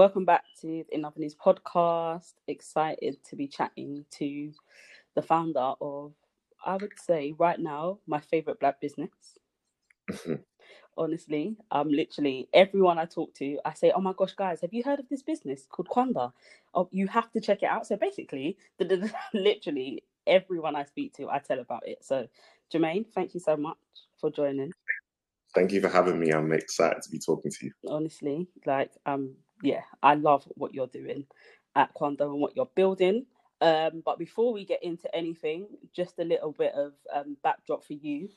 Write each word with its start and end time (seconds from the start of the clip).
welcome 0.00 0.24
back 0.24 0.44
to 0.58 0.66
the 0.66 0.94
In 0.94 1.04
Other 1.04 1.20
News 1.20 1.34
podcast. 1.34 2.32
Excited 2.48 3.22
to 3.22 3.36
be 3.36 3.46
chatting 3.46 4.06
to 4.12 4.50
the 5.14 5.20
founder 5.20 5.74
of, 5.78 6.14
I 6.64 6.78
would 6.78 6.98
say, 6.98 7.34
right 7.38 7.60
now, 7.60 7.98
my 8.06 8.18
favorite 8.18 8.58
black 8.60 8.80
business. 8.80 9.10
Honestly, 10.96 11.54
um, 11.70 11.90
literally 11.90 12.48
everyone 12.54 12.98
I 12.98 13.04
talk 13.04 13.34
to, 13.34 13.58
I 13.62 13.74
say, 13.74 13.92
"Oh 13.94 14.00
my 14.00 14.14
gosh, 14.16 14.32
guys, 14.32 14.62
have 14.62 14.72
you 14.72 14.82
heard 14.82 15.00
of 15.00 15.08
this 15.10 15.22
business 15.22 15.66
called 15.68 15.88
Kwanda? 15.90 16.32
Oh, 16.72 16.88
you 16.90 17.06
have 17.08 17.30
to 17.32 17.40
check 17.42 17.62
it 17.62 17.66
out." 17.68 17.86
So 17.86 17.96
basically, 17.96 18.56
literally 19.34 20.02
everyone 20.26 20.76
I 20.76 20.84
speak 20.84 21.12
to, 21.16 21.28
I 21.28 21.40
tell 21.40 21.58
about 21.58 21.86
it. 21.86 21.98
So, 22.02 22.26
Jermaine, 22.72 23.04
thank 23.14 23.34
you 23.34 23.40
so 23.40 23.54
much 23.54 23.76
for 24.18 24.30
joining. 24.30 24.72
Thank 25.54 25.72
you 25.72 25.82
for 25.82 25.90
having 25.90 26.18
me. 26.18 26.30
I'm 26.30 26.52
excited 26.52 27.02
to 27.02 27.10
be 27.10 27.18
talking 27.18 27.50
to 27.50 27.66
you. 27.66 27.72
Honestly, 27.86 28.48
like, 28.64 28.92
um, 29.04 29.34
yeah, 29.62 29.82
I 30.02 30.14
love 30.14 30.44
what 30.56 30.74
you're 30.74 30.86
doing 30.86 31.26
at 31.76 31.94
Kwanda 31.94 32.22
and 32.22 32.40
what 32.40 32.56
you're 32.56 32.70
building. 32.74 33.26
Um, 33.60 34.02
but 34.04 34.18
before 34.18 34.52
we 34.52 34.64
get 34.64 34.82
into 34.82 35.14
anything, 35.14 35.68
just 35.94 36.18
a 36.18 36.24
little 36.24 36.52
bit 36.52 36.72
of 36.74 36.92
um, 37.14 37.36
backdrop 37.42 37.84
for 37.84 37.92
you 37.92 38.30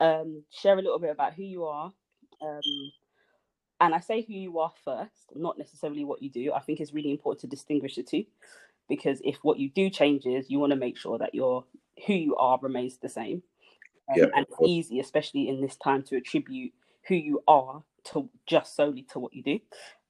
um, 0.00 0.44
share 0.50 0.78
a 0.78 0.82
little 0.82 0.98
bit 0.98 1.10
about 1.10 1.34
who 1.34 1.42
you 1.42 1.64
are. 1.64 1.92
Um, 2.40 2.92
and 3.80 3.94
I 3.94 4.00
say 4.00 4.22
who 4.22 4.34
you 4.34 4.58
are 4.58 4.72
first, 4.84 5.32
not 5.34 5.58
necessarily 5.58 6.04
what 6.04 6.22
you 6.22 6.30
do. 6.30 6.52
I 6.52 6.60
think 6.60 6.80
it's 6.80 6.92
really 6.94 7.10
important 7.10 7.40
to 7.42 7.46
distinguish 7.46 7.96
the 7.96 8.02
two 8.02 8.24
because 8.88 9.20
if 9.24 9.36
what 9.42 9.58
you 9.58 9.70
do 9.70 9.90
changes, 9.90 10.50
you 10.50 10.58
want 10.58 10.70
to 10.70 10.76
make 10.76 10.96
sure 10.96 11.18
that 11.18 11.34
your 11.34 11.64
who 12.06 12.14
you 12.14 12.36
are 12.36 12.58
remains 12.60 12.98
the 12.98 13.08
same. 13.08 13.42
Um, 14.08 14.16
yeah, 14.16 14.26
and 14.34 14.46
it's 14.48 14.58
easy, 14.64 15.00
especially 15.00 15.48
in 15.48 15.60
this 15.60 15.76
time, 15.76 16.02
to 16.04 16.16
attribute 16.16 16.72
who 17.06 17.14
you 17.14 17.42
are 17.46 17.82
to 18.04 18.28
just 18.46 18.74
solely 18.74 19.02
to 19.12 19.18
what 19.18 19.34
you 19.34 19.42
do. 19.42 19.60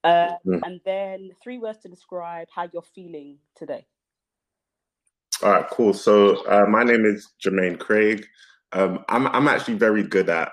Uh, 0.05 0.37
mm. 0.47 0.61
And 0.65 0.81
then 0.85 1.31
three 1.43 1.59
words 1.59 1.79
to 1.81 1.89
describe 1.89 2.49
how 2.55 2.69
you're 2.73 2.83
feeling 2.83 3.39
today. 3.57 3.87
All 5.43 5.51
right, 5.51 5.69
cool. 5.71 5.93
So 5.93 6.45
uh, 6.47 6.67
my 6.69 6.83
name 6.83 7.05
is 7.05 7.29
Jermaine 7.45 7.79
Craig. 7.79 8.27
Um, 8.73 9.05
I'm 9.09 9.27
I'm 9.29 9.49
actually 9.49 9.75
very 9.75 10.03
good 10.03 10.29
at 10.29 10.51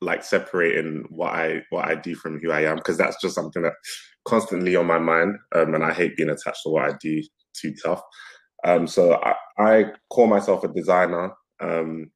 like 0.00 0.22
separating 0.22 1.04
what 1.08 1.32
I 1.32 1.62
what 1.70 1.86
I 1.86 1.94
do 1.94 2.14
from 2.14 2.38
who 2.38 2.50
I 2.52 2.62
am 2.62 2.76
because 2.76 2.98
that's 2.98 3.20
just 3.20 3.34
something 3.34 3.62
that 3.62 3.72
constantly 4.26 4.76
on 4.76 4.86
my 4.86 4.98
mind, 4.98 5.36
um, 5.54 5.74
and 5.74 5.84
I 5.84 5.92
hate 5.92 6.16
being 6.16 6.30
attached 6.30 6.62
to 6.64 6.70
what 6.70 6.84
I 6.84 6.94
do 7.00 7.22
too 7.54 7.74
tough. 7.82 8.02
Um, 8.64 8.86
so 8.86 9.14
I, 9.14 9.34
I, 9.58 9.84
call 10.10 10.26
myself 10.26 10.64
a 10.64 10.68
designer, 10.68 11.32
um, 11.60 12.10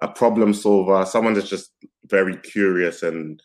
a 0.00 0.08
problem 0.08 0.54
solver, 0.54 1.04
someone 1.04 1.34
that's 1.34 1.48
just 1.48 1.70
very 2.06 2.36
curious 2.38 3.02
and 3.02 3.40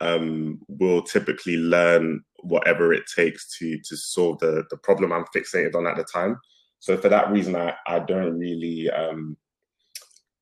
um, 0.00 0.60
will 0.68 1.02
typically 1.02 1.56
learn 1.56 2.22
whatever 2.42 2.92
it 2.92 3.04
takes 3.14 3.56
to 3.58 3.78
to 3.84 3.96
solve 3.96 4.38
the 4.38 4.64
the 4.70 4.76
problem 4.78 5.12
I'm 5.12 5.24
fixated 5.34 5.74
on 5.74 5.86
at 5.86 5.96
the 5.96 6.04
time. 6.04 6.38
So 6.80 6.96
for 6.96 7.08
that 7.08 7.30
reason, 7.30 7.56
I 7.56 7.74
I 7.86 8.00
don't 8.00 8.38
really 8.38 8.90
um, 8.90 9.36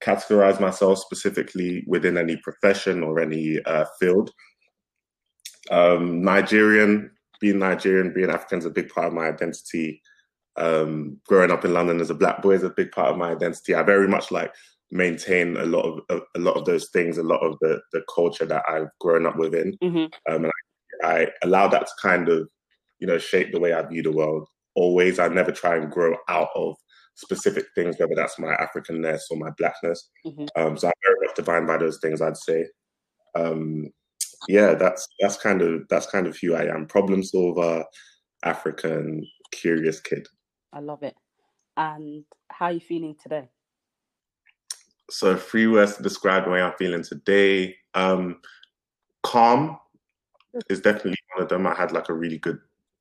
categorize 0.03 0.61
myself 0.61 0.99
specifically 0.99 1.85
within 1.87 2.19
any 2.19 2.37
profession 2.39 3.03
or 3.03 3.21
any 3.21 3.63
uh, 3.65 3.85
field. 4.01 4.31
Um, 5.71 6.23
Nigerian, 6.23 7.11
being 7.41 7.59
Nigerian, 7.59 8.13
being 8.13 8.31
African 8.31 8.59
is 8.59 8.67
a 8.67 8.71
big 8.71 8.89
part 8.89 9.07
of 9.07 9.13
my 9.13 9.29
identity. 9.29 10.03
Um, 10.57 11.19
growing 11.27 11.51
up 11.51 11.65
in 11.65 11.73
London 11.73 12.01
as 12.01 12.11
a 12.11 12.15
black 12.15 12.43
boy 12.43 12.53
is 12.53 12.65
a 12.65 12.71
big 12.71 12.93
part 12.93 13.11
of 13.11 13.17
my 13.17 13.31
identity. 13.31 13.75
I 13.75 13.83
very 13.83 14.09
much 14.09 14.31
like 14.31 14.53
maintain 14.93 15.57
a 15.57 15.65
lot 15.65 16.03
of 16.11 16.23
a, 16.35 16.39
lot 16.39 16.57
of 16.57 16.67
those 16.67 16.91
things, 16.91 17.19
a 17.19 17.23
lot 17.23 17.41
of 17.41 17.57
the 17.61 17.81
the 17.93 18.03
culture 18.15 18.45
that 18.45 18.63
I've 18.69 18.89
grown 19.01 19.27
up 19.27 19.37
within, 19.37 19.77
mm-hmm. 19.83 20.33
um, 20.33 20.45
and 20.45 20.53
I, 21.03 21.23
I 21.23 21.27
allow 21.43 21.67
that 21.69 21.87
to 21.87 21.93
kind 22.01 22.29
of 22.29 22.49
you 23.01 23.07
know 23.07 23.19
shape 23.19 23.53
the 23.53 23.61
way 23.61 23.73
I 23.73 23.83
view 23.83 24.03
the 24.03 24.13
world. 24.13 24.47
Always, 24.75 25.19
I 25.19 25.29
never 25.29 25.51
try 25.51 25.77
and 25.77 25.91
grow 25.91 26.17
out 26.29 26.49
of 26.55 26.77
specific 27.15 27.67
things, 27.75 27.97
whether 27.99 28.15
that's 28.15 28.39
my 28.39 28.55
Africanness 28.57 29.23
or 29.31 29.39
my 29.39 29.51
blackness. 29.59 30.11
Mm-hmm. 30.27 30.47
Um, 30.57 30.77
so 30.77 30.89
I'm 30.89 30.93
very 31.05 31.27
much 31.27 31.37
defined 31.37 31.67
by 31.67 31.79
those 31.79 31.99
things. 32.01 32.23
I'd 32.23 32.37
say, 32.37 32.67
um, 33.35 33.91
yeah, 34.49 34.75
that's 34.75 35.09
that's 35.21 35.37
kind 35.39 35.63
of 35.63 35.83
that's 35.89 36.07
kind 36.07 36.27
of 36.27 36.39
who 36.39 36.55
I 36.55 36.67
am: 36.67 36.87
problem 36.87 37.23
solver, 37.23 37.85
African, 38.45 39.27
curious 39.53 40.01
kid. 40.01 40.29
I 40.73 40.81
love 40.81 41.03
it. 41.03 41.15
And 41.77 42.25
how 42.51 42.67
are 42.67 42.73
you 42.73 42.81
feeling 42.81 43.17
today? 43.23 43.49
So, 45.13 45.37
three 45.37 45.67
words 45.67 45.97
to 45.97 46.03
describe 46.03 46.45
the 46.45 46.51
way 46.51 46.63
I'm 46.63 46.73
feeling 46.79 47.03
today. 47.03 47.77
Um, 47.93 48.41
calm 49.23 49.79
is 50.71 50.81
definitely 50.81 51.19
one 51.35 51.43
of 51.43 51.51
them. 51.51 51.67
I 51.67 51.75
had 51.75 51.93
like 51.93 52.09
a 52.09 52.15
really 52.15 52.39
good, 52.39 52.59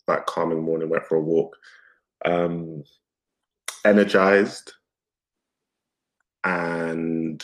like 0.08 0.26
calming 0.26 0.62
morning. 0.62 0.90
Went 0.90 1.06
for 1.06 1.16
a 1.16 1.22
walk. 1.22 1.56
Um, 2.26 2.84
energized 3.86 4.74
and 6.44 7.44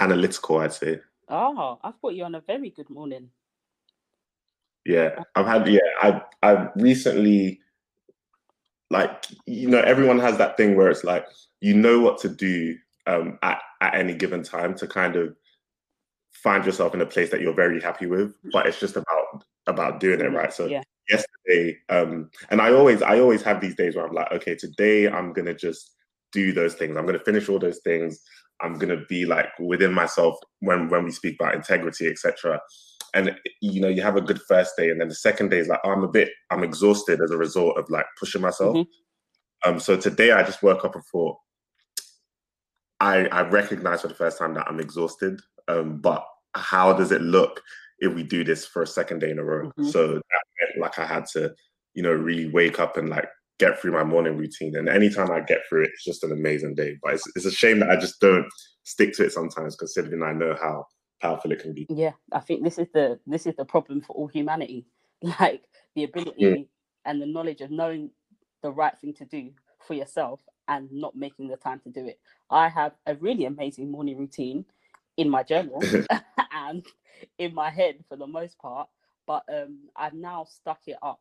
analytical, 0.00 0.58
I'd 0.58 0.72
say. 0.72 1.00
Oh, 1.28 1.78
I've 1.84 2.00
put 2.00 2.14
you 2.14 2.24
on 2.24 2.34
a 2.34 2.40
very 2.40 2.70
good 2.70 2.90
morning. 2.90 3.30
Yeah, 4.84 5.22
I've 5.36 5.46
had 5.46 5.68
yeah, 5.68 5.80
I 6.02 6.22
I 6.42 6.68
recently 6.76 7.60
like 8.90 9.26
you 9.46 9.68
know 9.68 9.80
everyone 9.80 10.18
has 10.18 10.38
that 10.38 10.56
thing 10.56 10.76
where 10.76 10.90
it's 10.90 11.04
like 11.04 11.26
you 11.60 11.74
know 11.74 12.00
what 12.00 12.18
to 12.18 12.28
do 12.28 12.76
um, 13.06 13.38
at 13.42 13.60
at 13.80 13.94
any 13.94 14.14
given 14.14 14.42
time 14.42 14.74
to 14.74 14.86
kind 14.86 15.16
of 15.16 15.34
find 16.32 16.64
yourself 16.64 16.94
in 16.94 17.00
a 17.00 17.06
place 17.06 17.30
that 17.30 17.40
you're 17.40 17.54
very 17.54 17.80
happy 17.80 18.06
with, 18.06 18.34
but 18.52 18.66
it's 18.66 18.80
just 18.80 18.96
about 18.96 19.44
about 19.66 20.00
doing 20.00 20.20
it 20.20 20.32
right. 20.32 20.52
So 20.52 20.66
yeah 20.66 20.82
yesterday, 21.08 21.78
um, 21.88 22.30
and 22.50 22.60
I 22.60 22.72
always 22.72 23.02
I 23.02 23.20
always 23.20 23.42
have 23.42 23.60
these 23.60 23.74
days 23.74 23.96
where 23.96 24.06
I'm 24.06 24.14
like, 24.14 24.32
okay, 24.32 24.54
today 24.54 25.08
I'm 25.08 25.32
gonna 25.32 25.54
just 25.54 25.92
do 26.32 26.52
those 26.52 26.74
things. 26.74 26.96
I'm 26.96 27.06
gonna 27.06 27.24
finish 27.24 27.48
all 27.48 27.58
those 27.58 27.80
things. 27.84 28.20
I'm 28.60 28.78
gonna 28.78 29.04
be 29.08 29.26
like 29.26 29.48
within 29.58 29.92
myself 29.92 30.36
when 30.60 30.88
when 30.88 31.04
we 31.04 31.10
speak 31.10 31.36
about 31.40 31.54
integrity, 31.54 32.08
etc. 32.08 32.60
And 33.14 33.36
you 33.60 33.80
know, 33.80 33.88
you 33.88 34.02
have 34.02 34.16
a 34.16 34.20
good 34.20 34.40
first 34.48 34.76
day, 34.76 34.90
and 34.90 35.00
then 35.00 35.08
the 35.08 35.14
second 35.14 35.50
day 35.50 35.58
is 35.58 35.68
like, 35.68 35.80
oh, 35.84 35.90
I'm 35.90 36.04
a 36.04 36.08
bit, 36.08 36.30
I'm 36.50 36.64
exhausted 36.64 37.20
as 37.20 37.30
a 37.30 37.36
result 37.36 37.78
of 37.78 37.88
like 37.90 38.06
pushing 38.18 38.42
myself. 38.42 38.76
Mm-hmm. 38.76 39.70
Um, 39.70 39.80
so 39.80 39.96
today 39.96 40.32
I 40.32 40.42
just 40.42 40.62
woke 40.62 40.84
up 40.84 40.94
and 40.94 41.04
thought, 41.10 41.38
I 43.00 43.26
I 43.26 43.42
recognize 43.42 44.02
for 44.02 44.08
the 44.08 44.14
first 44.14 44.38
time 44.38 44.54
that 44.54 44.68
I'm 44.68 44.80
exhausted. 44.80 45.40
Um, 45.68 45.98
but 45.98 46.26
how 46.54 46.92
does 46.92 47.12
it 47.12 47.22
look 47.22 47.62
if 47.98 48.14
we 48.14 48.22
do 48.22 48.44
this 48.44 48.66
for 48.66 48.82
a 48.82 48.86
second 48.86 49.20
day 49.20 49.30
in 49.30 49.38
a 49.38 49.44
row. 49.44 49.68
Mm-hmm. 49.68 49.88
So 49.88 50.06
that 50.06 50.42
meant 50.60 50.80
like 50.80 50.98
I 50.98 51.06
had 51.06 51.26
to, 51.32 51.54
you 51.94 52.02
know, 52.02 52.12
really 52.12 52.50
wake 52.50 52.78
up 52.78 52.96
and 52.96 53.08
like 53.08 53.28
get 53.58 53.78
through 53.78 53.92
my 53.92 54.04
morning 54.04 54.36
routine. 54.36 54.76
And 54.76 54.88
anytime 54.88 55.30
I 55.30 55.40
get 55.40 55.60
through 55.68 55.84
it, 55.84 55.90
it's 55.94 56.04
just 56.04 56.24
an 56.24 56.32
amazing 56.32 56.74
day. 56.74 56.98
But 57.02 57.14
it's, 57.14 57.26
it's 57.34 57.46
a 57.46 57.50
shame 57.50 57.80
that 57.80 57.90
I 57.90 57.96
just 57.96 58.20
don't 58.20 58.46
stick 58.84 59.14
to 59.14 59.24
it 59.24 59.32
sometimes, 59.32 59.76
considering 59.76 60.22
I 60.22 60.32
know 60.32 60.56
how 60.60 60.86
powerful 61.20 61.52
it 61.52 61.60
can 61.60 61.72
be. 61.72 61.86
Yeah, 61.88 62.12
I 62.32 62.40
think 62.40 62.62
this 62.62 62.78
is 62.78 62.88
the 62.92 63.18
this 63.26 63.46
is 63.46 63.56
the 63.56 63.64
problem 63.64 64.00
for 64.00 64.14
all 64.14 64.28
humanity. 64.28 64.86
Like 65.40 65.62
the 65.94 66.04
ability 66.04 66.44
mm. 66.44 66.68
and 67.06 67.22
the 67.22 67.26
knowledge 67.26 67.62
of 67.62 67.70
knowing 67.70 68.10
the 68.62 68.70
right 68.70 68.96
thing 68.98 69.14
to 69.14 69.24
do 69.24 69.50
for 69.80 69.94
yourself 69.94 70.40
and 70.68 70.90
not 70.92 71.16
making 71.16 71.48
the 71.48 71.56
time 71.56 71.80
to 71.80 71.90
do 71.90 72.06
it. 72.06 72.18
I 72.50 72.68
have 72.68 72.92
a 73.06 73.14
really 73.16 73.44
amazing 73.44 73.90
morning 73.90 74.18
routine 74.18 74.64
in 75.16 75.28
my 75.28 75.42
journal 75.42 75.82
and 76.52 76.84
in 77.38 77.54
my 77.54 77.70
head 77.70 78.04
for 78.08 78.16
the 78.16 78.26
most 78.26 78.58
part, 78.58 78.88
but 79.26 79.42
um, 79.52 79.78
I've 79.96 80.14
now 80.14 80.44
stuck 80.44 80.80
it 80.86 80.96
up 81.02 81.20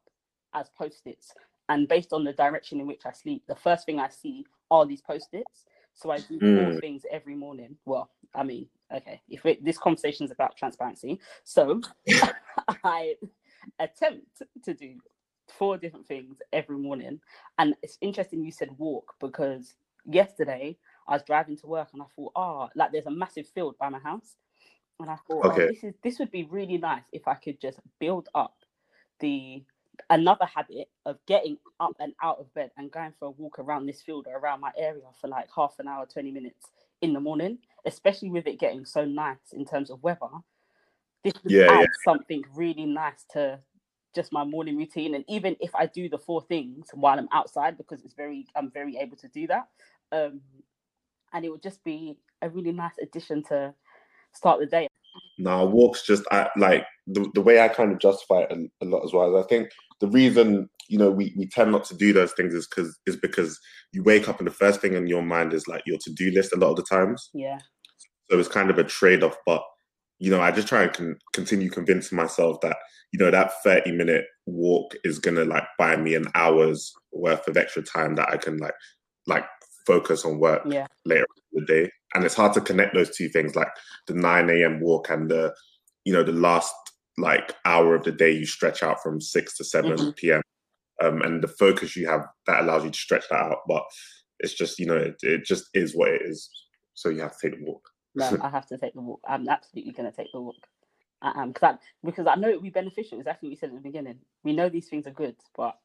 as 0.54 0.70
post-its. 0.78 1.34
And 1.70 1.88
based 1.88 2.14
on 2.14 2.24
the 2.24 2.34
direction 2.34 2.80
in 2.80 2.88
which 2.88 3.02
I 3.06 3.12
sleep, 3.12 3.44
the 3.48 3.56
first 3.56 3.86
thing 3.86 4.00
I 4.00 4.10
see 4.10 4.46
are 4.70 4.86
these 4.86 5.02
post-its. 5.02 5.66
So 5.96 6.12
I 6.12 6.20
do 6.20 6.40
mm. 6.40 6.72
four 6.72 6.80
things 6.80 7.04
every 7.12 7.36
morning. 7.36 7.78
Well, 7.86 8.10
I 8.34 8.44
mean, 8.44 8.68
okay, 8.94 9.22
if 9.30 9.46
it, 9.46 9.64
this 9.64 9.78
conversation 9.78 10.26
is 10.26 10.32
about 10.32 10.58
transparency, 10.58 11.20
so 11.44 11.82
I 12.84 13.16
attempt 13.80 14.44
to 14.64 14.74
do 14.74 14.96
four 15.48 15.78
different 15.78 16.08
things 16.08 16.38
every 16.54 16.78
morning. 16.78 17.20
And 17.58 17.76
it's 17.82 17.98
interesting 18.02 18.44
you 18.44 18.52
said 18.52 18.70
walk 18.78 19.14
because 19.20 19.76
yesterday 20.06 20.78
I 21.08 21.14
was 21.14 21.24
driving 21.24 21.58
to 21.58 21.68
work 21.68 21.90
and 21.94 22.02
I 22.02 22.06
thought, 22.16 22.32
oh, 22.36 22.70
like 22.76 22.92
there's 22.92 23.06
a 23.06 23.12
massive 23.12 23.48
field 23.48 23.76
by 23.80 23.90
my 23.90 24.00
house. 24.00 24.36
And 25.00 25.10
I 25.10 25.16
thought, 25.28 25.46
oh, 25.46 25.50
okay. 25.52 25.64
oh, 25.64 25.68
this 25.68 25.84
is 25.84 25.94
this 26.04 26.20
would 26.20 26.32
be 26.32 26.44
really 26.46 26.78
nice 26.78 27.04
if 27.12 27.28
I 27.28 27.36
could 27.36 27.60
just 27.60 27.80
build 28.00 28.30
up 28.34 28.56
the 29.20 29.64
another 30.10 30.46
habit 30.46 30.90
of 31.06 31.18
getting 31.26 31.58
up 31.80 31.96
and 32.00 32.14
out 32.22 32.40
of 32.40 32.54
bed 32.54 32.72
and 32.78 32.92
going 32.92 33.14
for 33.20 33.28
a 33.28 33.32
walk 33.32 33.60
around 33.60 33.86
this 33.86 34.02
field 34.02 34.28
or 34.28 34.38
around 34.38 34.62
my 34.62 34.72
area 34.78 35.04
for 35.20 35.28
like 35.28 35.48
half 35.54 35.76
an 35.80 35.88
hour, 35.88 36.06
20 36.06 36.32
minutes 36.32 36.68
in 37.02 37.14
the 37.14 37.20
morning, 37.20 37.58
especially 37.86 38.30
with 38.30 38.48
it 38.48 38.60
getting 38.60 38.86
so 38.86 39.06
nice 39.06 39.54
in 39.54 39.66
terms 39.66 39.90
of 39.90 40.02
weather. 40.04 40.28
This 41.24 41.34
yeah, 41.46 41.72
adds 41.72 41.82
yeah. 41.82 42.12
something 42.12 42.44
really 42.54 42.86
nice 42.86 43.26
to 43.32 43.60
just 44.16 44.32
my 44.32 44.44
morning 44.44 44.78
routine. 44.78 45.16
And 45.16 45.26
even 45.28 45.56
if 45.60 45.76
I 45.76 45.86
do 45.86 46.10
the 46.10 46.18
four 46.18 46.42
things 46.42 46.88
while 46.94 47.20
I'm 47.20 47.30
outside, 47.32 47.78
because 47.78 48.04
it's 48.04 48.14
very, 48.14 48.48
I'm 48.56 48.72
very 48.72 48.98
able 48.98 49.18
to 49.18 49.28
do 49.28 49.48
that. 49.48 49.68
Um, 50.12 50.42
and 51.34 51.44
it 51.44 51.50
would 51.50 51.62
just 51.62 51.84
be 51.84 52.18
a 52.42 52.50
really 52.50 52.72
nice 52.72 52.98
addition 53.02 53.44
to 53.50 53.74
start 54.34 54.60
the 54.60 54.66
day. 54.66 54.88
No, 55.38 55.66
walks 55.66 56.04
just 56.06 56.24
I, 56.32 56.50
like 56.58 56.86
the, 57.08 57.30
the 57.34 57.42
way 57.42 57.60
I 57.60 57.68
kind 57.68 57.92
of 57.92 58.00
justify 58.00 58.42
it 58.42 58.52
a, 58.52 58.86
a 58.86 58.88
lot 58.88 59.04
as 59.04 59.14
well. 59.14 59.38
I 59.38 59.44
think 59.44 59.70
the 60.02 60.08
reason 60.08 60.70
you 60.88 60.98
know 60.98 61.10
we, 61.10 61.34
we 61.38 61.48
tend 61.48 61.72
not 61.72 61.84
to 61.86 61.96
do 61.96 62.14
those 62.14 62.34
things 62.34 62.54
is 62.54 62.68
because 62.68 62.98
is 63.06 63.16
because 63.16 63.60
you 63.92 64.04
wake 64.04 64.28
up 64.28 64.40
and 64.40 64.48
the 64.48 64.54
first 64.54 64.82
thing 64.82 64.94
in 64.94 65.08
your 65.08 65.22
mind 65.22 65.54
is 65.54 65.68
like 65.68 65.84
your 65.86 65.98
to-do 66.00 66.32
list 66.32 66.54
a 66.54 66.60
lot 66.60 66.72
of 66.72 66.76
the 66.76 66.84
times 66.84 67.30
yeah 67.34 67.58
so 68.30 68.38
it's 68.38 68.50
kind 68.50 68.70
of 68.70 68.78
a 68.78 68.84
trade-off 68.84 69.36
but 69.46 69.64
you 70.20 70.32
know 70.32 70.42
i 70.42 70.52
just 70.52 70.68
try 70.68 70.84
and 70.84 70.94
con- 70.94 71.18
continue 71.34 71.70
convincing 71.70 72.16
myself 72.16 72.60
that 72.62 72.78
you 73.12 73.20
know 73.20 73.32
that 73.32 73.52
30 73.64 73.92
minute 73.92 74.26
walk 74.46 74.94
is 75.04 75.20
gonna 75.20 75.46
like 75.46 75.66
buy 75.78 75.96
me 75.96 76.16
an 76.16 76.28
hour's 76.36 76.94
worth 77.12 77.48
of 77.48 77.58
extra 77.58 77.82
time 77.82 78.16
that 78.16 78.30
i 78.30 78.38
can 78.38 78.58
like 78.58 78.76
like 79.28 79.46
focus 79.86 80.26
on 80.26 80.40
work 80.40 80.62
yeah. 80.66 80.88
later 81.06 81.26
in 81.54 81.62
the 81.62 81.66
day 81.66 81.90
and 82.14 82.24
it's 82.24 82.36
hard 82.36 82.54
to 82.54 82.62
connect 82.62 82.94
those 82.94 83.16
two 83.16 83.30
things 83.30 83.56
like 83.56 83.70
the 84.08 84.14
9 84.14 84.50
a.m 84.50 84.80
walk 84.80 85.10
and 85.10 85.30
the 85.30 85.54
you 86.06 86.14
know 86.14 86.24
the 86.24 86.32
last 86.32 86.74
like 87.18 87.54
hour 87.66 87.96
of 87.96 88.04
the 88.04 88.12
day 88.12 88.32
you 88.32 88.46
stretch 88.46 88.84
out 88.84 89.02
from 89.02 89.22
6 89.22 89.58
to 89.58 89.64
7 89.64 89.92
mm-hmm. 89.92 90.10
p.m 90.12 90.42
um, 91.04 91.22
and 91.22 91.44
the 91.44 91.48
focus 91.48 91.96
you 91.96 92.08
have 92.08 92.26
that 92.48 92.62
allows 92.62 92.84
you 92.84 92.92
to 92.92 92.98
stretch 92.98 93.26
that 93.30 93.40
out. 93.40 93.60
But 93.68 93.84
it's 94.40 94.54
just 94.54 94.80
you 94.80 94.86
know 94.86 94.98
it, 94.98 95.16
it 95.22 95.46
just 95.46 95.66
is 95.74 95.96
what 95.96 96.10
it 96.10 96.22
is. 96.24 96.50
So 96.94 97.10
you 97.10 97.22
have 97.22 97.38
to 97.38 97.50
take 97.50 97.60
the 97.60 97.66
walk. 97.66 97.88
No, 98.16 98.38
I 98.42 98.50
have 98.50 98.68
to 98.68 98.78
take 98.78 98.94
the 98.94 99.02
walk. 99.02 99.22
I'm 99.28 99.48
absolutely 99.48 99.92
going 99.92 100.10
to 100.10 100.16
take 100.16 100.32
the 100.32 100.42
walk. 100.42 100.68
I 101.22 101.42
am 101.42 101.50
because 101.50 101.76
I, 101.76 102.06
because 102.06 102.28
I 102.28 102.36
know 102.36 102.50
it 102.50 102.56
will 102.56 102.62
be 102.62 102.70
beneficial. 102.70 103.20
Exactly 103.20 103.48
what 103.48 103.52
you 103.52 103.58
said 103.58 103.70
at 103.70 103.76
the 103.76 103.82
beginning. 103.82 104.20
We 104.44 104.54
know 104.54 104.70
these 104.70 104.88
things 104.88 105.08
are 105.08 105.12
good, 105.12 105.36
but 105.56 105.78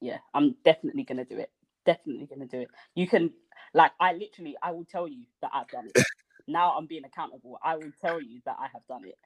yeah, 0.00 0.18
I'm 0.34 0.56
definitely 0.64 1.04
going 1.04 1.18
to 1.18 1.24
do 1.24 1.38
it. 1.38 1.50
Definitely 1.84 2.26
going 2.26 2.40
to 2.40 2.46
do 2.46 2.60
it. 2.62 2.68
You 2.94 3.06
can 3.06 3.32
like 3.74 3.92
I 4.00 4.12
literally 4.12 4.56
I 4.62 4.72
will 4.72 4.84
tell 4.84 5.08
you 5.08 5.24
that 5.42 5.50
I've 5.54 5.68
done 5.68 5.88
it. 5.94 6.02
now 6.48 6.72
I'm 6.76 6.86
being 6.86 7.04
accountable. 7.04 7.58
I 7.62 7.76
will 7.76 7.92
tell 8.00 8.20
you 8.20 8.40
that 8.44 8.56
I 8.58 8.68
have 8.72 8.86
done 8.88 9.04
it. 9.04 9.18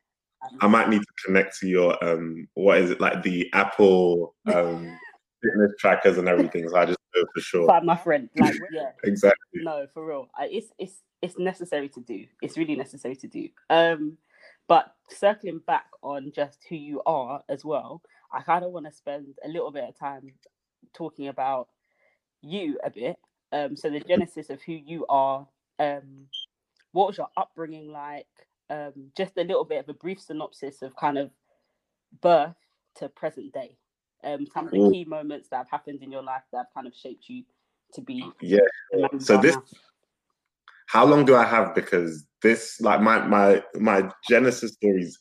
I 0.63 0.67
might 0.67 0.89
need 0.89 1.01
to 1.01 1.25
connect 1.27 1.59
to 1.59 1.69
your 1.69 2.03
um 2.05 2.49
what 2.55 2.79
is 2.79 2.91
it 2.91 3.01
like 3.01 3.23
the 3.23 3.51
Apple 3.53 4.35
um 4.47 4.99
fitness 5.43 5.73
trackers 5.79 6.19
and 6.19 6.29
everything. 6.29 6.69
So 6.69 6.77
I 6.77 6.87
just 6.87 6.99
for 7.35 7.41
sure. 7.41 7.67
Find 7.67 7.87
my 7.87 7.97
friend. 7.97 8.29
Like, 8.37 8.55
yeah. 8.73 8.91
exactly. 9.05 9.63
No, 9.63 9.87
for 9.93 10.07
real. 10.07 10.29
It's 10.41 10.69
it's 10.79 11.03
it's 11.23 11.39
necessary 11.39 11.89
to 11.91 12.01
do. 12.01 12.27
It's 12.43 12.57
really 12.57 12.77
necessary 12.77 13.17
to 13.17 13.29
do. 13.29 13.49
Um, 13.69 14.17
but 14.69 14.95
circling 15.09 15.61
back 15.67 15.87
on 16.03 16.33
just 16.35 16.65
who 16.69 16.77
you 16.77 17.03
are 17.05 17.43
as 17.49 17.65
well, 17.65 18.03
I 18.33 18.43
kind 18.43 18.65
of 18.65 18.71
want 18.71 18.87
to 18.87 18.93
spend 18.93 19.35
a 19.45 19.49
little 19.49 19.71
bit 19.71 19.85
of 19.85 19.99
time 19.99 20.33
talking 20.95 21.29
about 21.29 21.69
you 22.43 22.79
a 22.85 22.91
bit. 22.91 23.17
Um, 23.53 23.77
so 23.77 23.91
the 23.91 24.01
genesis 24.01 24.51
of 24.51 24.63
who 24.63 24.73
you 24.73 25.07
are. 25.09 25.47
Um, 25.79 26.27
what 26.93 27.09
was 27.09 27.19
your 27.19 27.29
upbringing 27.37 27.91
like? 27.93 28.27
Um, 28.69 29.11
just 29.17 29.37
a 29.37 29.43
little 29.43 29.65
bit 29.65 29.81
of 29.81 29.89
a 29.89 29.95
brief 29.95 30.21
synopsis 30.21 30.83
of 30.83 30.95
kind 30.97 31.19
of 31.19 31.31
birth 32.21 32.57
to 32.97 33.09
present 33.09 33.53
day 33.53 33.77
um, 34.25 34.47
some 34.53 34.67
of 34.67 34.73
the 34.73 34.79
Ooh. 34.79 34.91
key 34.91 35.05
moments 35.05 35.49
that 35.49 35.59
have 35.59 35.71
happened 35.71 36.03
in 36.03 36.11
your 36.11 36.23
life 36.23 36.43
that 36.53 36.59
have 36.59 36.75
kind 36.75 36.87
of 36.87 36.95
shaped 36.95 37.29
you 37.29 37.45
to 37.93 38.01
be 38.01 38.31
yeah 38.41 38.59
so 39.19 39.37
this 39.37 39.57
now. 39.57 39.63
how 40.87 41.05
long 41.05 41.25
do 41.25 41.35
i 41.35 41.45
have 41.45 41.75
because 41.75 42.25
this 42.43 42.81
like 42.81 43.01
my 43.01 43.21
my 43.27 43.63
my 43.75 44.09
genesis 44.29 44.73
stories 44.73 45.19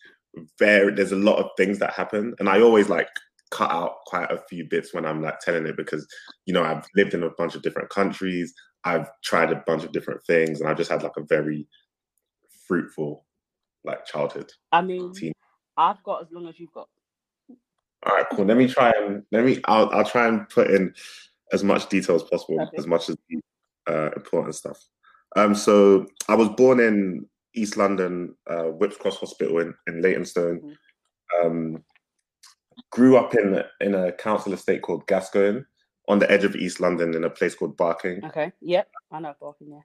very 0.58 0.94
there's 0.94 1.12
a 1.12 1.18
lot 1.18 1.38
of 1.38 1.48
things 1.58 1.80
that 1.80 1.94
happen 1.94 2.34
and 2.40 2.48
i 2.48 2.62
always 2.62 2.90
like 2.90 3.08
cut 3.52 3.72
out 3.72 3.96
quite 4.06 4.30
a 4.32 4.44
few 4.50 4.66
bits 4.70 4.94
when 4.94 5.06
i'm 5.06 5.22
like 5.24 5.40
telling 5.40 5.66
it 5.66 5.76
because 5.76 6.06
you 6.46 6.54
know 6.54 6.64
i've 6.64 6.86
lived 6.96 7.14
in 7.14 7.24
a 7.24 7.30
bunch 7.32 7.56
of 7.56 7.64
different 7.64 7.90
countries 7.90 8.54
i've 8.86 9.10
tried 9.24 9.52
a 9.52 9.64
bunch 9.66 9.84
of 9.84 9.92
different 9.92 10.22
things 10.26 10.62
and 10.62 10.70
I've 10.70 10.78
just 10.78 10.92
had 10.92 11.04
like 11.04 11.18
a 11.18 11.24
very 11.24 11.68
fruitful 12.68 13.26
like 13.84 14.06
childhood 14.06 14.52
i 14.72 14.82
mean 14.82 15.12
teen. 15.14 15.34
i've 15.78 16.02
got 16.04 16.22
as 16.22 16.28
long 16.32 16.48
as 16.48 16.60
you've 16.60 16.72
got 16.74 16.88
all 18.06 18.16
right, 18.16 18.26
cool. 18.32 18.46
Let 18.46 18.58
me 18.58 18.68
try 18.68 18.92
and 18.98 19.24
let 19.32 19.44
me. 19.44 19.60
I'll 19.66 19.90
I'll 19.90 20.06
try 20.06 20.28
and 20.28 20.48
put 20.50 20.72
in 20.72 20.94
as 21.52 21.64
much 21.64 21.90
detail 21.90 22.16
as 22.16 22.24
possible, 22.24 22.62
okay. 22.62 22.78
as 22.78 22.88
much 22.88 23.10
as 23.10 23.18
the 23.28 23.42
uh, 23.94 24.10
important 24.16 24.56
stuff. 24.56 24.78
Um, 25.36 25.54
so 25.54 26.08
I 26.28 26.36
was 26.36 26.50
born 26.50 26.80
in 26.80 27.28
East 27.56 27.78
London, 27.78 28.36
uh, 28.50 28.64
Whipps 28.64 28.98
Cross 28.98 29.18
Hospital 29.18 29.60
in, 29.60 29.74
in 29.88 30.02
Leytonstone. 30.02 30.60
Mm-hmm. 30.60 31.48
Um, 31.48 31.84
grew 32.92 33.18
up 33.18 33.36
in 33.36 33.62
in 33.82 33.96
a 33.96 34.12
council 34.14 34.54
estate 34.54 34.82
called 34.82 35.06
Gascoigne, 35.08 35.62
on 36.08 36.20
the 36.20 36.32
edge 36.32 36.44
of 36.44 36.56
East 36.56 36.80
London, 36.80 37.14
in 37.14 37.26
a 37.26 37.30
place 37.30 37.56
called 37.56 37.76
Barking. 37.76 38.24
Okay. 38.26 38.52
Yep, 38.62 38.90
I 39.12 39.20
know 39.20 39.34
Barking. 39.40 39.72
Yeah. 39.72 39.82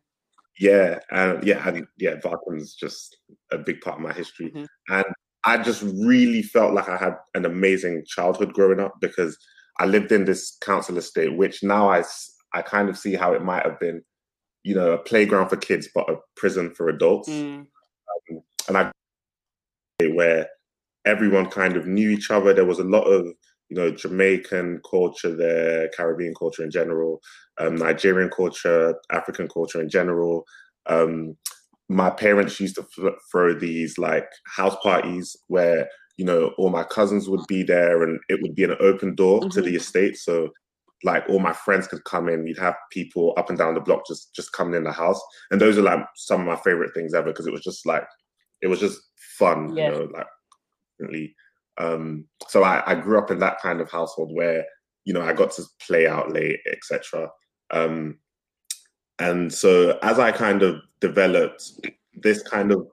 Yeah, 0.56 1.00
and 1.10 1.44
yeah, 1.44 1.68
and 1.68 1.84
yeah, 1.98 2.14
Barking's 2.22 2.74
just 2.74 3.16
a 3.50 3.58
big 3.58 3.80
part 3.80 3.96
of 3.96 4.02
my 4.02 4.12
history. 4.12 4.52
Mm-hmm. 4.52 4.94
And 4.94 5.04
I 5.46 5.58
just 5.58 5.82
really 5.82 6.42
felt 6.42 6.74
like 6.74 6.88
I 6.88 6.96
had 6.96 7.16
an 7.34 7.44
amazing 7.44 8.04
childhood 8.06 8.54
growing 8.54 8.80
up 8.80 8.94
because 9.00 9.36
I 9.78 9.86
lived 9.86 10.12
in 10.12 10.24
this 10.24 10.56
council 10.60 10.96
estate, 10.96 11.36
which 11.36 11.62
now 11.62 11.90
I, 11.90 12.02
I 12.52 12.62
kind 12.62 12.88
of 12.88 12.96
see 12.96 13.14
how 13.14 13.32
it 13.34 13.42
might 13.42 13.64
have 13.64 13.78
been, 13.78 14.02
you 14.62 14.74
know, 14.74 14.92
a 14.92 14.98
playground 14.98 15.50
for 15.50 15.56
kids, 15.56 15.88
but 15.94 16.08
a 16.08 16.16
prison 16.36 16.74
for 16.74 16.88
adults. 16.88 17.28
Mm. 17.28 17.66
Um, 18.30 18.42
and 18.68 18.78
I, 18.78 18.90
where 20.12 20.48
everyone 21.04 21.50
kind 21.50 21.76
of 21.76 21.86
knew 21.86 22.10
each 22.10 22.30
other. 22.30 22.52
There 22.52 22.64
was 22.64 22.78
a 22.78 22.84
lot 22.84 23.04
of, 23.04 23.26
you 23.68 23.76
know, 23.76 23.90
Jamaican 23.90 24.80
culture 24.88 25.34
there, 25.34 25.88
Caribbean 25.96 26.34
culture 26.34 26.64
in 26.64 26.70
general, 26.70 27.20
um, 27.58 27.76
Nigerian 27.76 28.30
culture, 28.30 28.94
African 29.12 29.48
culture 29.48 29.80
in 29.80 29.88
general. 29.88 30.44
Um, 30.86 31.36
my 31.88 32.10
parents 32.10 32.58
used 32.60 32.76
to 32.76 33.14
throw 33.30 33.54
these 33.54 33.98
like 33.98 34.26
house 34.46 34.76
parties 34.82 35.36
where 35.48 35.88
you 36.16 36.24
know 36.24 36.52
all 36.58 36.70
my 36.70 36.84
cousins 36.84 37.28
would 37.28 37.44
be 37.48 37.62
there 37.62 38.02
and 38.02 38.18
it 38.28 38.40
would 38.42 38.54
be 38.54 38.64
an 38.64 38.76
open 38.80 39.14
door 39.14 39.40
mm-hmm. 39.40 39.50
to 39.50 39.62
the 39.62 39.76
estate. 39.76 40.16
So 40.16 40.50
like 41.02 41.24
all 41.28 41.38
my 41.38 41.52
friends 41.52 41.86
could 41.86 42.04
come 42.04 42.28
in. 42.28 42.44
We'd 42.44 42.58
have 42.58 42.76
people 42.90 43.34
up 43.36 43.50
and 43.50 43.58
down 43.58 43.74
the 43.74 43.80
block 43.80 44.06
just 44.06 44.34
just 44.34 44.52
coming 44.52 44.74
in 44.74 44.84
the 44.84 44.92
house. 44.92 45.20
And 45.50 45.60
those 45.60 45.76
are 45.76 45.82
like 45.82 46.00
some 46.16 46.40
of 46.40 46.46
my 46.46 46.56
favorite 46.56 46.94
things 46.94 47.12
ever 47.14 47.26
because 47.26 47.46
it 47.46 47.52
was 47.52 47.62
just 47.62 47.84
like 47.84 48.04
it 48.64 48.68
was 48.68 48.80
just 48.80 49.00
fun 49.38 49.76
yeah. 49.76 49.86
you 49.86 49.92
know 49.92 50.08
like 50.12 50.26
really 50.98 51.34
um 51.78 52.24
so 52.48 52.64
I, 52.64 52.82
I 52.86 52.94
grew 52.94 53.18
up 53.18 53.30
in 53.30 53.38
that 53.40 53.60
kind 53.60 53.80
of 53.80 53.90
household 53.90 54.30
where 54.32 54.64
you 55.04 55.12
know 55.12 55.22
i 55.22 55.32
got 55.32 55.52
to 55.52 55.64
play 55.86 56.06
out 56.06 56.32
late 56.32 56.60
etc 56.70 57.28
um 57.70 58.18
and 59.18 59.52
so 59.52 59.98
as 60.02 60.18
I 60.18 60.32
kind 60.32 60.62
of 60.62 60.80
developed 61.00 61.80
this 62.14 62.42
kind 62.42 62.72
of 62.72 62.86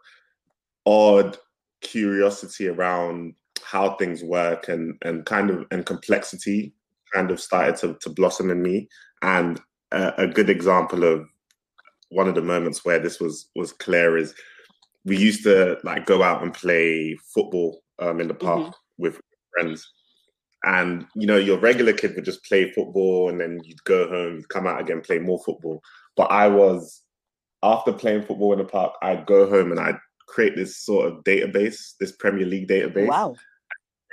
odd 0.85 1.37
curiosity 1.81 2.67
around 2.67 3.33
how 3.63 3.95
things 3.95 4.23
work 4.23 4.67
and 4.67 4.95
and 5.03 5.25
kind 5.25 5.49
of 5.49 5.65
and 5.71 5.85
complexity 5.85 6.73
kind 7.13 7.31
of 7.31 7.39
started 7.39 7.75
to, 7.77 7.97
to 8.01 8.09
blossom 8.09 8.49
in 8.49 8.61
me. 8.61 8.87
And 9.21 9.59
a, 9.91 10.13
a 10.23 10.27
good 10.27 10.49
example 10.49 11.03
of 11.03 11.27
one 12.09 12.27
of 12.27 12.35
the 12.35 12.41
moments 12.41 12.85
where 12.85 12.99
this 12.99 13.19
was 13.19 13.49
was 13.55 13.73
clear 13.73 14.17
is 14.17 14.33
we 15.05 15.17
used 15.17 15.43
to 15.43 15.77
like 15.83 16.05
go 16.05 16.23
out 16.23 16.43
and 16.43 16.53
play 16.53 17.17
football 17.33 17.81
um, 17.99 18.19
in 18.19 18.27
the 18.27 18.33
park 18.33 18.59
mm-hmm. 18.59 19.03
with 19.03 19.19
friends 19.53 19.91
and 20.63 21.07
you 21.15 21.25
know 21.25 21.37
your 21.37 21.57
regular 21.57 21.93
kid 21.93 22.13
would 22.15 22.25
just 22.25 22.43
play 22.45 22.71
football 22.71 23.29
and 23.29 23.39
then 23.41 23.59
you'd 23.63 23.83
go 23.83 24.07
home 24.07 24.35
you'd 24.35 24.49
come 24.49 24.67
out 24.67 24.79
again 24.79 25.01
play 25.01 25.17
more 25.17 25.41
football 25.43 25.81
but 26.21 26.29
I 26.29 26.49
was 26.49 27.01
after 27.63 27.91
playing 27.91 28.21
football 28.21 28.53
in 28.53 28.59
the 28.59 28.65
park, 28.65 28.93
I'd 29.01 29.25
go 29.25 29.49
home 29.49 29.71
and 29.71 29.79
I'd 29.79 29.97
create 30.27 30.55
this 30.55 30.77
sort 30.77 31.11
of 31.11 31.23
database, 31.23 31.93
this 31.99 32.11
Premier 32.11 32.45
League 32.45 32.67
database. 32.67 33.07
Wow. 33.07 33.33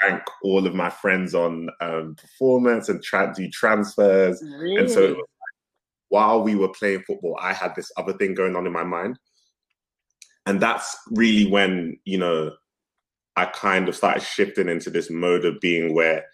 Rank 0.02 0.22
all 0.42 0.66
of 0.66 0.74
my 0.74 0.88
friends 0.88 1.34
on 1.34 1.68
um, 1.82 2.14
performance 2.14 2.88
and 2.88 3.02
try 3.02 3.26
to 3.26 3.32
do 3.34 3.50
transfers. 3.50 4.42
Really? 4.42 4.76
And 4.76 4.90
so 4.90 5.08
like, 5.08 5.18
while 6.08 6.42
we 6.42 6.54
were 6.54 6.70
playing 6.70 7.02
football, 7.06 7.38
I 7.38 7.52
had 7.52 7.74
this 7.74 7.92
other 7.98 8.14
thing 8.14 8.32
going 8.32 8.56
on 8.56 8.66
in 8.66 8.72
my 8.72 8.84
mind. 8.84 9.18
And 10.46 10.62
that's 10.62 10.96
really 11.10 11.50
when, 11.50 11.98
you 12.06 12.16
know, 12.16 12.52
I 13.36 13.44
kind 13.44 13.86
of 13.86 13.94
started 13.94 14.22
shifting 14.22 14.70
into 14.70 14.88
this 14.88 15.10
mode 15.10 15.44
of 15.44 15.60
being 15.60 15.94
where, 15.94 16.24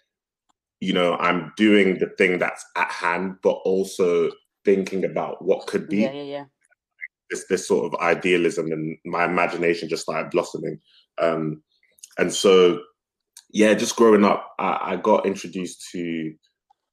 you 0.79 0.93
know, 0.93 1.17
I'm 1.17 1.51
doing 1.57 1.99
the 1.99 2.07
thing 2.17 2.39
that's 2.39 2.63
at 2.77 2.89
hand, 2.89 3.39
but 3.43 3.55
also 3.65 4.31
thinking 4.65 5.05
about 5.05 5.43
what 5.43 5.67
could 5.67 5.87
be. 5.87 5.99
Yeah, 5.99 6.11
yeah, 6.11 6.23
yeah. 6.23 6.45
This 7.29 7.45
this 7.47 7.67
sort 7.67 7.91
of 7.93 7.99
idealism 8.01 8.71
and 8.71 8.97
my 9.05 9.25
imagination 9.25 9.89
just 9.89 10.03
started 10.03 10.31
blossoming. 10.31 10.79
Um, 11.17 11.63
and 12.17 12.33
so 12.33 12.81
yeah, 13.51 13.73
just 13.73 13.95
growing 13.95 14.25
up, 14.25 14.53
I, 14.59 14.79
I, 14.81 14.95
got 14.97 15.25
introduced 15.25 15.89
to 15.91 16.33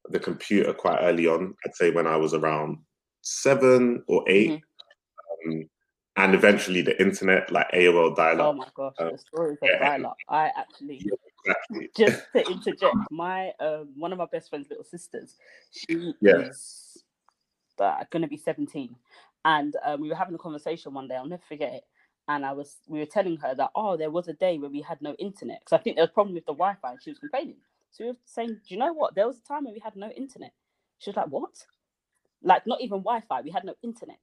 the 0.09 0.19
computer 0.19 0.73
quite 0.73 0.99
early 1.01 1.27
on. 1.27 1.53
I'd 1.65 1.75
say 1.75 1.91
when 1.91 2.07
I 2.07 2.15
was 2.15 2.33
around 2.33 2.77
seven 3.21 4.03
or 4.07 4.23
8 4.27 4.51
mm-hmm. 4.51 5.51
um, 5.51 5.69
and 6.15 6.35
eventually 6.35 6.81
the 6.81 6.99
internet, 7.01 7.51
like 7.51 7.69
AOL 7.71 8.15
dial-up. 8.15 8.45
Oh 8.45 8.53
my 8.53 8.67
gosh, 8.75 8.93
um, 8.99 9.09
the 9.11 9.17
stories 9.17 9.57
of 9.61 9.69
yeah. 9.69 9.79
dial-up. 9.79 10.15
I 10.29 10.51
actually 10.57 11.01
yeah, 11.03 11.13
exactly. 11.45 11.89
just 11.97 12.23
to 12.33 12.51
interject, 12.51 12.95
my 13.11 13.51
um, 13.59 13.89
one 13.97 14.11
of 14.11 14.17
my 14.17 14.27
best 14.31 14.49
friend's 14.49 14.69
little 14.69 14.85
sisters, 14.85 15.35
she 15.71 16.13
yeah. 16.21 16.37
is 16.37 16.92
uh, 17.79 18.03
going 18.11 18.23
to 18.23 18.27
be 18.27 18.37
seventeen, 18.37 18.95
and 19.45 19.75
um, 19.85 20.01
we 20.01 20.09
were 20.09 20.15
having 20.15 20.35
a 20.35 20.39
conversation 20.39 20.93
one 20.93 21.07
day. 21.07 21.15
I'll 21.15 21.27
never 21.27 21.43
forget 21.47 21.73
it 21.73 21.83
and 22.27 22.45
I 22.45 22.53
was 22.53 22.77
we 22.87 22.99
were 22.99 23.05
telling 23.05 23.37
her 23.37 23.53
that 23.55 23.71
oh 23.75 23.97
there 23.97 24.11
was 24.11 24.27
a 24.27 24.33
day 24.33 24.57
where 24.57 24.69
we 24.69 24.81
had 24.81 25.01
no 25.01 25.13
internet 25.15 25.59
because 25.59 25.77
I 25.77 25.83
think 25.83 25.95
there 25.95 26.03
was 26.03 26.09
a 26.09 26.13
problem 26.13 26.35
with 26.35 26.45
the 26.45 26.53
Wi-Fi 26.53 26.91
and 26.91 27.01
she 27.01 27.11
was 27.11 27.19
complaining. 27.19 27.57
So 27.91 28.05
we 28.05 28.09
were 28.11 28.17
saying, 28.25 28.59
do 28.67 28.73
you 28.73 28.77
know 28.77 28.93
what? 28.93 29.13
There 29.13 29.27
was 29.27 29.37
a 29.37 29.47
time 29.47 29.65
when 29.65 29.73
we 29.73 29.79
had 29.79 29.95
no 29.95 30.09
internet. 30.09 30.53
She 30.99 31.09
was 31.09 31.17
like, 31.17 31.27
what? 31.27 31.51
Like 32.41 32.65
not 32.65 32.81
even 32.81 32.99
Wi-Fi. 32.99 33.41
We 33.41 33.51
had 33.51 33.65
no 33.65 33.75
internet. 33.83 34.19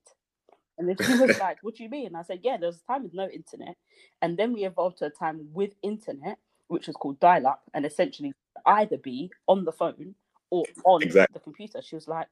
And 0.79 0.89
then 0.89 0.97
she 1.01 1.19
was 1.19 1.39
like, 1.41 1.59
what 1.63 1.77
do 1.77 1.83
you 1.83 1.91
mean? 1.91 2.07
And 2.09 2.17
I 2.17 2.23
said, 2.23 2.41
yeah, 2.43 2.57
there 2.57 2.69
was 2.69 2.81
a 2.81 2.93
time 2.93 3.03
with 3.03 3.15
no 3.15 3.29
internet, 3.29 3.77
and 4.23 4.37
then 4.39 4.53
we 4.53 4.65
evolved 4.65 4.99
to 4.99 5.07
a 5.07 5.11
time 5.11 5.47
with 5.53 5.75
internet, 5.83 6.39
which 6.69 6.87
was 6.87 6.97
called 6.97 7.21
dial-up, 7.21 7.63
and 7.75 7.85
essentially 7.85 8.33
either 8.67 8.97
be 8.97 9.31
on 9.47 9.65
the 9.65 9.73
phone 9.73 10.15
or 10.51 10.65
on 10.85 11.03
exactly. 11.03 11.35
the 11.35 11.41
computer. 11.41 11.83
She 11.83 11.97
was 11.97 12.09
like, 12.09 12.29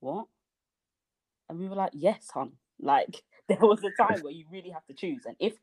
what? 0.00 0.26
And 1.48 1.58
we 1.58 1.68
were 1.68 1.76
like, 1.76 1.92
yes, 1.94 2.28
hon. 2.32 2.52
Like 2.80 3.22
there 3.48 3.58
was 3.60 3.80
a 3.84 4.02
time 4.02 4.20
where 4.20 4.32
you 4.32 4.44
really 4.50 4.70
have 4.70 4.86
to 4.86 4.94
choose. 4.94 5.22
And 5.26 5.36
if 5.38 5.54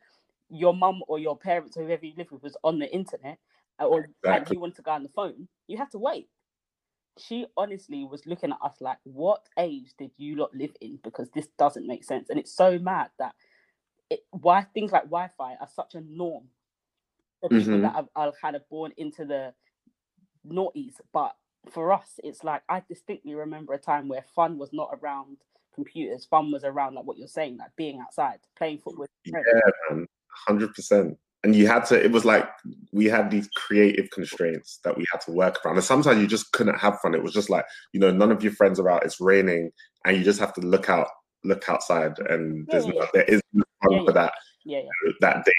your 0.50 0.74
mum 0.74 1.02
or 1.08 1.20
your 1.20 1.38
parents 1.38 1.78
or 1.78 1.84
whoever 1.84 2.06
you 2.06 2.14
live 2.18 2.32
with 2.32 2.44
was 2.44 2.58
on 2.64 2.80
the 2.80 2.94
internet 2.94 3.38
or 3.80 4.10
exactly. 4.24 4.56
you 4.56 4.62
want 4.62 4.76
to 4.76 4.82
go 4.82 4.92
on 4.92 5.04
the 5.04 5.10
phone, 5.10 5.48
you 5.68 5.78
have 5.78 5.90
to 5.92 5.98
wait. 5.98 6.28
She 7.18 7.46
honestly 7.58 8.06
was 8.06 8.26
looking 8.26 8.52
at 8.52 8.58
us 8.62 8.76
like, 8.80 8.98
what 9.04 9.42
age 9.58 9.94
did 9.98 10.12
you 10.18 10.36
lot 10.36 10.56
live 10.56 10.72
in? 10.82 11.00
Because 11.04 11.30
this 11.34 11.48
doesn't 11.58 11.88
make 11.88 12.04
sense. 12.04 12.30
And 12.30 12.40
it's 12.40 12.54
so 12.54 12.80
mad 12.80 13.10
that 13.20 13.34
it, 14.10 14.22
why 14.32 14.64
things 14.74 14.92
like 14.92 15.04
Wi-Fi 15.04 15.56
are 15.60 15.70
such 15.74 15.96
a 15.96 16.02
norm 16.02 16.44
for 17.40 17.50
people 17.50 17.74
mm-hmm. 17.74 17.82
that 17.84 17.96
are, 17.96 18.28
are 18.28 18.34
kind 18.40 18.56
of 18.56 18.68
born 18.70 18.92
into 18.98 19.26
the 19.26 19.54
noughties. 20.48 20.96
But 21.14 21.36
for 21.70 21.92
us, 21.92 22.20
it's 22.24 22.44
like 22.44 22.64
I 22.70 22.82
distinctly 22.88 23.36
remember 23.36 23.74
a 23.74 23.80
time 23.80 24.08
where 24.08 24.26
fun 24.36 24.58
was 24.58 24.72
not 24.74 24.90
around 25.02 25.38
computers, 25.74 26.26
fun 26.26 26.52
was 26.52 26.64
around 26.64 26.96
like 26.96 27.06
what 27.06 27.18
you're 27.18 27.28
saying, 27.28 27.58
like 27.58 27.76
being 27.76 28.00
outside, 28.00 28.40
playing 28.56 28.80
football. 28.80 29.08
Yeah, 29.26 30.04
hundred 30.48 30.74
percent. 30.74 31.18
And 31.44 31.56
you 31.56 31.68
had 31.68 31.86
to. 31.86 32.04
It 32.04 32.12
was 32.12 32.26
like 32.26 32.48
we 32.92 33.06
had 33.06 33.32
these 33.32 33.50
creative 33.56 34.10
constraints 34.12 34.80
that 34.84 34.96
we 34.96 35.06
had 35.12 35.22
to 35.22 35.32
work 35.32 35.66
around, 35.66 35.76
and 35.76 35.84
sometimes 35.84 36.22
you 36.22 36.28
just 36.28 36.52
couldn't 36.52 36.78
have 36.78 37.00
fun. 37.00 37.16
It 37.16 37.24
was 37.24 37.34
just 37.34 37.50
like 37.50 37.66
you 37.94 38.00
know, 38.00 38.12
none 38.12 38.32
of 38.32 38.44
your 38.44 38.54
friends 38.54 38.80
are 38.80 38.90
out. 38.90 39.04
It's 39.04 39.20
raining, 39.20 39.72
and 40.06 40.18
you 40.18 40.24
just 40.24 40.40
have 40.40 40.54
to 40.54 40.62
look 40.62 40.90
out, 40.90 41.08
look 41.44 41.68
outside, 41.68 42.20
and 42.20 42.68
there's 42.68 42.86
yeah, 42.86 42.94
yeah. 42.96 43.06
there 43.14 43.24
is 43.24 43.42
no 43.54 43.64
fun 43.84 43.94
yeah, 43.94 44.06
for 44.06 44.12
that 44.12 44.34
yeah, 44.66 44.82
that 45.22 45.46
day 45.46 45.52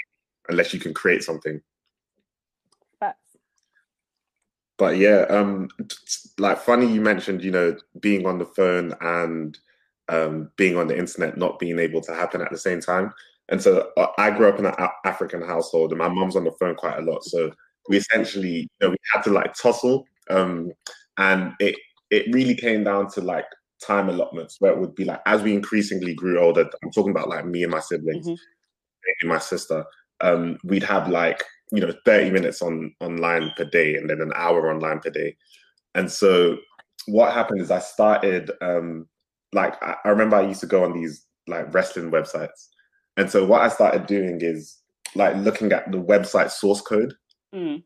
unless 0.49 0.73
you 0.73 0.79
can 0.79 0.93
create 0.93 1.23
something. 1.23 1.61
But 4.77 4.97
yeah, 4.97 5.25
um, 5.29 5.69
like 6.37 6.57
funny 6.57 6.91
you 6.91 6.99
mentioned, 6.99 7.43
you 7.43 7.51
know, 7.51 7.77
being 7.99 8.25
on 8.25 8.39
the 8.39 8.45
phone 8.45 8.93
and 9.01 9.57
um, 10.09 10.49
being 10.57 10.77
on 10.77 10.87
the 10.87 10.97
internet 10.97 11.37
not 11.37 11.59
being 11.59 11.79
able 11.79 12.01
to 12.01 12.13
happen 12.13 12.41
at 12.41 12.51
the 12.51 12.57
same 12.57 12.81
time. 12.81 13.13
And 13.49 13.61
so 13.61 13.89
uh, 13.97 14.07
I 14.17 14.31
grew 14.31 14.47
up 14.47 14.59
in 14.59 14.65
an 14.65 14.75
African 15.05 15.41
household, 15.41 15.91
and 15.91 15.99
my 15.99 16.07
mom's 16.07 16.35
on 16.35 16.45
the 16.45 16.51
phone 16.53 16.75
quite 16.75 16.97
a 16.97 17.01
lot. 17.01 17.23
So 17.23 17.51
we 17.89 17.97
essentially, 17.97 18.61
you 18.61 18.67
know, 18.81 18.89
we 18.89 18.97
had 19.11 19.21
to 19.23 19.31
like 19.31 19.53
tussle, 19.53 20.05
um, 20.29 20.71
and 21.17 21.53
it 21.59 21.75
it 22.09 22.33
really 22.33 22.55
came 22.55 22.83
down 22.83 23.09
to 23.11 23.21
like 23.21 23.45
time 23.85 24.07
allotments 24.07 24.57
where 24.59 24.71
it 24.71 24.79
would 24.79 24.95
be 24.95 25.03
like 25.03 25.21
as 25.25 25.41
we 25.41 25.53
increasingly 25.53 26.13
grew 26.13 26.39
older. 26.39 26.69
I'm 26.83 26.91
talking 26.91 27.11
about 27.11 27.27
like 27.27 27.45
me 27.45 27.63
and 27.63 27.71
my 27.71 27.81
siblings, 27.81 28.27
mm-hmm. 28.27 29.13
and 29.21 29.29
my 29.29 29.39
sister. 29.39 29.85
Um, 30.21 30.57
we'd 30.63 30.83
have 30.83 31.09
like 31.09 31.43
you 31.73 31.81
know 31.81 31.93
30 32.05 32.31
minutes 32.31 32.61
on 32.61 32.95
online 33.01 33.51
per 33.57 33.65
day, 33.65 33.95
and 33.95 34.09
then 34.09 34.21
an 34.21 34.31
hour 34.35 34.71
online 34.71 35.01
per 35.01 35.09
day. 35.09 35.35
And 35.95 36.09
so 36.09 36.57
what 37.07 37.33
happened 37.33 37.61
is 37.61 37.71
I 37.71 37.79
started 37.79 38.51
um, 38.61 39.07
like 39.53 39.81
I, 39.83 39.95
I 40.05 40.09
remember 40.09 40.35
I 40.37 40.47
used 40.47 40.61
to 40.61 40.67
go 40.67 40.83
on 40.83 40.93
these 40.93 41.25
like 41.47 41.73
wrestling 41.73 42.11
websites, 42.11 42.69
and 43.17 43.29
so 43.29 43.45
what 43.45 43.61
I 43.61 43.69
started 43.69 44.05
doing 44.05 44.39
is 44.41 44.79
like 45.15 45.35
looking 45.37 45.71
at 45.71 45.91
the 45.91 45.97
website 45.97 46.51
source 46.51 46.81
code. 46.81 47.13
Mm. 47.53 47.83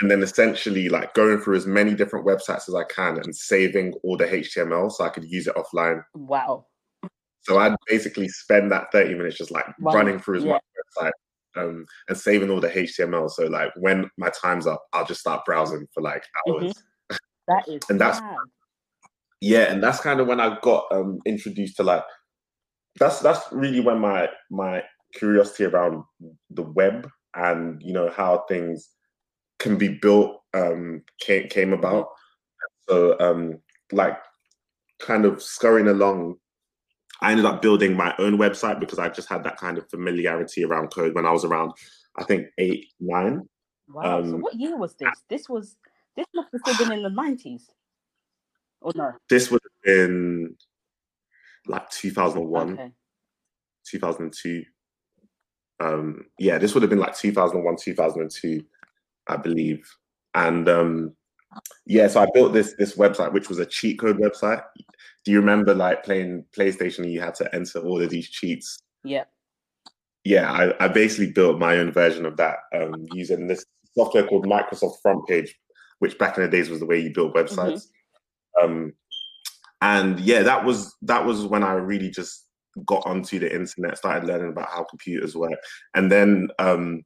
And 0.00 0.10
then 0.10 0.22
essentially 0.22 0.88
like 0.88 1.14
going 1.14 1.38
through 1.38 1.56
as 1.56 1.66
many 1.66 1.94
different 1.94 2.26
websites 2.26 2.68
as 2.68 2.74
I 2.74 2.84
can 2.84 3.18
and 3.18 3.34
saving 3.34 3.94
all 4.02 4.16
the 4.16 4.24
HTML 4.24 4.90
so 4.90 5.04
I 5.04 5.10
could 5.10 5.24
use 5.24 5.46
it 5.46 5.54
offline. 5.54 6.02
Wow. 6.14 6.66
So 7.42 7.58
I'd 7.58 7.76
basically 7.86 8.28
spend 8.28 8.72
that 8.72 8.90
30 8.92 9.14
minutes 9.14 9.36
just 9.36 9.50
like 9.50 9.66
wow. 9.78 9.92
running 9.92 10.18
through 10.18 10.38
as 10.38 10.44
yeah. 10.44 10.52
much 10.52 10.62
website 10.98 11.12
um, 11.56 11.86
and 12.08 12.16
saving 12.16 12.50
all 12.50 12.60
the 12.60 12.68
HTML. 12.68 13.30
So 13.30 13.46
like 13.46 13.70
when 13.76 14.10
my 14.16 14.30
time's 14.30 14.66
up, 14.66 14.82
I'll 14.92 15.06
just 15.06 15.20
start 15.20 15.44
browsing 15.44 15.86
for 15.92 16.02
like 16.02 16.24
hours. 16.48 16.72
Mm-hmm. 16.72 17.16
That 17.48 17.68
is 17.68 17.82
and 17.90 18.00
that's 18.00 18.20
bad 18.20 18.36
yeah, 19.42 19.72
and 19.72 19.82
that's 19.82 20.00
kind 20.00 20.20
of 20.20 20.28
when 20.28 20.38
I 20.38 20.56
got 20.62 20.84
um, 20.92 21.18
introduced 21.26 21.76
to 21.78 21.82
like 21.82 22.04
that's 22.98 23.18
that's 23.18 23.40
really 23.50 23.80
when 23.80 23.98
my 23.98 24.28
my 24.50 24.84
curiosity 25.14 25.64
around 25.64 26.04
the 26.50 26.62
web 26.62 27.10
and 27.34 27.82
you 27.82 27.92
know 27.92 28.08
how 28.08 28.44
things 28.48 28.90
can 29.58 29.76
be 29.76 29.88
built 29.88 30.40
um, 30.54 31.02
came 31.20 31.48
came 31.48 31.72
about. 31.72 32.06
So 32.88 33.18
um, 33.18 33.58
like 33.90 34.16
kind 35.00 35.24
of 35.24 35.42
scurrying 35.42 35.88
along, 35.88 36.36
I 37.20 37.32
ended 37.32 37.46
up 37.46 37.62
building 37.62 37.96
my 37.96 38.14
own 38.20 38.38
website 38.38 38.78
because 38.78 39.00
I 39.00 39.08
just 39.08 39.28
had 39.28 39.42
that 39.42 39.56
kind 39.56 39.76
of 39.76 39.90
familiarity 39.90 40.64
around 40.64 40.88
code 40.88 41.16
when 41.16 41.26
I 41.26 41.32
was 41.32 41.44
around, 41.44 41.72
I 42.16 42.22
think 42.22 42.46
eight 42.58 42.86
nine. 43.00 43.48
Wow. 43.88 44.20
Um, 44.20 44.30
so 44.30 44.36
what 44.36 44.54
year 44.54 44.76
was 44.76 44.94
this? 44.94 45.24
This 45.28 45.48
was 45.48 45.76
this 46.16 46.26
must 46.32 46.50
have 46.52 46.74
still 46.76 46.86
been 46.86 46.98
in 46.98 47.02
the 47.02 47.10
nineties. 47.10 47.68
Or 48.82 48.92
no? 48.94 49.12
This 49.28 49.50
would 49.50 49.60
have 49.62 49.84
been 49.84 50.56
like 51.66 51.88
2001, 51.90 52.72
okay. 52.72 52.92
2002. 53.86 54.64
Um, 55.80 56.26
yeah, 56.38 56.58
this 56.58 56.74
would 56.74 56.82
have 56.82 56.90
been 56.90 56.98
like 56.98 57.16
2001, 57.16 57.76
2002, 57.76 58.64
I 59.28 59.36
believe. 59.36 59.88
And 60.34 60.68
um, 60.68 61.16
yeah, 61.86 62.08
so 62.08 62.22
I 62.22 62.26
built 62.32 62.52
this 62.52 62.74
this 62.78 62.96
website, 62.96 63.32
which 63.32 63.48
was 63.48 63.58
a 63.58 63.66
cheat 63.66 63.98
code 63.98 64.18
website. 64.18 64.62
Do 65.24 65.32
you 65.32 65.40
remember 65.40 65.74
like 65.74 66.04
playing 66.04 66.44
PlayStation 66.56 67.00
and 67.00 67.12
you 67.12 67.20
had 67.20 67.34
to 67.36 67.54
enter 67.54 67.80
all 67.80 68.00
of 68.00 68.10
these 68.10 68.28
cheats? 68.28 68.78
Yeah. 69.04 69.24
Yeah, 70.24 70.52
I, 70.52 70.84
I 70.84 70.88
basically 70.88 71.32
built 71.32 71.58
my 71.58 71.78
own 71.78 71.90
version 71.90 72.26
of 72.26 72.36
that 72.36 72.58
um, 72.74 73.06
using 73.12 73.48
this 73.48 73.64
software 73.96 74.24
called 74.24 74.46
Microsoft 74.46 74.96
FrontPage, 75.04 75.50
which 75.98 76.16
back 76.16 76.36
in 76.36 76.44
the 76.44 76.48
days 76.48 76.70
was 76.70 76.78
the 76.78 76.86
way 76.86 77.00
you 77.00 77.12
built 77.12 77.34
websites. 77.34 77.56
Mm-hmm. 77.56 78.01
Um, 78.60 78.92
and 79.80 80.18
yeah, 80.20 80.42
that 80.42 80.64
was 80.64 80.94
that 81.02 81.24
was 81.24 81.44
when 81.44 81.62
I 81.62 81.74
really 81.74 82.10
just 82.10 82.46
got 82.86 83.04
onto 83.06 83.38
the 83.38 83.54
internet, 83.54 83.98
started 83.98 84.26
learning 84.26 84.50
about 84.50 84.70
how 84.70 84.84
computers 84.84 85.36
work, 85.36 85.58
and 85.94 86.10
then 86.10 86.48
um, 86.58 87.02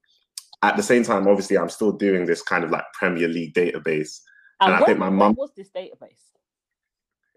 at 0.62 0.76
the 0.76 0.82
same 0.82 1.04
time, 1.04 1.28
obviously, 1.28 1.58
I'm 1.58 1.68
still 1.68 1.92
doing 1.92 2.26
this 2.26 2.42
kind 2.42 2.64
of 2.64 2.70
like 2.70 2.84
Premier 2.92 3.28
League 3.28 3.54
database. 3.54 4.20
And, 4.60 4.72
and 4.72 4.82
I 4.82 4.86
think 4.86 4.98
my 4.98 5.10
mom 5.10 5.34
was 5.36 5.52
this 5.56 5.70
database. 5.70 6.32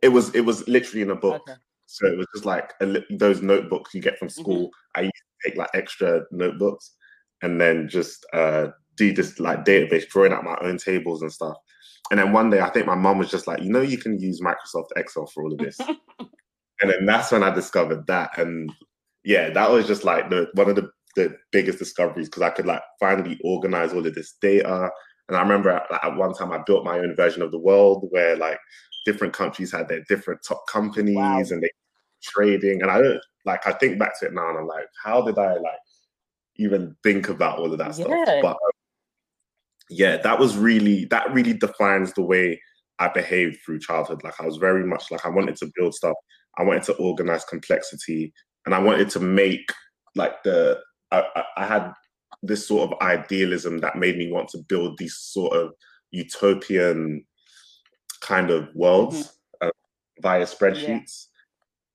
It 0.01 0.09
was 0.09 0.33
it 0.33 0.41
was 0.41 0.67
literally 0.67 1.01
in 1.01 1.11
a 1.11 1.15
book. 1.15 1.41
Okay. 1.47 1.59
So 1.85 2.07
it 2.07 2.17
was 2.17 2.27
just 2.33 2.45
like 2.45 2.73
a, 2.81 3.03
those 3.09 3.41
notebooks 3.41 3.93
you 3.93 4.01
get 4.01 4.17
from 4.17 4.29
mm-hmm. 4.29 4.41
school. 4.41 4.67
Mm-hmm. 4.67 4.99
I 4.99 5.01
used 5.01 5.13
to 5.13 5.49
take 5.49 5.57
like 5.57 5.69
extra 5.73 6.21
notebooks 6.31 6.95
and 7.41 7.59
then 7.59 7.89
just 7.89 8.25
uh, 8.33 8.67
do 8.95 9.13
this 9.13 9.39
like 9.39 9.65
database, 9.65 10.07
drawing 10.07 10.33
out 10.33 10.43
my 10.43 10.57
own 10.61 10.77
tables 10.77 11.21
and 11.21 11.31
stuff. 11.31 11.57
And 12.11 12.19
then 12.19 12.31
one 12.31 12.49
day, 12.49 12.59
I 12.59 12.69
think 12.69 12.87
my 12.87 12.95
mom 12.95 13.19
was 13.19 13.29
just 13.29 13.47
like, 13.47 13.61
you 13.61 13.71
know, 13.71 13.81
you 13.81 13.97
can 13.97 14.19
use 14.19 14.41
Microsoft 14.41 14.87
Excel 14.95 15.27
for 15.27 15.43
all 15.43 15.51
of 15.51 15.59
this. 15.59 15.77
and 16.81 16.89
then 16.89 17.05
that's 17.05 17.31
when 17.31 17.43
I 17.43 17.51
discovered 17.51 18.07
that. 18.07 18.37
And 18.37 18.71
yeah, 19.23 19.49
that 19.51 19.69
was 19.69 19.85
just 19.85 20.03
like 20.03 20.29
the 20.29 20.47
one 20.53 20.69
of 20.69 20.75
the, 20.75 20.89
the 21.15 21.35
biggest 21.51 21.77
discoveries 21.77 22.27
because 22.27 22.41
I 22.41 22.49
could 22.49 22.65
like 22.65 22.81
finally 22.99 23.39
organize 23.43 23.93
all 23.93 24.05
of 24.05 24.15
this 24.15 24.35
data. 24.41 24.89
And 25.27 25.37
I 25.37 25.41
remember 25.41 25.69
at, 25.69 25.83
at 26.03 26.15
one 26.15 26.33
time 26.33 26.51
I 26.51 26.59
built 26.65 26.83
my 26.83 26.97
own 26.97 27.15
version 27.15 27.43
of 27.43 27.51
the 27.51 27.59
world 27.59 28.07
where 28.09 28.35
like 28.35 28.57
different 29.05 29.33
countries 29.33 29.71
had 29.71 29.87
their 29.87 30.03
different 30.09 30.41
top 30.47 30.63
companies 30.67 31.15
wow. 31.15 31.39
and 31.39 31.61
they 31.61 31.69
trading. 32.23 32.81
And 32.81 32.89
I 32.89 33.01
don't 33.01 33.21
like 33.45 33.65
I 33.67 33.73
think 33.73 33.99
back 33.99 34.19
to 34.19 34.27
it 34.27 34.33
now 34.33 34.49
and 34.49 34.57
I'm 34.57 34.67
like, 34.67 34.85
how 35.03 35.21
did 35.21 35.37
I 35.37 35.53
like 35.53 35.79
even 36.55 36.95
think 37.03 37.29
about 37.29 37.59
all 37.59 37.71
of 37.71 37.77
that 37.77 37.97
yeah. 37.97 38.05
stuff? 38.05 38.41
But 38.41 38.51
um, 38.51 38.71
yeah, 39.89 40.17
that 40.17 40.39
was 40.39 40.57
really 40.57 41.05
that 41.05 41.33
really 41.33 41.53
defines 41.53 42.13
the 42.13 42.21
way 42.21 42.61
I 42.99 43.07
behaved 43.07 43.59
through 43.65 43.79
childhood. 43.79 44.23
Like 44.23 44.39
I 44.39 44.45
was 44.45 44.57
very 44.57 44.85
much 44.85 45.11
like 45.11 45.25
I 45.25 45.29
wanted 45.29 45.55
to 45.57 45.71
build 45.75 45.95
stuff. 45.95 46.15
I 46.57 46.63
wanted 46.63 46.83
to 46.83 46.93
organize 46.95 47.45
complexity, 47.45 48.33
and 48.65 48.75
I 48.75 48.79
wanted 48.79 49.09
to 49.11 49.19
make 49.19 49.71
like 50.15 50.43
the 50.43 50.79
I, 51.11 51.43
I 51.57 51.65
had 51.65 51.91
this 52.43 52.67
sort 52.67 52.91
of 52.91 53.01
idealism 53.01 53.79
that 53.79 53.97
made 53.97 54.17
me 54.17 54.31
want 54.31 54.49
to 54.49 54.59
build 54.69 54.97
these 54.97 55.15
sort 55.15 55.53
of 55.53 55.71
utopian 56.11 57.25
kind 58.21 58.51
of 58.51 58.69
worlds 58.75 59.23
mm-hmm. 59.61 59.67
uh, 59.67 59.71
via 60.21 60.45
spreadsheets. 60.45 61.25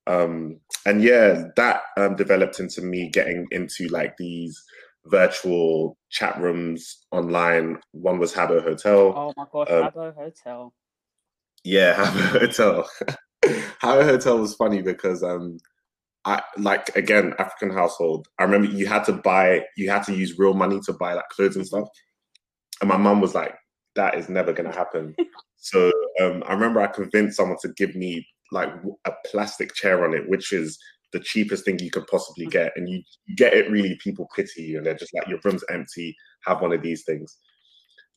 Yeah. 0.06 0.16
Um, 0.16 0.60
and 0.84 1.02
yeah, 1.02 1.44
that 1.56 1.82
um, 1.96 2.16
developed 2.16 2.60
into 2.60 2.82
me 2.82 3.08
getting 3.08 3.46
into 3.52 3.88
like 3.88 4.16
these 4.18 4.62
virtual 5.06 5.96
chat 6.10 6.40
rooms 6.40 7.04
online. 7.10 7.78
One 7.92 8.18
was 8.18 8.32
Habbo 8.32 8.62
Hotel. 8.62 9.12
Oh 9.14 9.32
my 9.36 9.44
gosh, 9.52 9.70
um, 9.70 9.84
Habbo 9.84 10.14
Hotel. 10.14 10.74
Yeah, 11.64 11.94
Habbo 12.04 12.40
Hotel. 12.40 12.88
Habbo 13.82 14.04
Hotel 14.04 14.38
was 14.38 14.54
funny 14.54 14.82
because 14.82 15.22
um 15.22 15.58
I 16.24 16.42
like 16.56 16.94
again 16.96 17.34
African 17.38 17.70
household. 17.70 18.26
I 18.38 18.44
remember 18.44 18.68
you 18.68 18.86
had 18.86 19.04
to 19.04 19.12
buy, 19.12 19.62
you 19.76 19.90
had 19.90 20.04
to 20.04 20.14
use 20.14 20.38
real 20.38 20.54
money 20.54 20.80
to 20.86 20.92
buy 20.94 21.14
like 21.14 21.28
clothes 21.28 21.56
and 21.56 21.66
stuff. 21.66 21.88
And 22.80 22.88
my 22.88 22.96
mum 22.96 23.20
was 23.20 23.34
like, 23.34 23.54
"That 23.94 24.14
is 24.14 24.28
never 24.28 24.52
gonna 24.52 24.72
happen." 24.72 25.14
so 25.56 25.92
um, 26.20 26.42
I 26.46 26.54
remember 26.54 26.80
I 26.80 26.86
convinced 26.86 27.36
someone 27.36 27.58
to 27.62 27.68
give 27.76 27.94
me 27.94 28.26
like 28.52 28.70
a 29.04 29.12
plastic 29.26 29.74
chair 29.74 30.04
on 30.04 30.14
it, 30.14 30.28
which 30.28 30.52
is 30.52 30.78
the 31.14 31.20
cheapest 31.20 31.64
thing 31.64 31.78
you 31.78 31.90
could 31.90 32.06
possibly 32.08 32.46
get, 32.46 32.72
and 32.76 32.88
you 32.88 33.02
get 33.36 33.54
it 33.54 33.70
really. 33.70 33.96
People 34.02 34.28
pity 34.34 34.64
you, 34.64 34.76
and 34.76 34.86
they're 34.86 34.94
just 34.94 35.14
like, 35.14 35.26
"Your 35.28 35.38
room's 35.44 35.64
empty. 35.70 36.14
Have 36.44 36.60
one 36.60 36.72
of 36.72 36.82
these 36.82 37.04
things." 37.04 37.38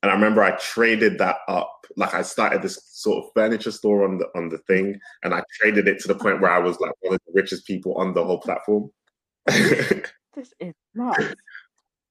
And 0.03 0.11
I 0.11 0.15
remember 0.15 0.43
I 0.43 0.51
traded 0.57 1.17
that 1.19 1.37
up. 1.47 1.85
Like 1.95 2.13
I 2.13 2.23
started 2.23 2.61
this 2.61 2.79
sort 2.91 3.23
of 3.23 3.31
furniture 3.33 3.71
store 3.71 4.03
on 4.03 4.17
the 4.17 4.27
on 4.35 4.49
the 4.49 4.57
thing, 4.67 4.99
and 5.23 5.33
I 5.33 5.43
traded 5.59 5.87
it 5.87 5.99
to 6.01 6.07
the 6.07 6.15
point 6.15 6.41
where 6.41 6.51
I 6.51 6.59
was 6.59 6.79
like 6.79 6.91
one 7.01 7.13
of 7.13 7.21
the 7.25 7.33
richest 7.33 7.65
people 7.65 7.93
on 7.95 8.13
the 8.13 8.25
whole 8.25 8.39
platform. 8.39 8.89
this 9.45 10.53
is 10.59 10.73
nuts. 10.93 11.23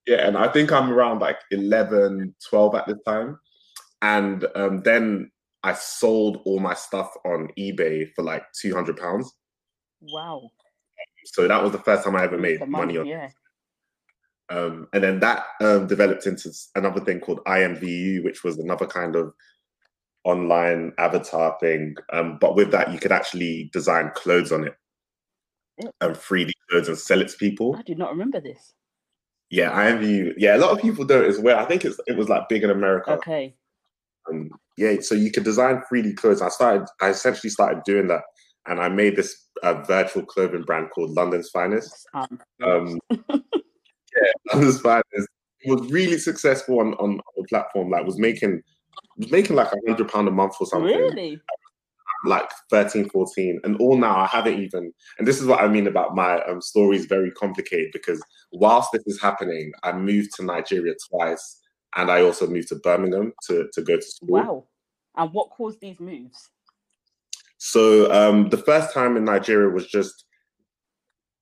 Yeah, 0.06 0.26
and 0.26 0.38
I 0.38 0.48
think 0.48 0.70
I'm 0.70 0.92
around 0.92 1.18
like 1.18 1.38
11, 1.50 2.32
12 2.48 2.74
at 2.76 2.86
this 2.86 2.98
time. 3.04 3.40
And 4.02 4.46
um, 4.54 4.82
then 4.82 5.32
I 5.64 5.74
sold 5.74 6.42
all 6.44 6.60
my 6.60 6.74
stuff 6.74 7.10
on 7.24 7.48
eBay 7.58 8.12
for 8.14 8.22
like 8.22 8.44
200 8.60 8.96
pounds. 8.96 9.34
Wow. 10.00 10.50
So 11.26 11.46
that 11.48 11.62
was 11.62 11.72
the 11.72 11.78
first 11.78 12.04
time 12.04 12.16
I 12.16 12.24
ever 12.24 12.38
made 12.38 12.60
money, 12.60 12.70
money 12.70 12.98
on 12.98 13.06
yeah. 13.06 13.28
Um, 14.48 14.86
and 14.92 15.02
then 15.02 15.20
that 15.20 15.44
um, 15.60 15.86
developed 15.86 16.26
into 16.26 16.52
another 16.76 17.00
thing 17.00 17.20
called 17.20 17.40
IMVU, 17.46 18.22
which 18.22 18.44
was 18.44 18.58
another 18.58 18.86
kind 18.86 19.16
of 19.16 19.32
online 20.24 20.92
avatar 20.98 21.56
thing. 21.60 21.96
Um, 22.12 22.38
but 22.40 22.54
with 22.54 22.70
that, 22.70 22.92
you 22.92 22.98
could 22.98 23.12
actually 23.12 23.70
design 23.72 24.12
clothes 24.14 24.52
on 24.52 24.64
it 24.64 24.76
and 26.00 26.14
3D 26.14 26.52
clothes 26.70 26.88
and 26.88 26.98
sell 26.98 27.20
it 27.20 27.28
to 27.28 27.36
people. 27.36 27.76
I 27.76 27.82
did 27.82 27.98
not 27.98 28.10
remember 28.10 28.40
this. 28.40 28.74
Yeah, 29.50 29.70
IMVU. 29.70 30.34
Yeah, 30.36 30.56
a 30.56 30.58
lot 30.58 30.72
of 30.72 30.80
people 30.80 31.04
don't 31.04 31.24
as 31.24 31.38
well. 31.38 31.58
I 31.58 31.64
think 31.64 31.84
it's 31.84 31.98
it 32.06 32.16
was 32.16 32.28
like 32.28 32.48
big 32.48 32.64
in 32.64 32.70
America. 32.70 33.12
Okay. 33.12 33.54
Um, 34.28 34.50
yeah, 34.76 34.96
so 35.00 35.14
you 35.14 35.30
could 35.30 35.44
design 35.44 35.82
3D 35.90 36.16
clothes. 36.16 36.42
I 36.42 36.48
started. 36.48 36.86
I 37.00 37.10
essentially 37.10 37.50
started 37.50 37.84
doing 37.84 38.08
that, 38.08 38.22
and 38.66 38.80
I 38.80 38.88
made 38.88 39.16
this 39.16 39.46
uh, 39.62 39.82
virtual 39.82 40.24
clothing 40.24 40.62
brand 40.62 40.90
called 40.90 41.10
London's 41.10 41.50
Finest. 41.50 42.06
Um, 42.14 42.40
um 42.64 42.98
yeah, 43.10 44.32
London's 44.52 44.80
Finest 44.80 45.28
was 45.66 45.90
really 45.90 46.18
successful 46.18 46.80
on, 46.80 46.94
on, 46.94 47.18
on 47.18 47.20
the 47.36 47.46
platform. 47.48 47.90
Like, 47.90 48.04
was 48.04 48.18
making 48.18 48.62
was 49.16 49.30
making 49.30 49.56
like 49.56 49.72
a 49.72 49.88
hundred 49.88 50.08
pound 50.08 50.28
a 50.28 50.30
month 50.30 50.54
or 50.60 50.66
something. 50.66 50.96
Really? 50.96 51.40
Like 52.24 52.50
13, 52.70 53.08
14. 53.10 53.60
And 53.64 53.76
all 53.76 53.96
now 53.96 54.16
I 54.16 54.26
haven't 54.26 54.58
even 54.60 54.92
and 55.18 55.26
this 55.26 55.40
is 55.40 55.46
what 55.46 55.60
I 55.60 55.68
mean 55.68 55.86
about 55.86 56.14
my 56.14 56.42
um, 56.44 56.60
story 56.60 56.96
is 56.96 57.06
very 57.06 57.30
complicated 57.32 57.90
because 57.92 58.22
whilst 58.52 58.90
this 58.92 59.02
is 59.06 59.20
happening, 59.20 59.72
I 59.82 59.92
moved 59.92 60.34
to 60.36 60.44
Nigeria 60.44 60.94
twice 61.10 61.60
and 61.94 62.10
I 62.10 62.22
also 62.22 62.46
moved 62.46 62.68
to 62.68 62.76
Birmingham 62.76 63.32
to, 63.46 63.68
to 63.72 63.82
go 63.82 63.96
to 63.96 64.02
school. 64.02 64.28
Wow. 64.28 64.64
And 65.16 65.32
what 65.32 65.50
caused 65.50 65.80
these 65.80 65.98
moves? 65.98 66.50
So 67.58 68.12
um, 68.12 68.48
the 68.50 68.58
first 68.58 68.92
time 68.92 69.16
in 69.16 69.24
Nigeria 69.24 69.70
was 69.70 69.86
just 69.86 70.24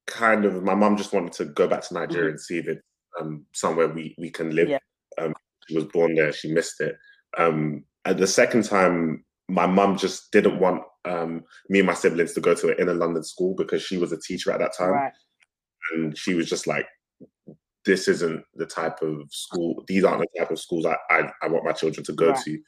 kind 0.07 0.44
of 0.44 0.62
my 0.62 0.74
mom 0.74 0.96
just 0.96 1.12
wanted 1.12 1.33
to 1.33 1.46
go 1.46 1.66
back 1.66 1.83
to 1.83 1.94
Nigeria 1.94 2.24
mm-hmm. 2.24 2.31
and 2.31 2.40
see 2.40 2.59
if 2.59 2.68
it's 2.68 2.83
um, 3.20 3.44
somewhere 3.53 3.88
we 3.88 4.14
we 4.18 4.31
can 4.31 4.55
live. 4.55 4.68
Yeah. 4.68 4.79
Um, 5.18 5.35
she 5.68 5.77
was 5.77 5.85
born 5.87 6.14
there. 6.14 6.33
She 6.33 6.53
missed 6.53 6.81
it. 6.81 6.96
Um, 7.38 7.85
at 8.05 8.18
the 8.18 8.27
second 8.27 8.64
time, 8.64 9.24
my 9.48 9.66
mum 9.66 9.96
just 9.96 10.31
didn't 10.31 10.59
want 10.59 10.83
um, 11.05 11.42
me 11.68 11.81
and 11.81 11.87
my 11.87 11.94
siblings 11.94 12.33
to 12.35 12.40
go 12.40 12.55
to 12.55 12.68
an 12.68 12.77
inner 12.79 12.94
London 12.94 13.22
school 13.22 13.55
because 13.55 13.83
she 13.83 13.98
was 13.98 14.12
a 14.12 14.20
teacher 14.20 14.53
at 14.53 14.61
that 14.61 14.77
time, 14.77 14.90
right. 14.90 15.12
and 15.92 16.16
she 16.16 16.35
was 16.35 16.48
just 16.48 16.66
like, 16.66 16.87
"This 17.85 18.09
isn't 18.09 18.44
the 18.55 18.66
type 18.66 19.03
of 19.03 19.22
school. 19.31 19.85
These 19.87 20.05
aren't 20.05 20.20
the 20.20 20.38
type 20.38 20.50
of 20.50 20.59
schools 20.59 20.87
I 20.87 20.96
I, 21.11 21.31
I 21.42 21.48
want 21.48 21.64
my 21.64 21.72
children 21.72 22.05
to 22.05 22.12
go 22.12 22.31
right. 22.31 22.44
to." 22.44 22.59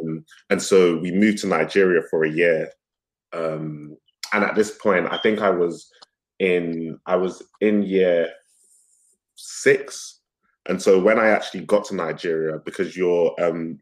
Um, 0.00 0.24
and 0.50 0.62
so 0.62 0.96
we 0.98 1.10
moved 1.10 1.38
to 1.38 1.46
Nigeria 1.48 2.02
for 2.10 2.24
a 2.24 2.30
year. 2.30 2.70
Um, 3.32 3.96
and 4.32 4.44
at 4.44 4.54
this 4.54 4.78
point, 4.78 5.08
I 5.10 5.18
think 5.18 5.40
I 5.40 5.50
was 5.50 5.90
in 6.38 6.98
I 7.06 7.16
was 7.16 7.42
in 7.60 7.82
year 7.82 8.30
six, 9.36 10.20
and 10.68 10.80
so 10.80 11.00
when 11.00 11.18
I 11.18 11.28
actually 11.28 11.64
got 11.64 11.84
to 11.86 11.94
Nigeria, 11.94 12.58
because 12.64 12.96
you're 12.96 13.34
um, 13.40 13.78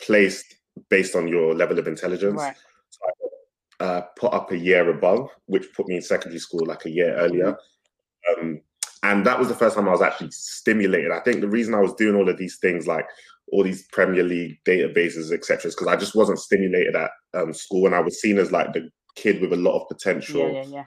placed 0.00 0.56
based 0.88 1.14
on 1.14 1.28
your 1.28 1.54
level 1.54 1.78
of 1.78 1.86
intelligence, 1.86 2.40
right. 2.40 2.56
so 2.88 3.00
I 3.80 3.84
uh, 3.84 4.00
put 4.16 4.32
up 4.32 4.52
a 4.52 4.56
year 4.56 4.90
above, 4.90 5.28
which 5.46 5.72
put 5.74 5.88
me 5.88 5.96
in 5.96 6.02
secondary 6.02 6.38
school 6.38 6.64
like 6.66 6.84
a 6.86 6.90
year 6.90 7.14
earlier. 7.16 7.52
Mm-hmm. 7.52 8.40
Um, 8.40 8.60
and 9.02 9.26
that 9.26 9.38
was 9.38 9.48
the 9.48 9.54
first 9.54 9.74
time 9.74 9.88
I 9.88 9.92
was 9.92 10.02
actually 10.02 10.30
stimulated. 10.30 11.10
I 11.10 11.20
think 11.20 11.40
the 11.40 11.48
reason 11.48 11.74
I 11.74 11.80
was 11.80 11.94
doing 11.94 12.14
all 12.14 12.28
of 12.28 12.38
these 12.38 12.58
things, 12.58 12.86
like 12.86 13.04
all 13.52 13.62
these 13.62 13.86
Premier 13.92 14.24
League 14.24 14.58
databases, 14.66 15.30
etc., 15.30 15.70
because 15.70 15.86
I 15.86 15.96
just 15.96 16.14
wasn't 16.14 16.38
stimulated 16.38 16.96
at 16.96 17.10
um, 17.34 17.52
school, 17.52 17.86
and 17.86 17.94
I 17.94 18.00
was 18.00 18.20
seen 18.20 18.38
as 18.38 18.50
like 18.50 18.72
the 18.72 18.88
kid 19.14 19.40
with 19.40 19.52
a 19.52 19.56
lot 19.56 19.80
of 19.80 19.88
potential. 19.88 20.52
Yeah, 20.52 20.62
yeah, 20.62 20.68
yeah 20.68 20.84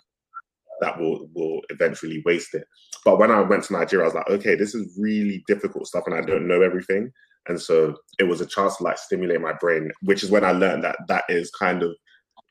that 0.81 0.99
will 0.99 1.29
will 1.33 1.61
eventually 1.69 2.21
waste 2.25 2.53
it. 2.53 2.65
But 3.03 3.17
when 3.19 3.31
I 3.31 3.41
went 3.41 3.63
to 3.65 3.73
Nigeria, 3.73 4.05
I 4.05 4.07
was 4.07 4.15
like, 4.15 4.29
okay, 4.29 4.55
this 4.55 4.75
is 4.75 4.97
really 4.99 5.43
difficult 5.47 5.87
stuff, 5.87 6.03
and 6.05 6.15
I 6.15 6.21
don't 6.21 6.47
know 6.47 6.61
everything. 6.61 7.11
And 7.47 7.61
so 7.61 7.95
it 8.17 8.23
was 8.23 8.41
a 8.41 8.45
chance 8.45 8.77
to 8.77 8.83
like 8.83 8.97
stimulate 8.97 9.41
my 9.41 9.53
brain, 9.53 9.91
which 10.01 10.23
is 10.23 10.31
when 10.31 10.43
I 10.43 10.51
learned 10.51 10.83
that 10.83 10.97
that 11.07 11.25
is 11.29 11.51
kind 11.51 11.83
of 11.83 11.95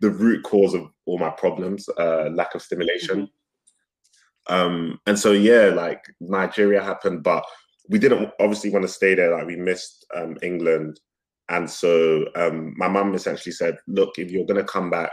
the 0.00 0.10
root 0.10 0.44
cause 0.44 0.74
of 0.74 0.88
all 1.06 1.18
my 1.18 1.30
problems, 1.30 1.88
uh, 1.98 2.28
lack 2.30 2.54
of 2.54 2.62
stimulation. 2.62 3.22
Mm-hmm. 3.22 4.54
Um, 4.54 5.00
and 5.06 5.18
so 5.18 5.32
yeah, 5.32 5.70
like 5.74 6.04
Nigeria 6.20 6.82
happened, 6.82 7.22
but 7.22 7.44
we 7.88 7.98
didn't 7.98 8.30
obviously 8.40 8.70
want 8.70 8.84
to 8.84 8.88
stay 8.88 9.14
there. 9.14 9.36
Like 9.36 9.46
we 9.46 9.56
missed 9.56 10.06
um, 10.14 10.36
England, 10.42 11.00
and 11.48 11.68
so 11.70 12.24
um, 12.36 12.74
my 12.76 12.88
mum 12.88 13.14
essentially 13.14 13.52
said, 13.52 13.76
"Look, 13.86 14.18
if 14.18 14.30
you're 14.30 14.46
going 14.46 14.60
to 14.60 14.72
come 14.72 14.90
back, 14.90 15.12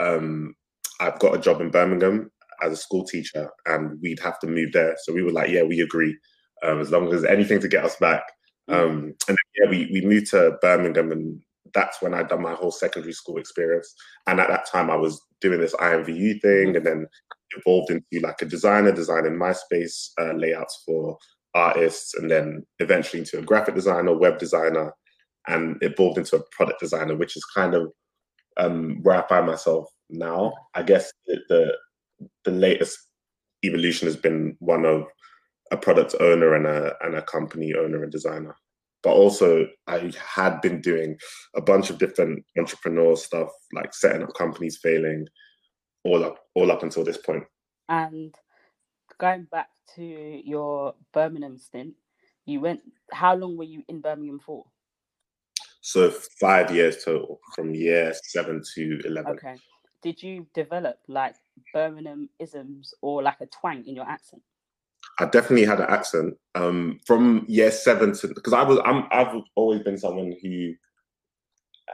um, 0.00 0.54
I've 1.00 1.18
got 1.18 1.34
a 1.34 1.40
job 1.40 1.60
in 1.60 1.70
Birmingham, 1.70 2.30
as 2.62 2.72
a 2.72 2.76
school 2.76 3.04
teacher 3.04 3.50
and 3.66 3.98
we'd 4.00 4.20
have 4.20 4.38
to 4.40 4.46
move 4.46 4.72
there. 4.72 4.96
So 5.02 5.12
we 5.12 5.22
were 5.22 5.32
like, 5.32 5.50
yeah, 5.50 5.62
we 5.62 5.80
agree. 5.80 6.16
Um, 6.62 6.80
as 6.80 6.90
long 6.90 7.12
as 7.12 7.24
anything 7.24 7.60
to 7.60 7.68
get 7.68 7.84
us 7.84 7.96
back. 7.96 8.22
Mm. 8.70 8.74
Um, 8.74 9.14
and 9.28 9.36
then, 9.36 9.36
yeah, 9.56 9.70
we, 9.70 9.90
we 9.92 10.06
moved 10.06 10.30
to 10.30 10.56
Birmingham 10.62 11.10
and 11.10 11.42
that's 11.74 12.00
when 12.00 12.14
I'd 12.14 12.28
done 12.28 12.42
my 12.42 12.54
whole 12.54 12.70
secondary 12.70 13.12
school 13.12 13.38
experience. 13.38 13.92
And 14.26 14.38
at 14.38 14.48
that 14.48 14.66
time 14.70 14.90
I 14.90 14.96
was 14.96 15.20
doing 15.40 15.60
this 15.60 15.74
IMVU 15.74 16.40
thing 16.40 16.72
mm. 16.72 16.76
and 16.76 16.86
then 16.86 17.06
evolved 17.56 17.90
into 17.90 18.24
like 18.24 18.40
a 18.42 18.46
designer, 18.46 18.92
designing 18.92 19.32
MySpace 19.32 20.10
uh, 20.20 20.32
layouts 20.34 20.82
for 20.86 21.18
artists 21.54 22.14
and 22.14 22.30
then 22.30 22.64
eventually 22.78 23.20
into 23.20 23.38
a 23.38 23.42
graphic 23.42 23.74
designer, 23.74 24.16
web 24.16 24.38
designer, 24.38 24.92
and 25.48 25.76
evolved 25.82 26.18
into 26.18 26.36
a 26.36 26.42
product 26.52 26.80
designer, 26.80 27.16
which 27.16 27.36
is 27.36 27.44
kind 27.44 27.74
of 27.74 27.90
um, 28.56 28.98
where 29.02 29.22
I 29.22 29.28
find 29.28 29.46
myself 29.46 29.88
now. 30.10 30.52
I 30.74 30.82
guess 30.82 31.12
the, 31.26 31.76
the 32.44 32.50
latest 32.50 32.98
evolution 33.64 34.06
has 34.06 34.16
been 34.16 34.56
one 34.60 34.84
of 34.84 35.06
a 35.70 35.76
product 35.76 36.14
owner 36.20 36.54
and 36.54 36.66
a 36.66 36.94
and 37.00 37.14
a 37.14 37.22
company 37.22 37.74
owner 37.74 38.02
and 38.02 38.12
designer. 38.12 38.54
But 39.02 39.14
also, 39.14 39.66
I 39.88 40.12
had 40.16 40.60
been 40.60 40.80
doing 40.80 41.16
a 41.56 41.60
bunch 41.60 41.90
of 41.90 41.98
different 41.98 42.44
entrepreneur 42.56 43.16
stuff, 43.16 43.48
like 43.72 43.92
setting 43.94 44.22
up 44.22 44.34
companies, 44.34 44.78
failing, 44.80 45.26
all 46.04 46.24
up 46.24 46.38
all 46.54 46.70
up 46.70 46.82
until 46.82 47.04
this 47.04 47.16
point. 47.16 47.44
And 47.88 48.34
going 49.18 49.44
back 49.50 49.68
to 49.96 50.02
your 50.02 50.94
Birmingham 51.12 51.58
stint, 51.58 51.94
you 52.44 52.60
went. 52.60 52.80
How 53.12 53.34
long 53.34 53.56
were 53.56 53.64
you 53.64 53.82
in 53.88 54.00
Birmingham 54.00 54.40
for? 54.40 54.64
So 55.80 56.10
five 56.40 56.70
years 56.70 57.04
total, 57.04 57.40
from 57.54 57.74
year 57.74 58.12
seven 58.24 58.62
to 58.74 59.00
eleven. 59.04 59.32
Okay. 59.32 59.56
Did 60.02 60.22
you 60.22 60.46
develop 60.54 60.98
like 61.08 61.36
Birmingham 61.72 62.28
isms 62.38 62.94
or 63.02 63.22
like 63.22 63.40
a 63.40 63.46
twang 63.46 63.84
in 63.86 63.94
your 63.94 64.08
accent? 64.08 64.42
I 65.18 65.26
definitely 65.26 65.66
had 65.66 65.80
an 65.80 65.86
accent 65.88 66.34
um, 66.54 66.98
from 67.06 67.44
year 67.48 67.70
seven 67.70 68.12
to 68.14 68.28
because 68.28 68.52
I 68.52 68.62
was 68.62 68.78
I'm 68.84 69.04
I've 69.10 69.42
always 69.54 69.82
been 69.82 69.98
someone 69.98 70.34
who 70.42 70.74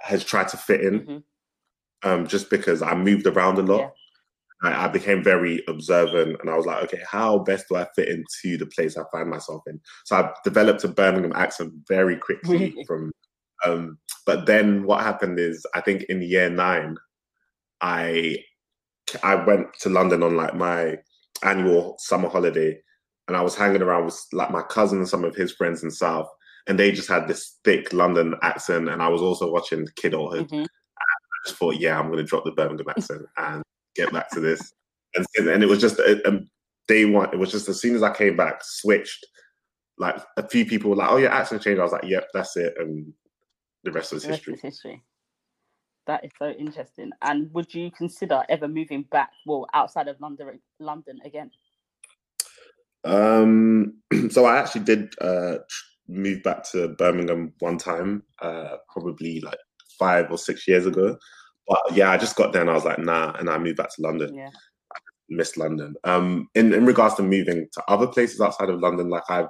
has 0.02 0.24
tried 0.24 0.48
to 0.48 0.56
fit 0.56 0.82
in, 0.82 1.00
mm-hmm. 1.00 2.08
um, 2.08 2.26
just 2.26 2.50
because 2.50 2.82
I 2.82 2.94
moved 2.94 3.26
around 3.26 3.58
a 3.58 3.62
lot. 3.62 3.92
I, 4.62 4.86
I, 4.86 4.88
became 4.88 5.22
very 5.22 5.62
observant 5.68 6.36
and 6.40 6.50
I 6.50 6.56
was 6.56 6.66
like, 6.66 6.82
okay, 6.84 7.02
how 7.08 7.38
best 7.38 7.66
do 7.68 7.76
I 7.76 7.86
fit 7.94 8.08
into 8.08 8.58
the 8.58 8.66
place 8.66 8.96
I 8.96 9.02
find 9.12 9.30
myself 9.30 9.62
in? 9.66 9.80
So 10.04 10.16
I 10.16 10.32
developed 10.42 10.82
a 10.84 10.88
Birmingham 10.88 11.32
accent 11.34 11.72
very 11.86 12.16
quickly 12.16 12.74
from 12.86 13.12
um, 13.64 13.98
but 14.26 14.46
then 14.46 14.84
what 14.84 15.02
happened 15.02 15.38
is 15.38 15.66
I 15.74 15.80
think 15.80 16.04
in 16.04 16.22
year 16.22 16.50
nine, 16.50 16.96
I 17.80 18.38
I 19.22 19.36
went 19.36 19.72
to 19.80 19.88
London 19.88 20.22
on 20.22 20.36
like 20.36 20.54
my 20.54 20.98
annual 21.42 21.96
summer 21.98 22.28
holiday 22.28 22.78
and 23.26 23.36
I 23.36 23.40
was 23.40 23.54
hanging 23.54 23.82
around 23.82 24.06
with 24.06 24.20
like 24.32 24.50
my 24.50 24.62
cousin 24.62 24.98
and 24.98 25.08
some 25.08 25.24
of 25.24 25.34
his 25.34 25.52
friends 25.52 25.82
in 25.82 25.90
South 25.90 26.28
and 26.66 26.78
they 26.78 26.92
just 26.92 27.08
had 27.08 27.26
this 27.26 27.58
thick 27.64 27.92
London 27.92 28.34
accent 28.42 28.88
and 28.88 29.02
I 29.02 29.08
was 29.08 29.22
also 29.22 29.50
watching 29.50 29.86
Kidulthood. 30.00 30.48
Mm-hmm. 30.48 30.62
I 30.62 31.46
just 31.46 31.58
thought, 31.58 31.80
yeah, 31.80 31.98
I'm 31.98 32.10
gonna 32.10 32.22
drop 32.22 32.44
the 32.44 32.52
Birmingham 32.52 32.88
accent 32.90 33.22
and 33.36 33.62
get 33.98 34.12
back 34.12 34.30
to 34.30 34.40
this. 34.40 34.72
And, 35.14 35.48
and 35.48 35.62
it 35.62 35.68
was 35.68 35.80
just 35.80 36.00
um, 36.26 36.48
day 36.86 37.04
one. 37.04 37.30
It 37.32 37.38
was 37.38 37.50
just 37.50 37.68
as 37.68 37.80
soon 37.80 37.94
as 37.94 38.02
I 38.02 38.12
came 38.12 38.36
back, 38.36 38.60
switched. 38.62 39.26
Like 39.98 40.16
a 40.36 40.46
few 40.46 40.64
people 40.64 40.90
were 40.90 40.96
like, 40.96 41.10
"Oh, 41.10 41.16
your 41.16 41.32
accent 41.32 41.62
changed." 41.62 41.80
I 41.80 41.84
was 41.84 41.92
like, 41.92 42.04
"Yep, 42.04 42.28
that's 42.32 42.56
it," 42.56 42.74
and 42.78 43.12
the 43.84 43.90
rest 43.92 44.12
is 44.12 44.24
history. 44.24 44.52
Rest 44.52 44.64
is 44.64 44.74
history. 44.74 45.02
That 46.06 46.24
is 46.24 46.30
so 46.38 46.50
interesting. 46.50 47.10
And 47.22 47.52
would 47.52 47.74
you 47.74 47.90
consider 47.90 48.42
ever 48.48 48.68
moving 48.68 49.04
back, 49.10 49.30
well, 49.44 49.66
outside 49.74 50.08
of 50.08 50.20
London, 50.20 50.60
London 50.78 51.18
again? 51.24 51.50
Um, 53.04 53.98
so 54.30 54.46
I 54.46 54.56
actually 54.58 54.84
did 54.84 55.14
uh, 55.20 55.58
move 56.08 56.42
back 56.42 56.68
to 56.70 56.88
Birmingham 56.88 57.52
one 57.58 57.76
time, 57.76 58.22
uh, 58.40 58.76
probably 58.90 59.40
like 59.40 59.58
five 59.98 60.30
or 60.30 60.38
six 60.38 60.66
years 60.66 60.86
ago. 60.86 61.18
But 61.68 61.80
yeah, 61.92 62.10
I 62.10 62.16
just 62.16 62.36
got 62.36 62.52
there 62.52 62.62
and 62.62 62.70
I 62.70 62.74
was 62.74 62.84
like, 62.84 62.98
nah, 62.98 63.32
and 63.38 63.50
I 63.50 63.58
moved 63.58 63.76
back 63.76 63.94
to 63.94 64.02
London. 64.02 64.34
Yeah. 64.34 64.50
I 64.92 64.98
missed 65.28 65.56
London. 65.58 65.94
Um, 66.04 66.48
in 66.54 66.72
in 66.72 66.86
regards 66.86 67.14
to 67.16 67.22
moving 67.22 67.68
to 67.72 67.82
other 67.88 68.06
places 68.06 68.40
outside 68.40 68.70
of 68.70 68.80
London, 68.80 69.10
like 69.10 69.24
I've 69.28 69.48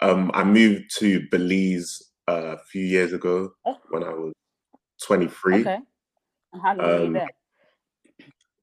um, 0.00 0.30
I 0.34 0.42
moved 0.42 0.94
to 0.98 1.24
Belize 1.30 2.02
uh, 2.28 2.56
a 2.56 2.58
few 2.58 2.84
years 2.84 3.12
ago 3.12 3.52
oh. 3.64 3.78
when 3.90 4.02
I 4.02 4.08
was 4.10 4.32
23. 5.04 5.60
Okay. 5.60 5.78
And 6.52 6.62
how 6.62 6.74
long 6.74 6.80
um, 6.80 6.90
were 6.90 6.98
you 6.98 7.06
um, 7.06 7.12
there? 7.12 7.28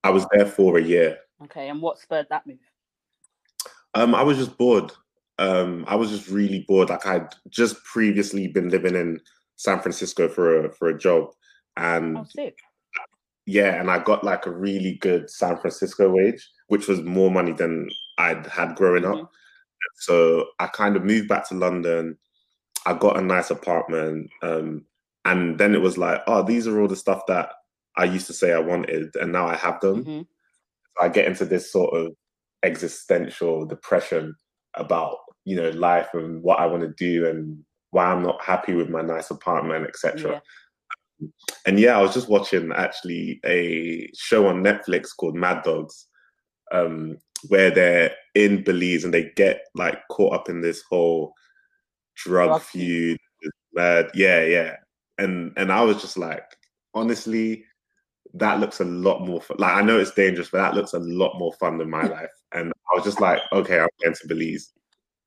I 0.04 0.10
was 0.10 0.26
there 0.34 0.45
for 0.45 0.78
a 0.78 0.82
year. 0.82 1.17
Okay, 1.43 1.69
and 1.69 1.82
what 1.82 2.00
spurred 2.00 2.28
that 2.30 2.45
move? 2.45 2.60
Um, 3.93 4.13
I 4.13 4.24
was 4.24 4.38
just 4.38 4.58
bored. 4.58 4.91
Um, 5.39 5.86
I 5.88 5.95
was 5.95 6.10
just 6.10 6.30
really 6.30 6.65
bored. 6.67 6.89
Like 6.89 7.06
I'd 7.06 7.34
just 7.50 7.82
previously 7.86 8.48
been 8.48 8.69
living 8.69 8.95
in 8.95 9.19
San 9.56 9.80
Francisco 9.80 10.28
for 10.28 10.65
a 10.65 10.72
for 10.74 10.89
a 10.89 10.98
job, 10.98 11.30
and 11.77 12.17
oh, 12.17 12.51
yeah, 13.45 13.79
and 13.79 13.89
I 13.89 13.99
got 13.99 14.23
like 14.23 14.45
a 14.45 14.51
really 14.51 14.95
good 15.01 15.29
San 15.29 15.58
Francisco 15.58 16.10
wage, 16.10 16.47
which 16.67 16.88
was 16.88 17.01
more 17.01 17.32
money 17.32 17.51
than 17.51 17.89
I'd 18.17 18.45
had 18.45 18.75
growing 18.75 19.03
mm-hmm. 19.03 19.21
up. 19.21 19.32
So 19.95 20.45
I 20.60 20.67
kind 20.67 20.95
of 20.95 21.03
moved 21.03 21.27
back 21.27 21.47
to 21.49 21.55
London. 21.55 22.17
I 22.86 22.93
got 22.93 23.17
a 23.17 23.21
nice 23.21 23.49
apartment, 23.49 24.29
um, 24.43 24.86
and 25.25 25.58
then 25.58 25.73
it 25.73 25.82
was 25.82 25.97
like, 25.97 26.21
oh, 26.27 26.43
these 26.43 26.67
are 26.67 26.79
all 26.79 26.88
the 26.88 26.95
stuff 26.95 27.23
that 27.27 27.49
I 27.97 28.05
used 28.05 28.27
to 28.27 28.34
say 28.34 28.53
I 28.53 28.60
wanted, 28.60 29.15
and 29.15 29.32
now 29.32 29.47
I 29.47 29.55
have 29.55 29.79
them. 29.79 30.05
Mm-hmm. 30.05 30.21
So 30.21 31.03
I 31.05 31.10
get 31.10 31.25
into 31.25 31.45
this 31.45 31.71
sort 31.71 31.95
of 31.95 32.13
existential 32.63 33.65
depression 33.65 34.36
about 34.75 35.17
you 35.45 35.55
know 35.55 35.69
life 35.71 36.10
and 36.13 36.43
what 36.43 36.60
I 36.60 36.65
want 36.67 36.84
to 36.84 36.93
do 36.97 37.27
and 37.27 37.63
why 37.91 38.05
I'm 38.05 38.21
not 38.21 38.43
happy 38.43 38.73
with 38.73 38.89
my 38.89 39.01
nice 39.01 39.32
apartment, 39.32 39.88
etc. 39.88 40.34
Yeah. 40.34 40.39
And 41.65 41.79
yeah, 41.79 41.97
I 41.97 42.01
was 42.01 42.13
just 42.13 42.29
watching 42.29 42.71
actually 42.71 43.39
a 43.45 44.10
show 44.15 44.47
on 44.47 44.63
Netflix 44.63 45.10
called 45.15 45.36
Mad 45.36 45.63
Dogs, 45.63 46.08
um, 46.71 47.17
where 47.47 47.71
they're 47.71 48.12
in 48.36 48.63
Belize 48.63 49.03
and 49.03 49.13
they 49.13 49.32
get 49.36 49.65
like 49.75 49.99
caught 50.10 50.34
up 50.34 50.49
in 50.49 50.62
this 50.62 50.82
whole 50.89 51.34
drug 52.15 52.62
feud. 52.62 53.17
Mad, 53.73 54.10
yeah, 54.13 54.43
yeah. 54.43 54.75
And 55.17 55.53
and 55.58 55.71
I 55.71 55.82
was 55.82 56.01
just 56.01 56.17
like, 56.17 56.45
honestly, 56.93 57.65
that 58.34 58.60
looks 58.60 58.79
a 58.79 58.86
lot 58.86 59.25
more 59.25 59.41
fun. 59.41 59.58
Like 59.60 59.73
I 59.73 59.82
know 59.82 59.99
it's 59.99 60.13
dangerous, 60.13 60.49
but 60.49 60.60
that 60.60 60.75
looks 60.75 60.93
a 60.93 60.99
lot 60.99 61.38
more 61.38 61.53
fun 61.53 61.77
than 61.77 61.89
my 61.89 62.03
life. 62.08 62.29
And 62.53 62.71
I 62.91 62.95
was 62.95 63.03
just 63.03 63.21
like, 63.21 63.41
okay, 63.51 63.79
I'm 63.79 63.89
going 64.03 64.15
to 64.15 64.27
Belize. 64.27 64.71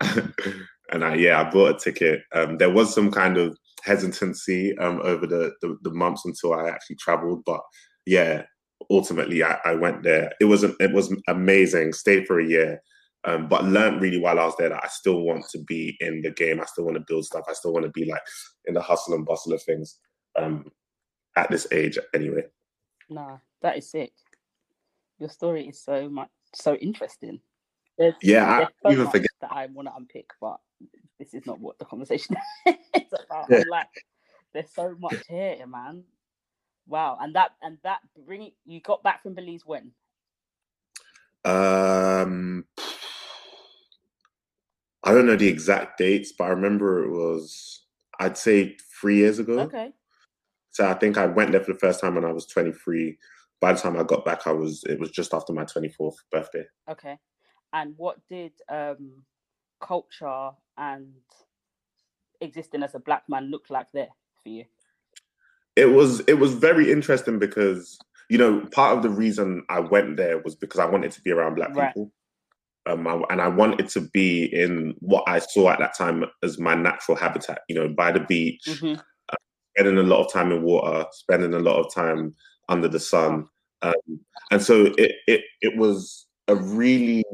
and 0.92 1.04
I 1.04 1.14
yeah, 1.14 1.40
I 1.40 1.50
bought 1.50 1.76
a 1.76 1.78
ticket. 1.78 2.22
Um, 2.32 2.58
there 2.58 2.70
was 2.70 2.94
some 2.94 3.10
kind 3.10 3.36
of 3.36 3.56
hesitancy 3.82 4.76
um, 4.78 5.00
over 5.02 5.26
the, 5.26 5.52
the, 5.60 5.76
the 5.82 5.90
months 5.90 6.24
until 6.24 6.54
I 6.54 6.68
actually 6.68 6.96
traveled, 6.96 7.42
but 7.44 7.60
yeah, 8.06 8.42
ultimately 8.90 9.42
I, 9.42 9.58
I 9.64 9.74
went 9.74 10.02
there. 10.02 10.32
It 10.40 10.46
was 10.46 10.64
it 10.64 10.92
was 10.92 11.14
amazing. 11.28 11.92
Stayed 11.92 12.26
for 12.26 12.40
a 12.40 12.46
year, 12.46 12.82
um, 13.24 13.48
but 13.48 13.64
learned 13.64 14.00
really 14.00 14.20
while 14.20 14.38
I 14.38 14.44
was 14.44 14.56
there 14.58 14.70
that 14.70 14.84
I 14.84 14.88
still 14.88 15.22
want 15.22 15.44
to 15.50 15.58
be 15.64 15.96
in 16.00 16.22
the 16.22 16.30
game. 16.30 16.60
I 16.60 16.64
still 16.64 16.84
want 16.84 16.96
to 16.96 17.04
build 17.06 17.24
stuff. 17.24 17.44
I 17.48 17.52
still 17.52 17.72
want 17.72 17.86
to 17.86 17.92
be 17.92 18.10
like 18.10 18.22
in 18.66 18.74
the 18.74 18.82
hustle 18.82 19.14
and 19.14 19.26
bustle 19.26 19.52
of 19.52 19.62
things. 19.62 19.98
Um, 20.36 20.70
at 21.36 21.50
this 21.50 21.66
age, 21.72 21.98
anyway. 22.14 22.44
Nah, 23.08 23.38
that 23.62 23.78
is 23.78 23.90
sick. 23.90 24.12
Your 25.18 25.28
story 25.28 25.68
is 25.68 25.82
so 25.82 26.08
much 26.08 26.28
so 26.54 26.74
interesting. 26.76 27.40
There's, 27.98 28.14
yeah, 28.22 28.58
there's 28.58 28.68
I 28.84 28.88
so 28.88 28.92
even 28.92 29.10
forget 29.10 29.30
that 29.40 29.52
I 29.52 29.66
want 29.66 29.88
to 29.88 29.94
unpick, 29.94 30.30
but 30.40 30.58
this 31.18 31.34
is 31.34 31.46
not 31.46 31.60
what 31.60 31.78
the 31.78 31.84
conversation 31.84 32.36
is 32.66 33.12
about. 33.26 33.46
Yeah. 33.48 33.62
Like, 33.70 33.88
there's 34.52 34.70
so 34.74 34.94
much 34.98 35.16
here, 35.28 35.66
man. 35.66 36.04
Wow, 36.86 37.18
and 37.20 37.34
that 37.34 37.52
and 37.62 37.78
that 37.84 38.00
bring 38.26 38.50
you 38.64 38.80
got 38.80 39.02
back 39.02 39.22
from 39.22 39.34
Belize 39.34 39.62
when? 39.64 39.92
Um, 41.44 42.64
I 45.04 45.12
don't 45.12 45.26
know 45.26 45.36
the 45.36 45.48
exact 45.48 45.98
dates, 45.98 46.32
but 46.36 46.44
I 46.44 46.48
remember 46.48 47.04
it 47.04 47.10
was 47.10 47.84
I'd 48.18 48.36
say 48.36 48.76
three 49.00 49.16
years 49.16 49.38
ago. 49.38 49.60
Okay. 49.60 49.92
So 50.70 50.88
I 50.88 50.94
think 50.94 51.18
I 51.18 51.26
went 51.26 51.52
there 51.52 51.62
for 51.62 51.72
the 51.72 51.78
first 51.78 52.00
time 52.00 52.14
when 52.14 52.24
I 52.24 52.32
was 52.32 52.46
23. 52.46 53.18
By 53.60 53.74
the 53.74 53.80
time 53.80 53.96
I 53.98 54.02
got 54.02 54.24
back, 54.24 54.46
I 54.46 54.52
was 54.52 54.84
it 54.84 54.98
was 54.98 55.10
just 55.10 55.34
after 55.34 55.52
my 55.52 55.64
24th 55.64 56.14
birthday. 56.30 56.64
Okay. 56.90 57.18
And 57.72 57.94
what 57.96 58.18
did 58.28 58.52
um 58.68 59.24
culture 59.80 60.50
and 60.76 61.12
existing 62.40 62.82
as 62.82 62.94
a 62.94 62.98
black 62.98 63.22
man 63.28 63.50
look 63.50 63.70
like 63.70 63.86
there 63.92 64.08
for 64.42 64.48
you? 64.48 64.64
It 65.76 65.86
was 65.86 66.20
it 66.20 66.34
was 66.34 66.54
very 66.54 66.90
interesting 66.92 67.38
because 67.38 67.98
you 68.28 68.38
know 68.38 68.66
part 68.72 68.96
of 68.96 69.02
the 69.02 69.10
reason 69.10 69.64
I 69.68 69.80
went 69.80 70.16
there 70.16 70.38
was 70.38 70.54
because 70.54 70.80
I 70.80 70.86
wanted 70.86 71.12
to 71.12 71.22
be 71.22 71.30
around 71.30 71.54
black 71.54 71.74
right. 71.74 71.88
people. 71.88 72.12
Um, 72.84 73.06
I, 73.06 73.22
and 73.30 73.40
I 73.40 73.46
wanted 73.46 73.88
to 73.90 74.00
be 74.00 74.44
in 74.44 74.94
what 74.98 75.22
I 75.28 75.38
saw 75.38 75.70
at 75.70 75.78
that 75.78 75.96
time 75.96 76.24
as 76.42 76.58
my 76.58 76.74
natural 76.74 77.16
habitat, 77.16 77.60
you 77.68 77.76
know, 77.76 77.88
by 77.88 78.10
the 78.10 78.20
beach, 78.20 78.64
mm-hmm. 78.66 78.98
uh, 79.28 79.36
spending 79.76 79.98
a 79.98 80.02
lot 80.02 80.24
of 80.24 80.32
time 80.32 80.50
in 80.50 80.62
water, 80.62 81.06
spending 81.12 81.54
a 81.54 81.60
lot 81.60 81.78
of 81.78 81.94
time 81.94 82.34
under 82.68 82.88
the 82.88 82.98
sun. 82.98 83.46
Um, 83.82 83.92
and 84.50 84.60
so 84.60 84.86
it, 84.98 85.12
it, 85.28 85.42
it 85.60 85.76
was 85.76 86.26
a 86.48 86.56
really 86.56 87.24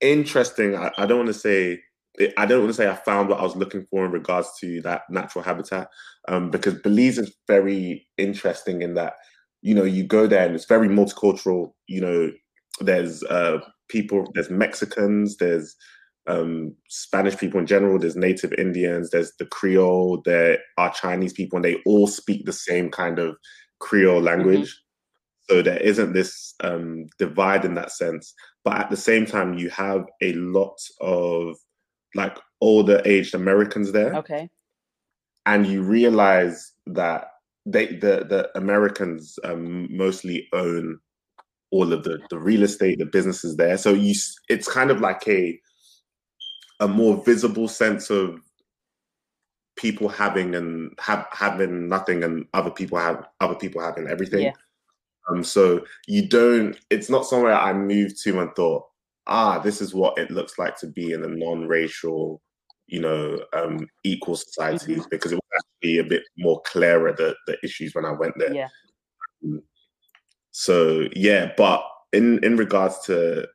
interesting. 0.00 0.76
I, 0.76 0.90
I 0.98 1.06
don't 1.06 1.18
want 1.18 1.28
to 1.28 1.34
say 1.34 1.80
I 2.36 2.44
don't 2.44 2.60
want 2.60 2.70
to 2.70 2.74
say 2.74 2.88
I 2.88 2.96
found 2.96 3.28
what 3.28 3.38
I 3.40 3.44
was 3.44 3.56
looking 3.56 3.86
for 3.90 4.04
in 4.04 4.10
regards 4.10 4.48
to 4.60 4.80
that 4.82 5.02
natural 5.10 5.44
habitat, 5.44 5.88
um, 6.28 6.50
because 6.50 6.74
Belize 6.74 7.18
is 7.18 7.34
very 7.46 8.06
interesting 8.18 8.82
in 8.82 8.94
that 8.94 9.14
you 9.62 9.74
know 9.74 9.84
you 9.84 10.04
go 10.04 10.26
there 10.26 10.44
and 10.44 10.54
it's 10.54 10.66
very 10.66 10.88
multicultural. 10.88 11.72
You 11.86 12.00
know, 12.00 12.32
there's 12.80 13.22
uh, 13.24 13.58
people, 13.88 14.24
there's 14.34 14.50
Mexicans, 14.50 15.36
there's 15.36 15.76
um, 16.26 16.74
Spanish 16.88 17.36
people 17.36 17.60
in 17.60 17.66
general, 17.66 17.98
there's 17.98 18.16
Native 18.16 18.52
Indians, 18.54 19.10
there's 19.10 19.32
the 19.38 19.46
Creole, 19.46 20.22
there 20.24 20.58
are 20.78 20.92
Chinese 20.92 21.32
people, 21.32 21.56
and 21.56 21.64
they 21.64 21.76
all 21.86 22.06
speak 22.06 22.44
the 22.44 22.52
same 22.52 22.90
kind 22.90 23.18
of 23.18 23.36
Creole 23.78 24.20
language. 24.20 24.76
So 25.50 25.62
there 25.62 25.78
isn't 25.78 26.12
this 26.12 26.54
um, 26.62 27.06
divide 27.18 27.64
in 27.64 27.74
that 27.74 27.90
sense. 27.90 28.34
But 28.62 28.78
at 28.78 28.88
the 28.88 28.96
same 28.96 29.26
time, 29.26 29.54
you 29.54 29.68
have 29.70 30.06
a 30.22 30.32
lot 30.34 30.78
of 31.00 31.56
like 32.14 32.38
older 32.60 33.02
aged 33.04 33.34
Americans 33.34 33.90
there. 33.90 34.14
Okay. 34.14 34.48
And 35.46 35.66
you 35.66 35.82
realize 35.82 36.72
that 36.86 37.32
they 37.66 37.86
the 37.86 38.24
the 38.28 38.48
Americans 38.54 39.40
um, 39.42 39.88
mostly 39.90 40.46
own 40.52 41.00
all 41.72 41.92
of 41.92 42.04
the 42.04 42.20
the 42.30 42.38
real 42.38 42.62
estate, 42.62 43.00
the 43.00 43.06
businesses 43.06 43.56
there. 43.56 43.76
So 43.76 43.92
you 43.92 44.14
it's 44.48 44.72
kind 44.72 44.92
of 44.92 45.00
like 45.00 45.26
a 45.26 45.60
a 46.78 46.86
more 46.86 47.24
visible 47.24 47.66
sense 47.66 48.08
of 48.08 48.38
people 49.76 50.08
having 50.08 50.54
and 50.54 50.92
have 51.00 51.26
having 51.32 51.88
nothing 51.88 52.22
and 52.22 52.46
other 52.54 52.70
people 52.70 52.98
have 52.98 53.26
other 53.40 53.56
people 53.56 53.82
having 53.82 54.06
everything. 54.06 54.42
Yeah. 54.42 54.52
Um, 55.30 55.44
so 55.44 55.84
you 56.06 56.28
don't. 56.28 56.76
It's 56.90 57.08
not 57.10 57.26
somewhere 57.26 57.54
I 57.54 57.72
moved 57.72 58.22
to 58.24 58.40
and 58.40 58.50
thought, 58.56 58.84
ah, 59.26 59.58
this 59.58 59.80
is 59.80 59.94
what 59.94 60.18
it 60.18 60.30
looks 60.30 60.58
like 60.58 60.76
to 60.78 60.86
be 60.86 61.12
in 61.12 61.24
a 61.24 61.28
non-racial, 61.28 62.40
you 62.86 63.00
know, 63.00 63.40
um, 63.52 63.86
equal 64.04 64.36
society. 64.36 64.96
Mm-hmm. 64.96 65.08
Because 65.10 65.32
it 65.32 65.36
was 65.36 65.60
actually 65.60 65.98
a 65.98 66.04
bit 66.04 66.22
more 66.38 66.60
clearer 66.66 67.12
the 67.12 67.34
the 67.46 67.56
issues 67.62 67.94
when 67.94 68.04
I 68.04 68.12
went 68.12 68.34
there. 68.36 68.54
Yeah. 68.54 68.68
Um, 69.44 69.62
So 70.52 71.06
yeah, 71.14 71.52
but 71.56 71.82
in 72.12 72.42
in 72.44 72.56
regards 72.56 72.98
to 73.06 73.46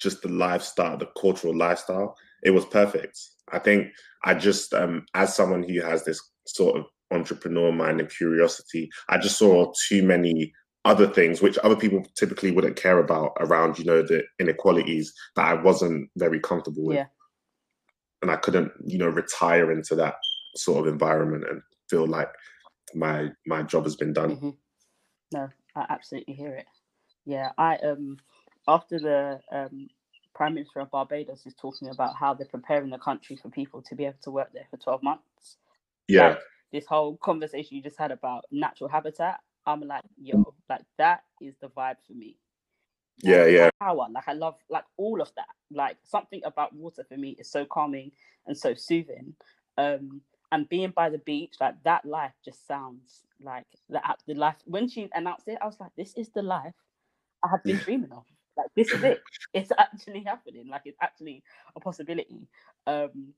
just 0.00 0.22
the 0.22 0.28
lifestyle, 0.28 0.96
the 0.96 1.10
cultural 1.20 1.56
lifestyle, 1.56 2.16
it 2.42 2.50
was 2.50 2.64
perfect. 2.64 3.18
I 3.52 3.58
think 3.58 3.88
I 4.24 4.34
just 4.34 4.72
um 4.72 5.04
as 5.14 5.36
someone 5.36 5.62
who 5.62 5.80
has 5.82 6.04
this 6.04 6.20
sort 6.46 6.78
of 6.78 6.86
entrepreneur 7.10 7.72
mind 7.72 8.00
and 8.00 8.08
curiosity, 8.08 8.88
I 9.08 9.18
just 9.18 9.36
saw 9.38 9.72
too 9.88 10.02
many 10.02 10.52
other 10.84 11.06
things 11.06 11.42
which 11.42 11.58
other 11.62 11.76
people 11.76 12.04
typically 12.16 12.50
wouldn't 12.50 12.76
care 12.76 12.98
about 12.98 13.32
around, 13.40 13.78
you 13.78 13.84
know, 13.84 14.02
the 14.02 14.22
inequalities 14.38 15.12
that 15.36 15.44
I 15.44 15.54
wasn't 15.54 16.08
very 16.16 16.40
comfortable 16.40 16.84
with. 16.84 16.96
Yeah. 16.96 17.06
And 18.22 18.30
I 18.30 18.36
couldn't, 18.36 18.72
you 18.84 18.98
know, 18.98 19.08
retire 19.08 19.72
into 19.72 19.94
that 19.96 20.14
sort 20.56 20.86
of 20.86 20.92
environment 20.92 21.44
and 21.48 21.62
feel 21.88 22.06
like 22.06 22.28
my 22.94 23.30
my 23.46 23.62
job 23.62 23.84
has 23.84 23.96
been 23.96 24.12
done. 24.12 24.36
Mhm. 24.36 24.56
No, 25.32 25.48
I 25.76 25.86
absolutely 25.90 26.34
hear 26.34 26.54
it. 26.54 26.66
Yeah, 27.24 27.52
I 27.58 27.76
um 27.76 28.16
after 28.66 28.98
the 28.98 29.40
um 29.52 29.88
Prime 30.34 30.54
Minister 30.54 30.80
of 30.80 30.90
Barbados 30.90 31.44
is 31.46 31.54
talking 31.54 31.88
about 31.88 32.16
how 32.16 32.32
they're 32.32 32.46
preparing 32.46 32.88
the 32.90 32.98
country 32.98 33.36
for 33.36 33.50
people 33.50 33.82
to 33.82 33.94
be 33.94 34.06
able 34.06 34.18
to 34.22 34.30
work 34.30 34.50
there 34.54 34.66
for 34.70 34.76
12 34.78 35.02
months. 35.02 35.58
Yeah. 36.08 36.28
Like, 36.28 36.38
this 36.72 36.86
whole 36.86 37.16
conversation 37.16 37.76
you 37.76 37.82
just 37.82 37.98
had 37.98 38.12
about 38.12 38.44
natural 38.50 38.88
habitat, 38.88 39.40
I'm 39.72 39.80
like, 39.82 40.02
yo, 40.20 40.54
like 40.68 40.82
that 40.98 41.22
is 41.40 41.54
the 41.60 41.68
vibe 41.68 41.96
for 42.06 42.12
me. 42.14 42.36
Yeah, 43.22 43.42
Like, 43.44 43.52
yeah. 43.52 43.70
Power, 43.80 44.06
like 44.12 44.28
I 44.28 44.32
love 44.32 44.56
like 44.68 44.84
all 44.96 45.20
of 45.20 45.30
that. 45.36 45.48
Like 45.70 45.96
something 46.04 46.40
about 46.44 46.74
water 46.74 47.04
for 47.08 47.16
me 47.16 47.36
is 47.38 47.50
so 47.50 47.64
calming 47.64 48.12
and 48.46 48.56
so 48.56 48.74
soothing. 48.74 49.34
Um, 49.78 50.22
and 50.52 50.68
being 50.68 50.90
by 50.90 51.10
the 51.10 51.18
beach, 51.18 51.54
like 51.60 51.82
that 51.84 52.04
life 52.04 52.32
just 52.44 52.66
sounds 52.66 53.20
like 53.40 53.66
the 53.88 54.00
the 54.26 54.34
life. 54.34 54.56
When 54.64 54.88
she 54.88 55.08
announced 55.14 55.48
it, 55.48 55.58
I 55.62 55.66
was 55.66 55.78
like, 55.80 55.92
this 55.96 56.14
is 56.16 56.30
the 56.30 56.42
life 56.42 56.74
I 57.44 57.48
have 57.48 57.64
been 57.64 57.76
dreaming 57.78 58.12
of. 58.12 58.24
Like 58.56 58.66
this 58.76 58.90
is 58.92 59.02
it. 59.02 59.20
It's 59.52 59.72
actually 59.76 60.22
happening. 60.22 60.68
Like 60.68 60.82
it's 60.84 60.98
actually 61.02 61.42
a 61.74 61.80
possibility. 61.80 62.46
Um, 62.86 63.34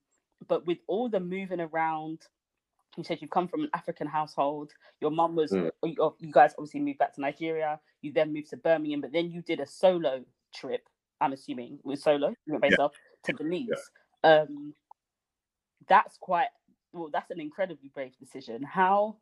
but 0.46 0.66
with 0.66 0.78
all 0.86 1.08
the 1.08 1.20
moving 1.20 1.60
around, 1.60 2.20
you 2.96 3.04
said 3.04 3.18
you've 3.20 3.30
come 3.30 3.48
from 3.48 3.62
an 3.62 3.70
African 3.74 4.06
household. 4.06 4.72
Your 5.00 5.10
mum 5.10 5.34
was, 5.36 5.52
Mm. 5.52 5.70
you, 5.84 6.14
you 6.18 6.32
guys 6.32 6.54
obviously 6.58 6.80
moved 6.80 6.98
back 6.98 7.14
to 7.14 7.20
Nigeria. 7.20 7.80
You 8.02 8.12
then 8.12 8.32
moved 8.32 8.50
to 8.50 8.56
Birmingham, 8.56 9.00
but 9.00 9.12
then 9.12 9.30
you 9.30 9.42
did 9.42 9.60
a 9.60 9.66
solo 9.66 10.24
trip. 10.54 10.88
I'm 11.20 11.32
assuming 11.32 11.78
with 11.84 12.00
solo, 12.00 12.28
you 12.46 12.52
went 12.52 12.62
by 12.62 12.68
Yeah. 12.68 12.70
yourself 12.70 12.92
to 13.24 13.32
Belize. 13.32 13.90
Um, 14.24 14.74
that's 15.88 16.16
quite 16.18 16.48
well. 16.92 17.10
That's 17.12 17.30
an 17.30 17.40
incredibly 17.40 17.90
brave 17.94 18.16
decision. 18.18 18.62
How 18.62 19.16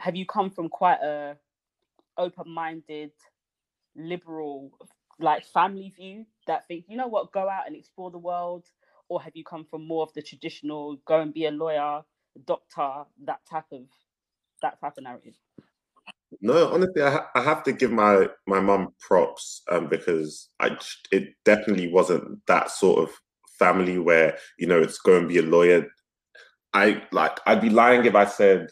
have 0.00 0.16
you 0.16 0.26
come 0.26 0.50
from 0.50 0.68
quite 0.68 1.00
a 1.02 1.36
open-minded, 2.16 3.12
liberal, 3.96 4.70
like 5.18 5.44
family 5.46 5.92
view 5.96 6.26
that 6.46 6.66
thinks, 6.68 6.88
you 6.88 6.96
know 6.96 7.08
what, 7.08 7.32
go 7.32 7.48
out 7.48 7.66
and 7.66 7.76
explore 7.76 8.10
the 8.10 8.18
world, 8.18 8.64
or 9.08 9.20
have 9.22 9.34
you 9.34 9.44
come 9.44 9.64
from 9.64 9.86
more 9.86 10.02
of 10.02 10.12
the 10.14 10.22
traditional, 10.22 10.96
go 11.06 11.20
and 11.20 11.34
be 11.34 11.46
a 11.46 11.50
lawyer, 11.50 12.02
doctor, 12.46 13.08
that 13.24 13.40
type 13.48 13.64
of 13.72 13.82
that 14.62 14.80
type 14.80 14.96
of 14.96 15.04
narrative? 15.04 15.34
No, 16.40 16.72
honestly, 16.72 17.02
I, 17.02 17.10
ha- 17.10 17.30
I 17.34 17.42
have 17.42 17.62
to 17.64 17.72
give 17.72 17.92
my 17.92 18.28
my 18.46 18.60
mum 18.60 18.94
props 19.00 19.62
um, 19.70 19.88
because 19.88 20.48
I 20.60 20.76
it 21.12 21.34
definitely 21.44 21.92
wasn't 21.92 22.44
that 22.46 22.70
sort 22.70 23.02
of 23.02 23.14
family 23.58 23.98
where 23.98 24.36
you 24.58 24.66
know 24.66 24.80
it's 24.80 24.98
go 24.98 25.18
and 25.18 25.28
be 25.28 25.38
a 25.38 25.42
lawyer. 25.42 25.86
I 26.72 27.02
like 27.12 27.38
I'd 27.46 27.60
be 27.60 27.70
lying 27.70 28.04
if 28.04 28.14
I 28.14 28.24
said 28.24 28.68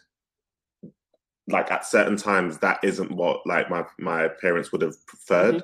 like 1.48 1.70
at 1.70 1.84
certain 1.84 2.16
times 2.16 2.58
that 2.58 2.80
isn't 2.82 3.10
what 3.10 3.46
like 3.46 3.70
my 3.70 3.84
my 3.98 4.28
parents 4.40 4.72
would 4.72 4.82
have 4.82 4.94
preferred, 5.06 5.62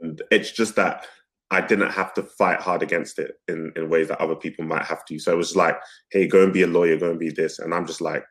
and 0.00 0.22
it's 0.30 0.50
just 0.50 0.76
that 0.76 1.06
I 1.52 1.60
didn't 1.60 1.90
have 1.90 2.14
to 2.14 2.22
fight 2.22 2.60
hard 2.60 2.82
against 2.82 3.18
it 3.18 3.32
in 3.46 3.72
in 3.76 3.90
ways 3.90 4.08
that 4.08 4.20
other 4.20 4.34
people 4.34 4.64
might 4.64 4.84
have 4.84 5.04
to. 5.04 5.18
So 5.18 5.32
it 5.32 5.36
was 5.36 5.54
like, 5.54 5.76
hey, 6.10 6.26
go 6.26 6.42
and 6.44 6.52
be 6.52 6.62
a 6.62 6.66
lawyer, 6.66 6.96
go 6.96 7.10
and 7.10 7.18
be 7.18 7.30
this, 7.30 7.58
and 7.58 7.74
I'm 7.74 7.86
just 7.86 8.00
like 8.00 8.24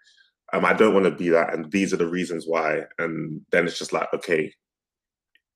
um, 0.54 0.66
I 0.66 0.74
don't 0.74 0.94
want 0.94 1.06
to 1.06 1.12
be 1.12 1.30
that, 1.30 1.54
and 1.54 1.72
these 1.72 1.94
are 1.94 1.98
the 1.98 2.08
reasons 2.08 2.46
why. 2.48 2.82
And 3.00 3.42
then 3.52 3.68
it's 3.68 3.78
just 3.78 3.94
like, 3.94 4.12
okay, 4.14 4.52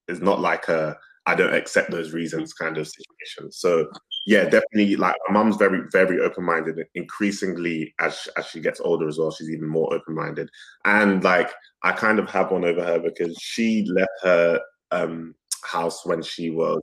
it's 0.08 0.22
not 0.22 0.40
like 0.40 0.68
a 0.68 0.98
I 1.26 1.34
don't 1.34 1.56
accept 1.56 1.90
those 1.90 2.14
reasons 2.14 2.54
kind 2.54 2.78
of 2.78 2.88
situation. 2.88 3.52
So 3.52 3.90
yeah, 4.28 4.44
definitely. 4.44 4.96
Like 4.96 5.16
my 5.28 5.34
mom's 5.34 5.58
very, 5.58 5.82
very 5.92 6.20
open 6.20 6.44
minded. 6.44 6.78
Increasingly, 6.94 7.96
as 8.00 8.20
she, 8.20 8.30
as 8.38 8.46
she 8.46 8.60
gets 8.60 8.80
older 8.80 9.08
as 9.08 9.18
well, 9.18 9.32
she's 9.32 9.50
even 9.50 9.68
more 9.68 9.92
open 9.92 10.14
minded. 10.14 10.50
And 10.86 11.24
like 11.24 11.52
I 11.82 11.94
kind 11.94 12.20
of 12.20 12.30
have 12.30 12.52
one 12.52 12.64
over 12.64 12.84
her 12.84 13.00
because 13.00 13.36
she 13.42 13.88
left 13.90 14.12
her 14.22 14.62
um, 14.92 15.34
house 15.64 16.06
when 16.06 16.22
she 16.22 16.52
was 16.52 16.82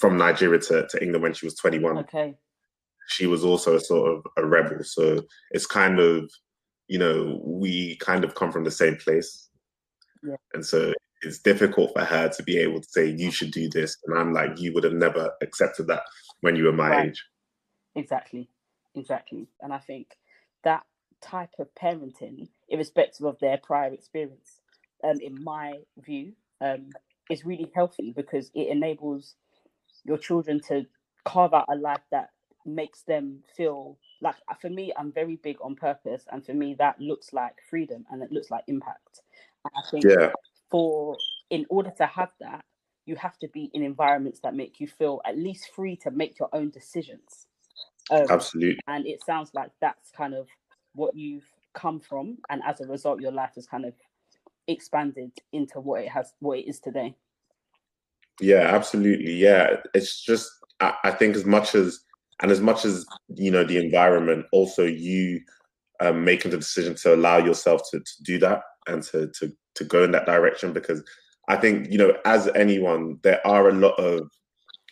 from 0.00 0.16
Nigeria 0.16 0.58
to, 0.58 0.86
to 0.88 1.02
England 1.02 1.22
when 1.22 1.34
she 1.34 1.46
was 1.46 1.54
21 1.56 1.98
Okay. 1.98 2.34
she 3.08 3.26
was 3.26 3.44
also 3.44 3.76
a 3.76 3.80
sort 3.80 4.10
of 4.10 4.26
a 4.36 4.46
rebel. 4.46 4.82
So 4.82 5.22
it's 5.50 5.66
kind 5.66 6.00
of, 6.00 6.30
you 6.88 6.98
know, 6.98 7.40
we 7.44 7.96
kind 7.96 8.24
of 8.24 8.34
come 8.34 8.50
from 8.50 8.64
the 8.64 8.70
same 8.70 8.96
place. 8.96 9.48
Yeah. 10.22 10.36
And 10.54 10.64
so 10.64 10.94
it's 11.22 11.38
difficult 11.40 11.92
for 11.92 12.04
her 12.04 12.28
to 12.28 12.42
be 12.42 12.56
able 12.58 12.80
to 12.80 12.88
say, 12.88 13.06
you 13.10 13.30
should 13.30 13.50
do 13.50 13.68
this. 13.68 13.96
And 14.06 14.18
I'm 14.18 14.32
like, 14.32 14.58
you 14.58 14.72
would 14.72 14.84
have 14.84 14.94
never 14.94 15.30
accepted 15.42 15.86
that 15.88 16.02
when 16.40 16.56
you 16.56 16.64
were 16.64 16.72
my 16.72 16.88
Right. 16.90 17.08
age. 17.08 17.24
Exactly, 17.94 18.48
exactly. 18.94 19.48
And 19.60 19.72
I 19.72 19.78
think 19.78 20.16
that 20.64 20.84
type 21.20 21.50
of 21.58 21.68
parenting, 21.74 22.48
irrespective 22.68 23.26
of 23.26 23.38
their 23.40 23.58
prior 23.58 23.92
experience, 23.92 24.60
um, 25.04 25.18
in 25.20 25.42
my 25.42 25.74
view, 25.98 26.32
um, 26.60 26.90
is 27.28 27.44
really 27.44 27.70
healthy 27.74 28.12
because 28.14 28.50
it 28.54 28.68
enables 28.68 29.34
your 30.04 30.18
children 30.18 30.60
to 30.68 30.84
carve 31.24 31.54
out 31.54 31.66
a 31.68 31.76
life 31.76 32.02
that 32.10 32.30
makes 32.66 33.02
them 33.02 33.40
feel 33.56 33.98
like 34.20 34.34
for 34.60 34.68
me 34.70 34.92
i'm 34.98 35.12
very 35.12 35.36
big 35.36 35.56
on 35.62 35.74
purpose 35.74 36.24
and 36.32 36.44
for 36.44 36.52
me 36.54 36.74
that 36.78 37.00
looks 37.00 37.32
like 37.32 37.54
freedom 37.68 38.04
and 38.10 38.22
it 38.22 38.30
looks 38.32 38.50
like 38.50 38.62
impact 38.68 39.22
and 39.64 39.72
i 39.76 39.90
think 39.90 40.04
Yeah. 40.04 40.32
for 40.70 41.16
in 41.50 41.66
order 41.70 41.90
to 41.96 42.06
have 42.06 42.32
that 42.40 42.64
you 43.06 43.16
have 43.16 43.38
to 43.38 43.48
be 43.48 43.70
in 43.72 43.82
environments 43.82 44.40
that 44.40 44.54
make 44.54 44.78
you 44.78 44.86
feel 44.86 45.20
at 45.24 45.38
least 45.38 45.70
free 45.74 45.96
to 45.96 46.10
make 46.10 46.38
your 46.38 46.48
own 46.52 46.70
decisions 46.70 47.46
um, 48.10 48.26
Absolutely. 48.28 48.78
and 48.88 49.06
it 49.06 49.24
sounds 49.24 49.50
like 49.54 49.70
that's 49.80 50.10
kind 50.10 50.34
of 50.34 50.48
what 50.94 51.14
you've 51.16 51.48
come 51.72 51.98
from 52.00 52.36
and 52.50 52.60
as 52.66 52.80
a 52.80 52.86
result 52.86 53.20
your 53.20 53.32
life 53.32 53.52
has 53.54 53.66
kind 53.66 53.84
of 53.84 53.94
expanded 54.68 55.32
into 55.52 55.80
what 55.80 56.02
it 56.02 56.08
has 56.08 56.34
what 56.40 56.58
it 56.58 56.68
is 56.68 56.78
today 56.78 57.14
Yeah, 58.40 58.74
absolutely. 58.74 59.34
Yeah. 59.34 59.76
It's 59.94 60.24
just, 60.24 60.50
I, 60.80 60.94
I 61.04 61.10
think 61.10 61.36
as 61.36 61.44
much 61.44 61.74
as, 61.74 62.00
and 62.42 62.50
as 62.50 62.60
much 62.60 62.84
as, 62.84 63.04
you 63.34 63.50
know, 63.50 63.64
the 63.64 63.76
environment, 63.76 64.46
also 64.50 64.84
you 64.84 65.40
um, 66.00 66.24
making 66.24 66.50
the 66.50 66.56
decision 66.56 66.94
to 66.96 67.14
allow 67.14 67.36
yourself 67.36 67.82
to, 67.90 68.00
to 68.00 68.22
do 68.22 68.38
that 68.38 68.62
and 68.88 69.02
to, 69.04 69.28
to, 69.38 69.52
to 69.74 69.84
go 69.84 70.04
in 70.04 70.12
that 70.12 70.24
direction. 70.26 70.72
Because 70.72 71.02
I 71.48 71.56
think, 71.56 71.90
you 71.90 71.98
know, 71.98 72.16
as 72.24 72.48
anyone, 72.48 73.18
there 73.22 73.46
are 73.46 73.68
a 73.68 73.74
lot 73.74 73.98
of 73.98 74.30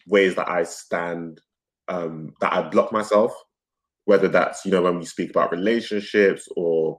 ways 0.06 0.34
that 0.34 0.48
I 0.48 0.64
stand, 0.64 1.40
um, 1.88 2.34
that 2.40 2.52
I 2.52 2.68
block 2.68 2.92
myself, 2.92 3.32
whether 4.04 4.28
that's, 4.28 4.66
you 4.66 4.70
know, 4.70 4.82
when 4.82 4.98
we 4.98 5.06
speak 5.06 5.30
about 5.30 5.52
relationships 5.52 6.46
or 6.54 6.98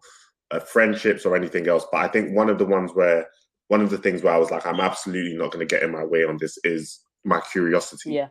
uh, 0.50 0.60
friendships 0.60 1.26
or 1.28 1.36
anything 1.36 1.68
else. 1.68 1.86
But 1.92 2.00
I 2.00 2.08
think 2.08 2.36
one 2.36 2.50
of 2.50 2.58
the 2.58 2.66
ones 2.66 2.92
where, 2.96 3.28
one 3.70 3.82
of 3.82 3.90
the 3.90 3.98
things 3.98 4.22
where 4.22 4.34
I 4.34 4.38
was 4.38 4.52
like, 4.52 4.66
I'm 4.66 4.80
absolutely 4.80 5.36
not 5.36 5.52
going 5.52 5.66
to 5.66 5.76
get 5.76 5.84
in 5.84 5.92
my 5.92 6.04
way 6.04 6.24
on 6.24 6.38
this 6.38 6.58
is 6.64 7.00
my 7.24 7.42
curiosity. 7.52 8.14
yeah 8.14 8.28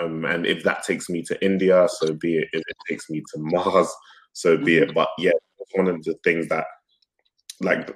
Um, 0.00 0.24
and 0.24 0.46
if 0.46 0.62
that 0.64 0.84
takes 0.84 1.08
me 1.08 1.22
to 1.22 1.44
India, 1.44 1.88
so 1.88 2.12
be 2.14 2.38
it. 2.38 2.48
If 2.52 2.62
it 2.66 2.76
takes 2.88 3.10
me 3.10 3.20
to 3.32 3.38
Mars, 3.38 3.92
so 4.32 4.56
be 4.56 4.78
it. 4.78 4.94
But 4.94 5.08
yeah, 5.18 5.32
one 5.74 5.88
of 5.88 6.02
the 6.04 6.14
things 6.24 6.48
that 6.48 6.66
like 7.60 7.90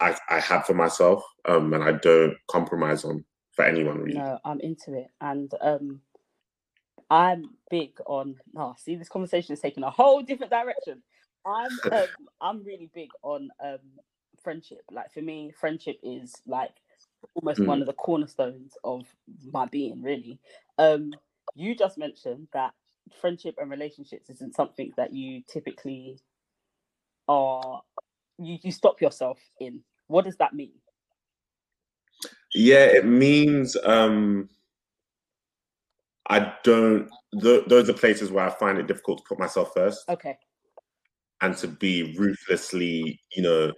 I, 0.00 0.16
I 0.28 0.40
have 0.40 0.66
for 0.66 0.74
myself, 0.74 1.22
um, 1.46 1.72
and 1.74 1.82
I 1.82 1.92
don't 1.92 2.36
compromise 2.48 3.04
on 3.04 3.24
for 3.52 3.64
anyone 3.64 3.98
really. 3.98 4.18
no 4.18 4.38
i'm 4.44 4.60
into 4.60 4.94
it 4.94 5.08
and 5.20 5.52
um 5.60 6.00
i'm 7.10 7.50
big 7.70 7.92
on 8.06 8.36
oh 8.56 8.74
see 8.78 8.96
this 8.96 9.08
conversation 9.08 9.52
is 9.52 9.60
taking 9.60 9.82
a 9.82 9.90
whole 9.90 10.22
different 10.22 10.50
direction 10.50 11.02
i'm 11.46 11.70
um, 11.92 12.06
i'm 12.40 12.64
really 12.64 12.90
big 12.94 13.08
on 13.22 13.50
um 13.62 13.78
friendship 14.42 14.82
like 14.90 15.12
for 15.12 15.20
me 15.20 15.52
friendship 15.58 15.98
is 16.02 16.34
like 16.46 16.72
almost 17.34 17.60
one 17.60 17.80
of 17.80 17.86
the 17.86 17.92
cornerstones 17.92 18.72
of 18.84 19.02
my 19.52 19.66
being 19.66 20.02
really 20.02 20.38
um 20.78 21.12
you 21.54 21.74
just 21.74 21.98
mentioned 21.98 22.48
that 22.52 22.72
friendship 23.20 23.54
and 23.58 23.70
relationships 23.70 24.30
isn't 24.30 24.54
something 24.54 24.92
that 24.96 25.12
you 25.12 25.42
typically 25.46 26.18
are 27.28 27.82
you, 28.38 28.58
you 28.62 28.72
stop 28.72 29.00
yourself 29.00 29.38
in 29.60 29.80
what 30.06 30.24
does 30.24 30.36
that 30.36 30.54
mean 30.54 30.72
Yeah, 32.54 32.84
it 32.86 33.06
means 33.06 33.76
um, 33.84 34.48
I 36.28 36.52
don't. 36.64 37.08
Th- 37.40 37.64
those 37.68 37.88
are 37.88 37.92
places 37.94 38.32
where 38.32 38.44
I 38.44 38.50
find 38.50 38.76
it 38.78 38.88
difficult 38.88 39.18
to 39.18 39.24
put 39.28 39.38
myself 39.38 39.72
first. 39.72 40.08
okay 40.08 40.36
and 41.40 41.56
to 41.56 41.68
be 41.68 42.14
ruthlessly, 42.18 43.20
you 43.34 43.42
know, 43.42 43.72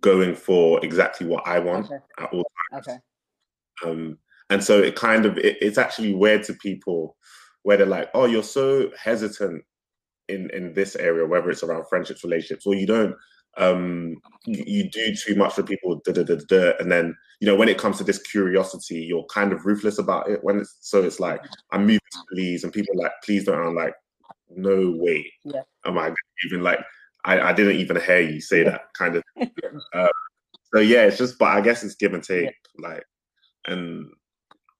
going 0.00 0.34
for 0.34 0.84
exactly 0.84 1.26
what 1.26 1.46
I 1.46 1.58
want 1.58 1.86
Okay. 1.86 1.98
at 2.18 2.32
all 2.32 2.46
times. 2.72 2.88
Okay. 2.88 2.98
Um, 3.84 4.18
and 4.50 4.62
so 4.62 4.78
it 4.80 4.94
kind 4.96 5.26
of 5.26 5.38
it, 5.38 5.56
it's 5.60 5.78
actually 5.78 6.14
weird 6.14 6.44
to 6.44 6.54
people 6.54 7.16
where 7.62 7.76
they're 7.76 7.86
like, 7.86 8.10
"Oh, 8.14 8.26
you're 8.26 8.42
so 8.42 8.90
hesitant 8.96 9.64
in 10.28 10.50
in 10.50 10.74
this 10.74 10.96
area, 10.96 11.26
whether 11.26 11.50
it's 11.50 11.62
around 11.62 11.86
friendships, 11.88 12.24
relationships, 12.24 12.66
or 12.66 12.74
you 12.74 12.86
don't 12.86 13.14
um 13.58 14.16
you, 14.44 14.62
you 14.66 14.90
do 14.90 15.14
too 15.14 15.34
much 15.34 15.54
for 15.54 15.62
people, 15.62 16.00
da, 16.04 16.12
da, 16.12 16.22
da, 16.22 16.36
da, 16.48 16.72
and 16.78 16.92
then 16.92 17.16
you 17.40 17.46
know 17.46 17.56
when 17.56 17.68
it 17.68 17.78
comes 17.78 17.98
to 17.98 18.04
this 18.04 18.18
curiosity, 18.22 18.96
you're 19.00 19.24
kind 19.26 19.52
of 19.52 19.64
ruthless 19.66 19.98
about 19.98 20.28
it. 20.30 20.42
When 20.44 20.58
it's 20.60 20.76
so 20.80 21.02
it's 21.02 21.20
like 21.20 21.40
I'm 21.72 21.82
moving 21.82 21.98
to 21.98 22.18
Belize, 22.30 22.64
and 22.64 22.72
people 22.72 22.94
are 22.98 23.02
like, 23.04 23.12
please 23.24 23.44
don't. 23.44 23.66
I'm 23.66 23.74
like, 23.74 23.94
no 24.50 24.92
way, 24.96 25.32
Yeah. 25.44 25.62
am 25.84 25.98
I 25.98 26.14
even 26.46 26.62
like 26.62 26.80
I, 27.26 27.40
I 27.40 27.52
didn't 27.52 27.76
even 27.76 28.00
hear 28.00 28.20
you 28.20 28.40
say 28.40 28.62
that 28.62 28.82
kind 28.96 29.16
of. 29.16 29.22
Uh, 29.92 30.08
so 30.74 30.80
yeah, 30.80 31.02
it's 31.06 31.18
just, 31.18 31.38
but 31.38 31.48
I 31.48 31.60
guess 31.60 31.82
it's 31.82 31.96
give 31.96 32.14
and 32.14 32.22
take, 32.22 32.54
like, 32.78 33.04
and 33.66 34.06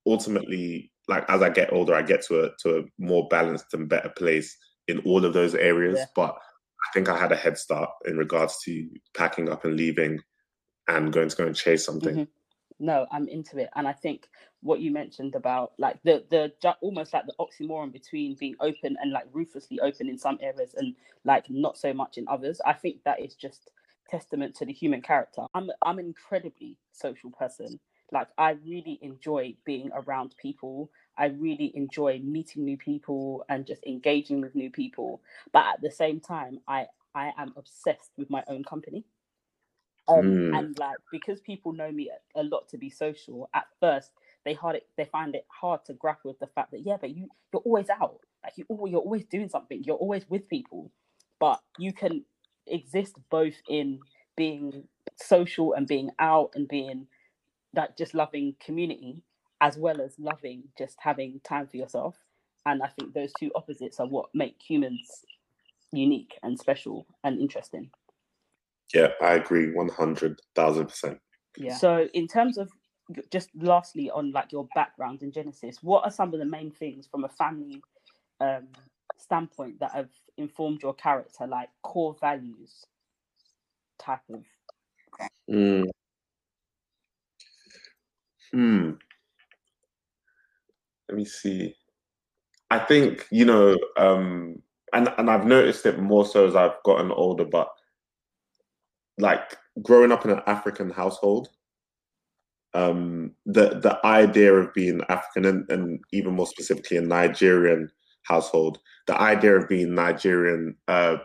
ultimately, 0.06 0.92
like 1.08 1.24
as 1.28 1.42
I 1.42 1.50
get 1.50 1.72
older, 1.72 1.94
I 1.94 2.02
get 2.02 2.22
to 2.26 2.44
a 2.44 2.50
to 2.62 2.78
a 2.78 2.82
more 2.98 3.26
balanced 3.28 3.74
and 3.74 3.88
better 3.88 4.10
place 4.10 4.56
in 4.86 5.00
all 5.00 5.24
of 5.24 5.32
those 5.32 5.54
areas. 5.56 5.98
Yeah. 5.98 6.06
But 6.14 6.36
I 6.36 6.92
think 6.94 7.08
I 7.08 7.18
had 7.18 7.32
a 7.32 7.36
head 7.36 7.58
start 7.58 7.90
in 8.06 8.16
regards 8.16 8.62
to 8.64 8.88
packing 9.16 9.50
up 9.50 9.64
and 9.64 9.76
leaving 9.76 10.20
and 10.88 11.12
going 11.12 11.28
to 11.28 11.36
go 11.36 11.46
and 11.46 11.56
chase 11.56 11.84
something. 11.84 12.14
Mhm. 12.14 12.28
No, 12.78 13.06
I'm 13.10 13.26
into 13.28 13.58
it, 13.58 13.70
and 13.74 13.88
I 13.88 13.92
think 13.94 14.28
what 14.60 14.80
you 14.80 14.90
mentioned 14.90 15.34
about 15.34 15.72
like 15.78 16.02
the 16.02 16.24
the 16.30 16.52
almost 16.82 17.12
like 17.14 17.24
the 17.26 17.34
oxymoron 17.40 17.90
between 17.92 18.34
being 18.34 18.54
open 18.60 18.96
and 19.00 19.12
like 19.12 19.24
ruthlessly 19.32 19.80
open 19.80 20.08
in 20.10 20.18
some 20.18 20.38
areas 20.42 20.74
and 20.74 20.94
like 21.24 21.48
not 21.48 21.78
so 21.78 21.94
much 21.94 22.18
in 22.18 22.28
others. 22.28 22.60
I 22.66 22.74
think 22.74 23.02
that 23.04 23.20
is 23.20 23.34
just 23.34 23.70
testament 24.10 24.54
to 24.56 24.66
the 24.66 24.74
human 24.74 25.00
character. 25.00 25.42
I'm 25.54 25.70
I'm 25.82 25.98
an 25.98 26.04
incredibly 26.06 26.76
social 26.92 27.30
person. 27.30 27.80
Like 28.12 28.28
I 28.36 28.50
really 28.50 28.98
enjoy 29.00 29.54
being 29.64 29.90
around 29.94 30.34
people. 30.36 30.90
I 31.16 31.26
really 31.26 31.72
enjoy 31.74 32.20
meeting 32.22 32.64
new 32.66 32.76
people 32.76 33.44
and 33.48 33.66
just 33.66 33.82
engaging 33.86 34.42
with 34.42 34.54
new 34.54 34.70
people. 34.70 35.22
But 35.50 35.64
at 35.66 35.80
the 35.80 35.90
same 35.90 36.20
time, 36.20 36.60
I 36.68 36.86
I 37.14 37.32
am 37.38 37.54
obsessed 37.56 38.10
with 38.18 38.28
my 38.28 38.44
own 38.48 38.64
company. 38.64 39.06
Um, 40.08 40.38
Mm. 40.38 40.50
and 40.52 40.78
like 40.78 40.98
because 41.12 41.40
people 41.40 41.72
know 41.72 41.90
me 41.92 42.10
a, 42.36 42.40
a 42.40 42.44
lot 42.44 42.68
to 42.70 42.78
be 42.78 42.90
social 42.90 43.50
at 43.54 43.66
first 43.80 44.12
they 44.44 44.54
hard 44.54 44.76
it, 44.76 44.86
they 44.96 45.04
find 45.06 45.34
it 45.34 45.46
hard 45.48 45.84
to 45.86 45.94
grapple 45.94 46.30
with 46.30 46.38
the 46.40 46.46
fact 46.48 46.70
that 46.72 46.80
yeah 46.86 46.96
but 47.00 47.10
you 47.16 47.28
you're 47.52 47.62
always 47.62 47.90
out. 47.90 48.20
Like 48.44 48.54
you 48.56 48.66
you're 48.70 49.00
always 49.00 49.24
doing 49.26 49.48
something. 49.48 49.82
You're 49.84 49.96
always 49.96 50.28
with 50.30 50.48
people. 50.48 50.92
But 51.40 51.60
you 51.78 51.92
can 51.92 52.24
exist 52.66 53.14
both 53.30 53.54
in 53.68 54.00
being 54.36 54.84
social 55.16 55.74
and 55.74 55.86
being 55.86 56.10
out 56.18 56.52
and 56.54 56.68
being 56.68 57.08
like 57.74 57.96
just 57.96 58.14
loving 58.14 58.56
community 58.64 59.24
as 59.60 59.78
well 59.78 60.00
as 60.00 60.14
loving 60.18 60.64
just 60.78 60.96
having 61.00 61.40
time 61.44 61.66
for 61.68 61.76
yourself. 61.78 62.16
And 62.66 62.82
i 62.82 62.88
think 62.88 63.14
those 63.14 63.32
two 63.34 63.50
opposites 63.56 64.00
are 64.00 64.08
what 64.08 64.30
make 64.34 64.56
humans 64.68 65.24
unique 65.92 66.34
and 66.42 66.58
special 66.58 67.06
and 67.24 67.40
interesting 67.40 67.90
Yeah, 68.94 69.08
I 69.20 69.34
agree, 69.34 69.72
one 69.72 69.88
hundred 69.88 70.40
thousand 70.54 70.86
percent. 70.86 71.18
Yeah. 71.58 71.76
So 71.76 72.08
in 72.14 72.28
terms 72.28 72.58
of 72.58 72.70
just 73.30 73.50
lastly 73.56 74.10
on 74.10 74.32
like 74.32 74.52
your 74.52 74.68
background 74.74 75.22
in 75.22 75.32
Genesis, 75.32 75.78
what 75.82 76.04
are 76.04 76.10
some 76.10 76.32
of 76.32 76.40
the 76.40 76.46
main 76.46 76.70
things 76.70 77.06
from 77.06 77.24
a 77.24 77.28
family 77.28 77.82
um, 78.40 78.68
standpoint 79.16 79.80
that 79.80 79.92
have 79.92 80.10
informed 80.36 80.82
your 80.82 80.94
character, 80.94 81.46
like 81.46 81.68
core 81.82 82.16
values 82.20 82.84
type 83.98 84.20
of? 84.32 84.42
Mm. 85.50 85.88
Hmm. 88.52 88.90
Let 91.08 91.16
me 91.16 91.24
see. 91.24 91.74
I 92.70 92.78
think 92.80 93.26
you 93.30 93.44
know, 93.44 93.76
um, 93.96 94.60
and 94.92 95.12
and 95.18 95.30
I've 95.30 95.46
noticed 95.46 95.86
it 95.86 95.98
more 95.98 96.26
so 96.26 96.46
as 96.46 96.56
I've 96.56 96.82
gotten 96.84 97.10
older. 97.12 97.44
But 97.44 97.68
like 99.18 99.56
growing 99.82 100.12
up 100.12 100.24
in 100.24 100.30
an 100.30 100.42
African 100.46 100.90
household, 100.90 101.48
um, 102.74 103.32
the 103.46 103.80
the 103.80 103.98
idea 104.04 104.52
of 104.54 104.72
being 104.74 105.00
African 105.08 105.44
and, 105.46 105.70
and 105.70 106.00
even 106.12 106.34
more 106.34 106.46
specifically 106.46 106.96
a 106.98 107.00
Nigerian 107.02 107.90
household, 108.24 108.78
the 109.06 109.18
idea 109.20 109.56
of 109.56 109.68
being 109.68 109.94
Nigerian 109.94 110.76
uh, 110.88 111.16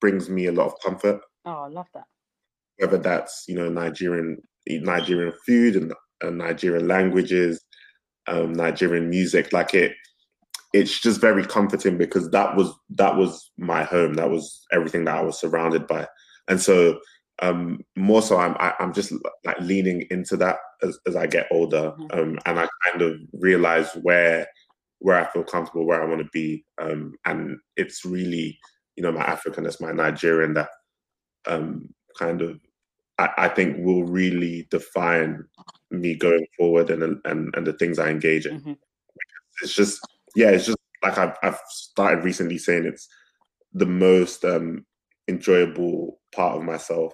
brings 0.00 0.28
me 0.28 0.46
a 0.46 0.52
lot 0.52 0.66
of 0.66 0.74
comfort 0.84 1.20
Oh, 1.44 1.62
I 1.64 1.68
love 1.68 1.86
that. 1.94 2.04
whether 2.78 2.98
that's 2.98 3.44
you 3.48 3.54
know 3.54 3.68
Nigerian 3.68 4.38
Nigerian 4.68 5.32
food 5.46 5.76
and, 5.76 5.92
and 6.20 6.38
Nigerian 6.38 6.88
languages, 6.88 7.64
um, 8.26 8.52
Nigerian 8.52 9.08
music. 9.08 9.52
Like 9.52 9.72
it, 9.74 9.92
it's 10.74 11.00
just 11.00 11.20
very 11.20 11.44
comforting 11.44 11.96
because 11.96 12.30
that 12.30 12.56
was 12.56 12.74
that 12.90 13.16
was 13.16 13.50
my 13.56 13.84
home. 13.84 14.14
That 14.14 14.30
was 14.30 14.66
everything 14.72 15.04
that 15.04 15.16
I 15.16 15.22
was 15.22 15.38
surrounded 15.38 15.86
by, 15.86 16.06
and 16.48 16.60
so 16.60 16.98
um, 17.40 17.80
more 17.96 18.22
so, 18.22 18.36
I'm 18.38 18.54
I, 18.58 18.74
I'm 18.80 18.92
just 18.92 19.12
like 19.44 19.60
leaning 19.60 20.06
into 20.10 20.36
that 20.38 20.58
as, 20.82 20.98
as 21.06 21.16
I 21.16 21.26
get 21.26 21.46
older, 21.50 21.92
Mhm. 21.98 22.18
um, 22.18 22.38
and 22.46 22.58
I 22.60 22.68
kind 22.84 23.02
of 23.02 23.16
realize 23.32 23.92
where 24.02 24.46
where 25.00 25.16
I 25.16 25.30
feel 25.32 25.44
comfortable, 25.44 25.86
where 25.86 26.02
I 26.02 26.06
want 26.06 26.20
to 26.22 26.28
be, 26.32 26.64
um, 26.78 27.14
and 27.24 27.58
it's 27.76 28.04
really 28.04 28.58
you 28.96 29.02
know 29.02 29.12
my 29.12 29.24
Africanness, 29.24 29.80
my 29.80 29.92
Nigerian 29.92 30.54
that 30.54 30.70
um, 31.46 31.88
kind 32.18 32.42
of 32.42 32.58
I, 33.18 33.30
I 33.36 33.48
think 33.48 33.78
will 33.84 34.04
really 34.04 34.66
define 34.70 35.44
me 35.90 36.14
going 36.16 36.46
forward 36.56 36.90
and 36.90 37.20
and 37.24 37.54
and 37.54 37.66
the 37.66 37.72
things 37.74 37.98
I 37.98 38.10
engage 38.10 38.46
in. 38.46 38.60
Mhm. 38.60 38.78
It's 39.62 39.74
just 39.74 40.00
yeah, 40.34 40.50
it's 40.50 40.66
just 40.66 40.78
like 41.02 41.18
I've 41.18 41.36
I've 41.42 41.58
started 41.68 42.24
recently 42.24 42.58
saying 42.58 42.84
it's 42.84 43.08
the 43.72 43.86
most 43.86 44.44
um, 44.44 44.84
enjoyable 45.28 46.20
part 46.32 46.56
of 46.56 46.62
myself, 46.64 47.12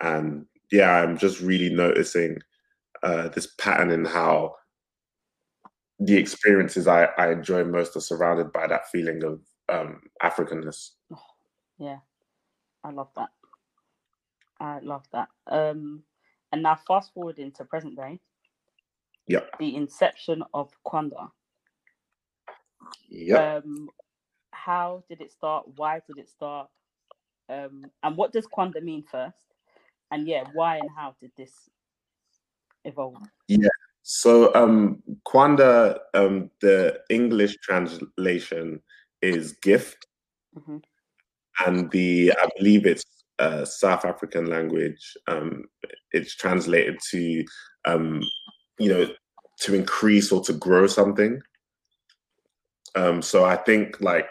and 0.00 0.46
yeah, 0.70 0.90
I'm 0.90 1.16
just 1.18 1.40
really 1.40 1.74
noticing 1.74 2.38
uh, 3.02 3.28
this 3.28 3.48
pattern 3.58 3.90
in 3.90 4.04
how 4.04 4.54
the 5.98 6.16
experiences 6.16 6.86
I, 6.86 7.04
I 7.16 7.32
enjoy 7.32 7.64
most 7.64 7.96
are 7.96 8.00
surrounded 8.00 8.52
by 8.52 8.66
that 8.66 8.88
feeling 8.90 9.24
of 9.24 9.40
um, 9.68 10.02
Africanness. 10.22 10.90
Yeah, 11.78 11.98
I 12.84 12.90
love 12.90 13.08
that. 13.16 13.30
I 14.60 14.80
love 14.80 15.04
that. 15.12 15.28
Um, 15.46 16.02
and 16.52 16.62
now 16.62 16.78
fast 16.86 17.12
forward 17.14 17.38
into 17.38 17.64
present 17.64 17.96
day, 17.96 18.20
Yeah, 19.26 19.40
the 19.58 19.76
inception 19.76 20.42
of 20.54 20.70
Kwanda. 20.86 21.30
yeah. 23.08 23.56
Um, 23.56 23.88
how 24.52 25.04
did 25.08 25.20
it 25.20 25.30
start? 25.32 25.66
Why 25.76 26.00
did 26.06 26.18
it 26.18 26.28
start? 26.28 26.68
Um, 27.48 27.84
and 28.02 28.16
what 28.16 28.32
does 28.32 28.46
Kwanda 28.46 28.82
mean 28.82 29.04
first? 29.10 29.47
And 30.10 30.26
yeah, 30.26 30.44
why 30.54 30.76
and 30.76 30.88
how 30.96 31.14
did 31.20 31.32
this 31.36 31.52
evolve? 32.84 33.16
Yeah. 33.48 33.68
So 34.02 34.54
um 34.54 35.02
Kwanda, 35.26 35.98
um 36.14 36.50
the 36.60 37.00
English 37.10 37.56
translation 37.62 38.80
is 39.20 39.52
gift 39.62 40.06
hmm 40.64 40.78
and 41.66 41.90
the 41.90 42.32
I 42.40 42.48
believe 42.56 42.86
it's 42.86 43.04
uh 43.38 43.64
South 43.64 44.04
African 44.04 44.46
language. 44.46 45.16
Um 45.26 45.64
it's 46.12 46.34
translated 46.34 46.98
to 47.10 47.44
um 47.84 48.22
you 48.78 48.88
know 48.88 49.08
to 49.60 49.74
increase 49.74 50.32
or 50.32 50.40
to 50.44 50.52
grow 50.52 50.86
something. 50.86 51.42
Um 52.94 53.20
so 53.20 53.44
I 53.44 53.56
think 53.56 54.00
like 54.00 54.28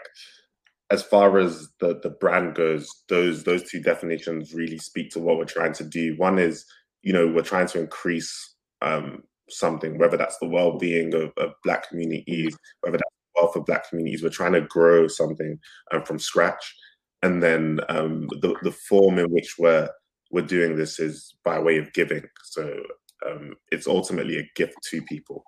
as 0.90 1.02
far 1.02 1.38
as 1.38 1.68
the 1.80 2.00
the 2.02 2.10
brand 2.10 2.54
goes, 2.54 2.88
those 3.08 3.44
those 3.44 3.68
two 3.70 3.80
definitions 3.80 4.54
really 4.54 4.78
speak 4.78 5.10
to 5.10 5.20
what 5.20 5.36
we're 5.38 5.44
trying 5.44 5.74
to 5.74 5.84
do. 5.84 6.16
One 6.16 6.38
is, 6.38 6.64
you 7.02 7.12
know, 7.12 7.26
we're 7.26 7.42
trying 7.42 7.66
to 7.68 7.80
increase 7.80 8.54
um 8.82 9.22
something, 9.50 9.98
whether 9.98 10.16
that's 10.16 10.38
the 10.38 10.48
well-being 10.48 11.14
of, 11.14 11.32
of 11.38 11.52
black 11.64 11.88
communities, 11.88 12.56
whether 12.82 12.98
that's 12.98 13.14
the 13.34 13.42
wealth 13.42 13.56
of 13.56 13.64
black 13.64 13.88
communities. 13.88 14.22
We're 14.22 14.28
trying 14.30 14.52
to 14.52 14.60
grow 14.62 15.08
something 15.08 15.58
um, 15.92 16.04
from 16.04 16.18
scratch, 16.18 16.74
and 17.22 17.42
then 17.42 17.80
um, 17.88 18.28
the 18.40 18.54
the 18.62 18.72
form 18.72 19.18
in 19.18 19.26
which 19.30 19.56
we're 19.58 19.88
we're 20.30 20.42
doing 20.42 20.76
this 20.76 20.98
is 20.98 21.34
by 21.44 21.58
way 21.58 21.78
of 21.78 21.92
giving. 21.92 22.24
So 22.44 22.82
um, 23.26 23.54
it's 23.70 23.86
ultimately 23.86 24.38
a 24.38 24.50
gift 24.54 24.76
to 24.90 25.02
people. 25.02 25.44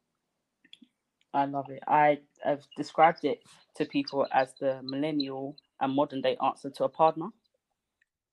I 1.33 1.45
love 1.45 1.71
it. 1.71 1.83
I 1.87 2.19
have 2.43 2.63
described 2.77 3.25
it 3.25 3.43
to 3.77 3.85
people 3.85 4.27
as 4.33 4.55
the 4.61 4.81
millennial 4.83 5.57
and 5.81 5.95
modern 5.95 6.21
day 6.21 6.37
answer 6.45 6.71
to 6.71 6.85
a 6.85 6.89
partner. 6.89 7.29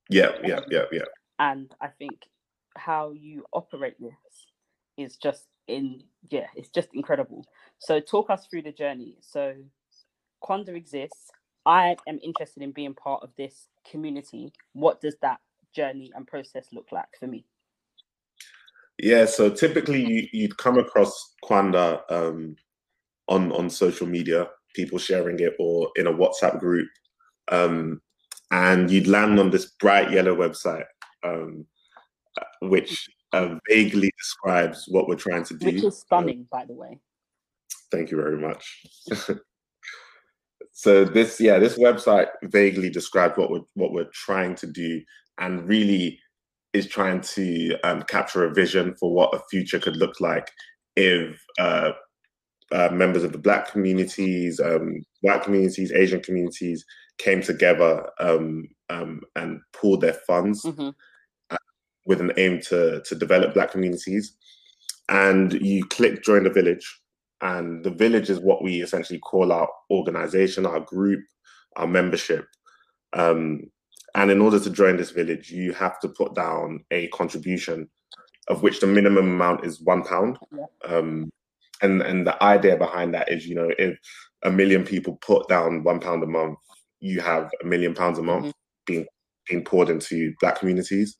Yeah, 0.09 0.31
yeah, 0.43 0.61
yeah, 0.69 0.85
yeah. 0.91 1.05
And 1.39 1.73
I 1.81 1.87
think 1.87 2.29
how 2.77 3.11
you 3.11 3.43
operate 3.53 3.99
this 3.99 4.13
is 4.97 5.17
just 5.17 5.45
in 5.67 6.03
yeah, 6.29 6.47
it's 6.55 6.69
just 6.69 6.89
incredible. 6.93 7.45
So 7.79 7.99
talk 7.99 8.29
us 8.29 8.47
through 8.47 8.63
the 8.63 8.71
journey. 8.71 9.17
So 9.21 9.53
Kwanda 10.43 10.75
exists. 10.75 11.31
I 11.65 11.97
am 12.07 12.19
interested 12.23 12.63
in 12.63 12.71
being 12.71 12.93
part 12.93 13.23
of 13.23 13.29
this 13.37 13.67
community. 13.89 14.53
What 14.73 15.01
does 15.01 15.15
that 15.21 15.39
journey 15.75 16.11
and 16.15 16.25
process 16.25 16.67
look 16.71 16.87
like 16.91 17.09
for 17.19 17.27
me? 17.27 17.45
Yeah, 18.99 19.25
so 19.25 19.49
typically 19.49 20.03
you, 20.03 20.27
you'd 20.31 20.57
come 20.57 20.79
across 20.79 21.35
Kwanda 21.43 22.01
um, 22.09 22.55
on 23.27 23.51
on 23.51 23.69
social 23.69 24.07
media, 24.07 24.47
people 24.75 24.97
sharing 24.97 25.39
it, 25.39 25.55
or 25.59 25.89
in 25.95 26.07
a 26.07 26.13
WhatsApp 26.13 26.59
group, 26.59 26.87
um, 27.51 28.01
and 28.51 28.89
you'd 28.89 29.07
land 29.07 29.39
on 29.39 29.49
this 29.49 29.65
bright 29.79 30.11
yellow 30.11 30.35
website, 30.35 30.85
um, 31.23 31.65
which 32.61 33.07
uh, 33.33 33.55
vaguely 33.69 34.11
describes 34.17 34.85
what 34.87 35.07
we're 35.07 35.15
trying 35.15 35.43
to 35.45 35.55
do. 35.55 35.67
Which 35.67 35.83
is 35.83 35.99
stunning, 35.99 36.47
by 36.51 36.65
the 36.65 36.73
way. 36.73 36.99
Thank 37.91 38.11
you 38.11 38.17
very 38.17 38.37
much. 38.37 38.83
so 40.71 41.05
this, 41.05 41.39
yeah, 41.39 41.57
this 41.59 41.77
website 41.77 42.27
vaguely 42.43 42.89
describes 42.89 43.37
what 43.37 43.49
we're 43.49 43.65
what 43.75 43.93
we're 43.93 44.09
trying 44.13 44.55
to 44.55 44.67
do, 44.67 45.01
and 45.39 45.67
really 45.67 46.19
is 46.73 46.87
trying 46.87 47.21
to 47.21 47.77
um, 47.83 48.03
capture 48.03 48.43
a 48.45 48.53
vision 48.53 48.93
for 48.99 49.11
what 49.13 49.33
a 49.33 49.41
future 49.49 49.79
could 49.79 49.95
look 49.95 50.19
like 50.19 50.51
if 50.95 51.41
uh, 51.59 51.91
uh, 52.71 52.89
members 52.91 53.23
of 53.23 53.31
the 53.31 53.37
Black 53.37 53.71
communities, 53.71 54.59
um, 54.59 55.01
White 55.21 55.43
communities, 55.43 55.91
Asian 55.91 56.21
communities 56.21 56.85
came 57.17 57.41
together 57.41 58.07
um, 58.19 58.67
um 58.89 59.21
and 59.35 59.59
pooled 59.73 60.01
their 60.01 60.13
funds 60.13 60.63
mm-hmm. 60.63 60.89
uh, 61.49 61.57
with 62.05 62.21
an 62.21 62.31
aim 62.37 62.59
to 62.61 63.01
to 63.01 63.15
develop 63.15 63.53
Black 63.53 63.71
communities. 63.71 64.35
And 65.09 65.53
you 65.53 65.85
click 65.85 66.23
join 66.23 66.43
the 66.43 66.49
village, 66.49 67.01
and 67.41 67.83
the 67.83 67.91
village 67.91 68.29
is 68.29 68.39
what 68.39 68.63
we 68.63 68.81
essentially 68.81 69.19
call 69.19 69.51
our 69.51 69.69
organization, 69.89 70.65
our 70.65 70.81
group, 70.81 71.23
our 71.77 71.87
membership. 71.87 72.45
Um, 73.13 73.61
and 74.15 74.31
in 74.31 74.41
order 74.41 74.59
to 74.59 74.69
join 74.69 74.97
this 74.97 75.11
village, 75.11 75.51
you 75.51 75.73
have 75.73 75.99
to 75.99 76.09
put 76.09 76.33
down 76.33 76.83
a 76.91 77.07
contribution, 77.09 77.87
of 78.47 78.63
which 78.63 78.79
the 78.79 78.87
minimum 78.87 79.29
amount 79.29 79.63
is 79.65 79.79
one 79.81 80.03
pound. 80.03 80.39
Um, 80.87 81.31
and 81.81 82.01
and 82.01 82.25
the 82.25 82.41
idea 82.43 82.77
behind 82.77 83.13
that 83.13 83.31
is, 83.31 83.47
you 83.47 83.55
know, 83.55 83.69
if 83.77 83.97
a 84.43 84.51
million 84.51 84.83
people 84.83 85.17
put 85.21 85.47
down 85.47 85.83
one 85.83 85.99
pound 85.99 86.23
a 86.23 86.27
month, 86.27 86.57
you 86.99 87.21
have 87.21 87.49
a 87.61 87.65
million 87.65 87.93
pounds 87.93 88.19
a 88.19 88.23
month 88.23 88.45
mm-hmm. 88.45 88.51
being 88.85 89.05
being 89.47 89.63
poured 89.63 89.89
into 89.89 90.33
Black 90.39 90.59
communities. 90.59 91.17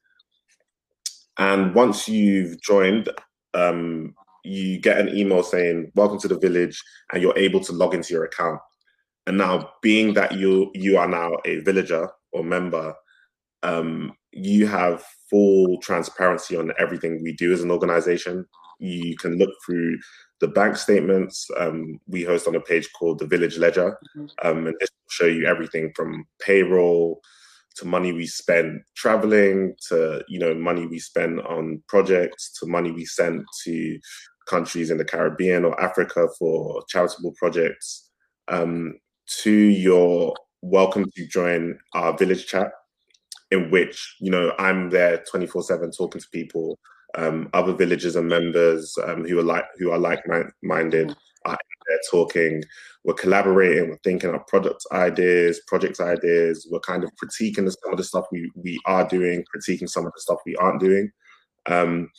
And 1.38 1.74
once 1.76 2.08
you've 2.08 2.62
joined, 2.62 3.10
um, 3.53 4.16
you 4.43 4.80
get 4.80 4.99
an 4.99 5.16
email 5.16 5.43
saying 5.43 5.91
"Welcome 5.95 6.20
to 6.20 6.28
the 6.28 6.39
village," 6.39 6.82
and 7.12 7.22
you're 7.22 7.38
able 7.38 7.60
to 7.62 7.74
log 7.74 7.93
into 7.93 8.14
your 8.14 8.26
account. 8.26 8.60
And 9.28 9.38
now, 9.38 9.72
being 9.82 10.14
that 10.14 10.34
you 10.34 10.72
you 10.74 10.97
are 10.97 11.08
now 11.08 11.38
a 11.45 11.60
villager, 11.60 12.10
or 12.32 12.43
member, 12.43 12.93
um, 13.64 14.14
you 14.32 14.68
have 14.68 15.03
full 15.30 15.80
transparency 15.82 16.55
on 16.55 16.72
everything 16.80 17.22
we 17.22 17.34
do 17.34 17.51
as 17.51 17.62
an 17.62 17.72
organization. 17.72 18.45
You 18.80 19.16
can 19.18 19.38
look 19.38 19.49
through 19.66 19.97
the 20.39 20.47
bank 20.47 20.77
statements. 20.77 21.47
Um, 21.57 21.99
we 22.07 22.23
host 22.23 22.47
on 22.47 22.55
a 22.55 22.61
page 22.61 22.89
called 22.93 23.19
the 23.19 23.27
Village 23.27 23.57
Ledger, 23.57 23.97
mm-hmm. 24.17 24.47
um, 24.47 24.67
and 24.67 24.75
this 24.79 24.89
will 24.89 25.09
show 25.09 25.25
you 25.25 25.45
everything 25.45 25.91
from 25.95 26.25
payroll 26.39 27.21
to 27.77 27.85
money 27.85 28.11
we 28.11 28.25
spend 28.25 28.81
traveling 28.95 29.75
to 29.88 30.23
you 30.27 30.39
know 30.39 30.55
money 30.55 30.88
we 30.88 30.97
spend 30.97 31.39
on 31.41 31.81
projects 31.88 32.51
to 32.59 32.65
money 32.65 32.91
we 32.91 33.05
send 33.05 33.45
to 33.63 33.99
countries 34.47 34.89
in 34.89 34.97
the 34.97 35.05
Caribbean 35.05 35.63
or 35.63 35.79
Africa 35.79 36.27
for 36.39 36.83
charitable 36.89 37.33
projects 37.38 38.09
um, 38.47 38.95
to 39.41 39.51
your 39.51 40.33
welcome 40.61 41.05
to 41.15 41.27
join 41.27 41.77
our 41.93 42.17
village 42.17 42.47
chat 42.47 42.71
in 43.51 43.69
which 43.69 44.15
you 44.19 44.31
know 44.31 44.53
i'm 44.57 44.89
there 44.89 45.23
24 45.29 45.61
7 45.61 45.91
talking 45.91 46.19
to 46.19 46.27
people 46.31 46.79
um, 47.16 47.49
other 47.53 47.74
villagers 47.74 48.16
and 48.16 48.28
members 48.28 48.95
um, 49.05 49.26
who 49.26 49.39
are 49.39 49.43
like 49.43 49.66
who 49.78 49.91
are 49.91 49.97
like-minded 49.97 51.16
are 51.45 51.58
there 51.88 51.99
talking 52.12 52.62
we're 53.05 53.14
collaborating 53.14 53.89
we're 53.89 53.97
thinking 54.03 54.34
of 54.34 54.45
product 54.47 54.84
ideas 54.91 55.62
project 55.68 55.99
ideas 55.99 56.68
we're 56.70 56.80
kind 56.82 57.03
of 57.03 57.12
critiquing 57.22 57.72
some 57.72 57.91
of 57.91 57.97
the 57.97 58.03
stuff 58.03 58.26
we 58.32 58.51
we 58.55 58.78
are 58.86 59.08
doing 59.08 59.43
critiquing 59.55 59.89
some 59.89 60.05
of 60.05 60.12
the 60.14 60.22
stuff 60.22 60.39
we 60.45 60.55
aren't 60.58 60.82
doing. 60.82 61.10
Um, 61.68 62.10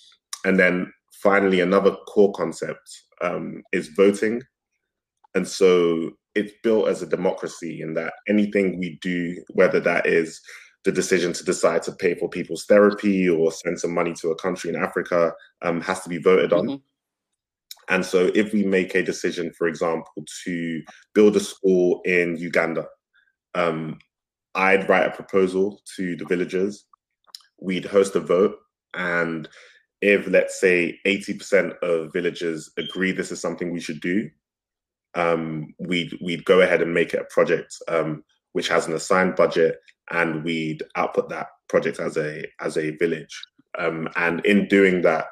and 0.45 0.59
then 0.59 0.93
finally 1.22 1.61
another 1.61 1.97
core 2.07 2.32
concept 2.32 3.03
um, 3.20 3.62
is 3.72 3.89
voting. 3.89 4.43
And 5.34 5.47
so 5.47 6.12
it's 6.34 6.53
built 6.62 6.89
as 6.89 7.03
a 7.03 7.07
democracy 7.07 7.82
in 7.82 7.95
that 7.95 8.12
anything 8.28 8.78
we 8.78 8.99
do, 9.03 9.43
whether 9.51 9.80
that 9.80 10.07
is 10.07 10.41
the 10.89 10.93
decision 10.93 11.34
to 11.34 11.45
decide 11.45 11.82
to 11.82 11.93
pay 11.93 12.14
for 12.14 12.30
people's 12.30 12.64
therapy 12.64 13.28
or 13.28 13.53
send 13.53 13.78
some 13.78 13.93
money 13.93 14.14
to 14.14 14.30
a 14.30 14.34
country 14.36 14.70
in 14.70 14.76
Africa, 14.76 15.34
um, 15.61 15.82
has 15.82 16.01
to 16.01 16.09
be 16.09 16.16
voted 16.16 16.51
on. 16.51 16.64
Mm-hmm. 16.66 17.95
And 17.95 18.03
so, 18.03 18.30
if 18.34 18.55
we 18.55 18.64
make 18.64 18.95
a 18.95 19.03
decision, 19.03 19.53
for 19.53 19.68
example, 19.68 20.24
to 20.45 20.82
build 21.14 21.36
a 21.36 21.41
school 21.41 22.01
in 22.07 22.39
Uganda, 22.39 22.86
um, 23.55 23.99
I'd 24.55 24.89
write 24.89 25.07
a 25.07 25.11
proposal 25.14 25.78
to 25.97 26.16
the 26.16 26.24
villagers. 26.24 26.86
We'd 27.61 27.84
host 27.84 28.16
a 28.16 28.20
vote. 28.20 28.57
And 28.95 29.47
if, 30.01 30.26
let's 30.26 30.59
say, 30.59 30.99
80% 31.07 31.76
of 31.82 32.14
villagers 32.14 32.70
agree 32.78 33.12
this 33.12 33.30
is 33.30 33.43
something 33.43 33.70
we 33.70 33.80
should 33.80 34.01
do, 34.01 34.30
um, 35.14 35.74
we'd 35.78 36.16
we'd 36.22 36.47
go 36.47 36.62
ahead 36.62 36.80
and 36.80 36.95
make 36.95 37.12
it 37.12 37.20
a 37.20 37.34
project 37.34 37.74
um, 37.89 38.24
which 38.53 38.68
has 38.68 38.86
an 38.86 38.94
assigned 38.94 39.36
budget, 39.36 39.78
and 40.11 40.44
we'd 40.44 40.82
output 40.96 41.28
that 41.28 41.49
project 41.68 42.01
as 42.01 42.16
a 42.16 42.44
as 42.61 42.76
a 42.76 42.90
village. 42.96 43.40
Um, 43.78 44.09
and 44.16 44.44
in 44.44 44.66
doing 44.68 45.03
that, 45.03 45.26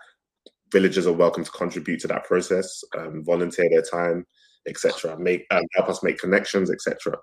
villagers 0.72 1.06
are 1.06 1.12
welcome 1.12 1.44
to 1.44 1.50
contribute 1.50 2.00
to 2.00 2.08
that 2.08 2.24
process, 2.24 2.82
um, 2.96 3.24
volunteer 3.24 3.68
their 3.70 3.82
time, 3.82 4.26
etc. 4.68 5.18
Make 5.18 5.46
um, 5.50 5.64
help 5.74 5.88
us 5.88 6.02
make 6.02 6.18
connections, 6.18 6.70
etc. 6.70 7.16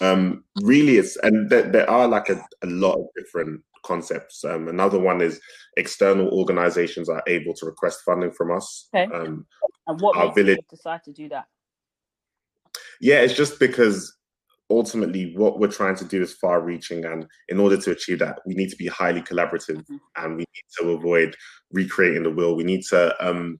Um, 0.00 0.44
really, 0.62 0.96
it's 0.96 1.16
and 1.16 1.48
th- 1.48 1.72
there 1.72 1.88
are 1.88 2.08
like 2.08 2.28
a, 2.28 2.44
a 2.62 2.66
lot 2.66 2.94
of 2.94 3.06
different 3.16 3.62
concepts. 3.82 4.44
Um, 4.44 4.68
another 4.68 4.98
one 4.98 5.20
is 5.20 5.40
external 5.76 6.28
organizations 6.28 7.08
are 7.08 7.22
able 7.26 7.54
to 7.54 7.66
request 7.66 8.00
funding 8.04 8.32
from 8.32 8.50
us. 8.52 8.88
Okay. 8.94 9.12
Um, 9.12 9.46
and 9.86 10.00
what 10.00 10.16
our 10.16 10.32
village 10.32 10.58
decide 10.70 11.02
to 11.04 11.12
do 11.12 11.28
that? 11.30 11.46
Yeah, 13.00 13.20
it's 13.20 13.34
just 13.34 13.58
because 13.58 14.16
ultimately 14.72 15.36
what 15.36 15.58
we're 15.58 15.68
trying 15.68 15.96
to 15.96 16.04
do 16.04 16.22
is 16.22 16.32
far 16.34 16.60
reaching 16.60 17.04
and 17.04 17.26
in 17.48 17.60
order 17.60 17.76
to 17.76 17.90
achieve 17.90 18.18
that 18.18 18.40
we 18.46 18.54
need 18.54 18.70
to 18.70 18.76
be 18.76 18.86
highly 18.86 19.20
collaborative 19.20 19.76
mm-hmm. 19.76 19.96
and 20.16 20.36
we 20.36 20.40
need 20.40 20.70
to 20.80 20.90
avoid 20.90 21.36
recreating 21.72 22.22
the 22.22 22.30
wheel 22.30 22.56
we 22.56 22.64
need 22.64 22.82
to 22.82 23.26
um, 23.26 23.58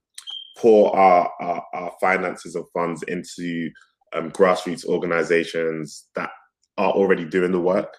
pour 0.59 0.95
our, 0.97 1.31
our, 1.41 1.65
our, 1.75 1.93
finances 2.01 2.55
of 2.55 2.67
funds 2.75 3.03
into 3.05 3.71
um, 4.15 4.31
grassroots 4.31 4.85
organizations 4.87 6.09
that 6.15 6.31
are 6.79 6.93
already 6.93 7.25
doing 7.25 7.53
the 7.53 7.61
work 7.61 7.97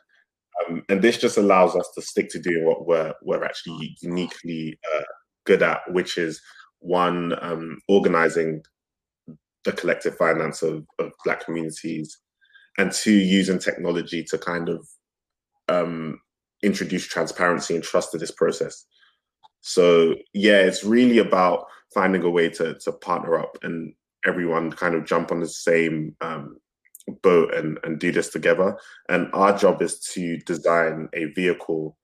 um, 0.68 0.84
and 0.90 1.02
this 1.02 1.18
just 1.18 1.38
allows 1.38 1.76
us 1.76 1.90
to 1.96 2.02
stick 2.02 2.30
to 2.30 2.40
doing 2.40 2.66
what 2.66 2.86
we're, 2.86 3.14
we're 3.22 3.44
actually 3.44 3.96
uniquely 4.02 4.78
uh, 4.96 5.04
good 5.46 5.64
at 5.64 5.80
which 5.92 6.18
is 6.18 6.42
one 6.80 7.34
um, 7.42 7.80
organizing 7.88 8.62
the 9.64 9.72
collective 9.72 10.16
finance 10.18 10.62
of, 10.62 10.86
of 11.00 11.12
black 11.24 11.46
communities 11.46 12.18
and 12.78 12.92
two 12.92 13.14
using 13.14 13.60
technology 13.60 14.24
to 14.24 14.38
kind 14.38 14.70
of 14.70 14.88
um, 15.70 16.20
introduce 16.62 17.06
transparency 17.06 17.76
and 17.76 17.84
trust 17.84 18.12
to 18.12 18.18
this 18.18 18.32
process. 18.32 18.86
So 19.62 20.16
yeah 20.34 20.60
it's 20.60 20.84
really 20.84 21.20
about 21.20 21.66
finding 21.94 22.24
a 22.24 22.30
way 22.30 22.50
to 22.50 22.76
to 22.80 22.92
partner 22.92 23.38
up 23.38 23.58
and 23.64 23.94
everyone 24.26 24.72
kind 24.72 24.96
of 24.96 25.06
jump 25.06 25.32
on 25.32 25.40
the 25.40 25.48
same 25.48 26.16
um, 26.22 26.58
boat 27.22 27.54
and 27.54 27.80
and 27.84 28.00
do 28.00 28.12
this 28.12 28.30
together. 28.30 28.78
And 29.10 29.30
our 29.34 29.58
job 29.58 29.82
is 29.82 30.00
to 30.14 30.38
design 30.40 31.10
a 31.14 31.26
vehicle 31.26 31.98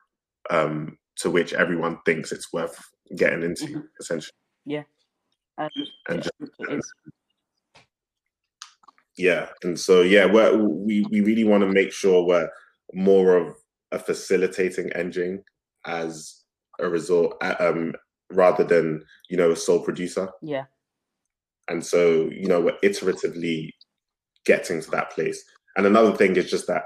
um, 0.49 0.97
to 1.17 1.29
which 1.29 1.53
everyone 1.53 1.99
thinks 2.05 2.31
it's 2.31 2.51
worth 2.53 2.77
getting 3.15 3.43
into 3.43 3.65
mm-hmm. 3.65 3.79
essentially. 3.99 4.33
Yeah. 4.65 4.83
Um, 5.57 5.69
and 6.07 6.23
just, 6.23 6.33
yeah, 9.19 9.49
and 9.63 9.77
so 9.77 10.01
yeah, 10.01 10.25
we 10.25 10.55
we 10.55 11.05
we 11.11 11.19
really 11.19 11.43
want 11.43 11.61
to 11.61 11.67
make 11.67 11.91
sure 11.91 12.25
we're 12.25 12.49
more 12.93 13.35
of 13.35 13.53
a 13.91 13.99
facilitating 13.99 14.89
engine 14.93 15.43
as 15.85 16.43
a 16.79 16.87
result, 16.87 17.35
um, 17.59 17.93
rather 18.31 18.63
than 18.63 19.03
you 19.29 19.35
know 19.35 19.51
a 19.51 19.57
sole 19.57 19.81
producer. 19.83 20.29
Yeah. 20.41 20.65
And 21.67 21.85
so 21.85 22.29
you 22.31 22.47
know 22.47 22.61
we're 22.61 22.79
iteratively 22.81 23.71
getting 24.45 24.81
to 24.81 24.89
that 24.91 25.11
place. 25.11 25.43
And 25.75 25.85
another 25.85 26.15
thing 26.15 26.37
is 26.37 26.49
just 26.49 26.67
that 26.67 26.85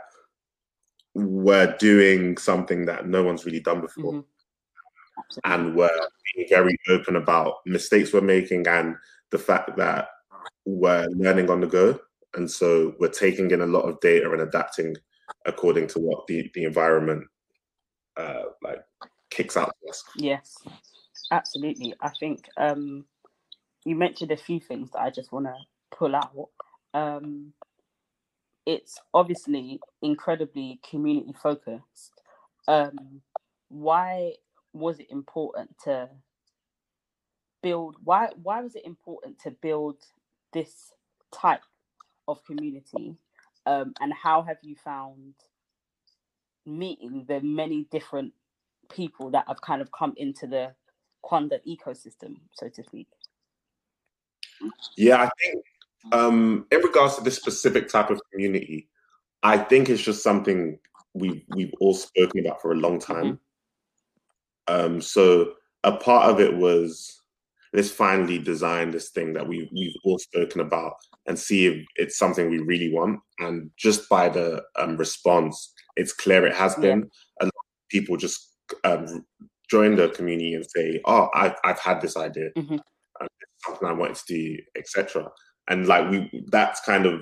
we're 1.14 1.78
doing 1.78 2.38
something 2.38 2.86
that 2.88 3.08
no 3.08 3.22
one's 3.22 3.46
really 3.46 3.60
done 3.60 3.82
before. 3.82 4.14
Mm-hmm. 4.14 5.40
And 5.44 5.76
we're 5.76 6.08
being 6.34 6.48
very 6.50 6.76
open 6.90 7.16
about 7.16 7.58
mistakes 7.68 8.12
we're 8.12 8.22
making 8.22 8.66
and 8.66 8.96
the 9.30 9.38
fact 9.38 9.78
that 9.78 10.08
we're 10.66 11.08
learning 11.16 11.52
on 11.52 11.62
the 11.62 11.68
go 11.68 12.00
and 12.36 12.50
so 12.50 12.96
we're 13.00 13.10
taking 13.10 13.52
in 13.52 13.62
a 13.62 13.66
lot 13.66 13.82
of 13.82 14.00
data 14.00 14.32
and 14.32 14.42
adapting 14.42 14.96
according 15.46 15.88
to 15.88 16.00
what 16.00 16.26
the, 16.28 16.50
the 16.54 16.64
environment 16.64 17.26
uh, 18.18 18.44
like 18.64 18.80
kicks 19.30 19.58
out 19.58 19.76
us. 19.90 20.04
Yes, 20.16 20.56
absolutely. 21.32 21.94
I 22.02 22.10
think 22.10 22.48
um, 22.58 23.06
you 23.86 23.96
mentioned 23.96 24.32
a 24.32 24.38
few 24.38 24.60
things 24.60 24.92
that 24.92 25.02
I 25.02 25.10
just 25.10 25.32
want 25.32 25.46
to 25.46 25.56
pull 25.96 26.16
out. 26.16 26.50
Um, 26.94 27.54
it's 28.66 29.00
obviously 29.14 29.80
incredibly 30.02 30.80
community 30.90 31.34
focused. 31.42 32.22
Um, 32.68 33.22
why 33.70 34.34
was 34.72 35.00
it 35.00 35.08
important 35.10 35.76
to 35.84 36.10
build? 37.62 37.98
Why 38.04 38.30
why 38.42 38.62
was 38.62 38.76
it 38.76 38.86
important 38.86 39.40
to 39.40 39.52
build 39.52 39.98
this 40.54 40.94
type 41.34 41.62
of 42.28 42.44
community? 42.46 43.18
Um, 43.66 43.94
and 44.02 44.14
how 44.14 44.42
have 44.44 44.58
you 44.62 44.76
found 44.76 45.34
meeting 46.66 47.26
the 47.28 47.42
many 47.42 47.88
different 47.92 48.34
people 48.90 49.30
that 49.32 49.46
have 49.48 49.62
kind 49.62 49.82
of 49.82 49.92
come 49.92 50.14
into 50.18 50.48
the 50.48 50.74
Kwanda 51.24 51.60
ecosystem, 51.68 52.36
so 52.54 52.70
to 52.70 52.84
speak? 52.84 53.08
Yeah, 54.98 55.24
I 55.24 55.30
think 55.40 55.64
um, 56.12 56.66
in 56.72 56.80
regards 56.82 57.16
to 57.16 57.24
this 57.24 57.36
specific 57.36 57.90
type 57.90 58.10
of 58.10 58.20
community, 58.32 58.90
I 59.42 59.58
think 59.58 59.90
it's 59.90 60.02
just 60.02 60.24
something 60.24 60.80
we've 61.14 61.44
we've 61.56 61.74
all 61.80 61.94
spoken 61.94 62.46
about 62.46 62.62
for 62.62 62.72
a 62.72 62.78
long 62.78 63.00
time. 63.00 63.40
Mm-hmm. 64.68 64.86
Um, 64.96 65.02
so 65.02 65.54
a 65.84 65.92
part 65.92 66.30
of 66.30 66.40
it 66.40 66.56
was 66.56 67.22
let's 67.74 67.92
finally 67.92 68.40
design 68.40 68.92
this 68.92 69.10
thing 69.10 69.34
that 69.34 69.48
we 69.48 69.70
we've 69.74 69.96
all 70.04 70.20
spoken 70.20 70.62
about 70.62 70.96
and 71.26 71.40
see 71.40 71.68
if 71.68 71.86
it's 71.96 72.18
something 72.18 72.50
we 72.50 72.60
really 72.60 72.94
want. 72.94 73.20
And 73.40 73.72
just 73.78 74.10
by 74.10 74.30
the 74.30 74.64
um, 74.78 74.98
response, 74.98 75.74
it's 75.96 76.14
clear 76.14 76.46
it 76.46 76.56
has 76.56 76.76
been. 76.76 77.00
Yeah. 77.00 77.06
A 77.42 77.46
lot 77.46 77.54
of 77.56 77.90
people 77.90 78.18
just 78.18 78.54
um, 78.84 79.26
join 79.70 79.96
the 79.96 80.10
community 80.10 80.54
and 80.54 80.66
say, 80.76 81.02
"Oh, 81.06 81.30
I've 81.34 81.56
I've 81.64 81.80
had 81.80 82.02
this 82.02 82.18
idea, 82.18 82.50
mm-hmm. 82.58 82.78
something 83.66 83.88
I 83.88 83.94
wanted 83.94 84.18
to 84.18 84.24
do, 84.28 84.58
etc." 84.78 85.30
And 85.70 85.88
like 85.88 86.10
we, 86.10 86.44
that's 86.52 86.82
kind 86.82 87.06
of 87.06 87.22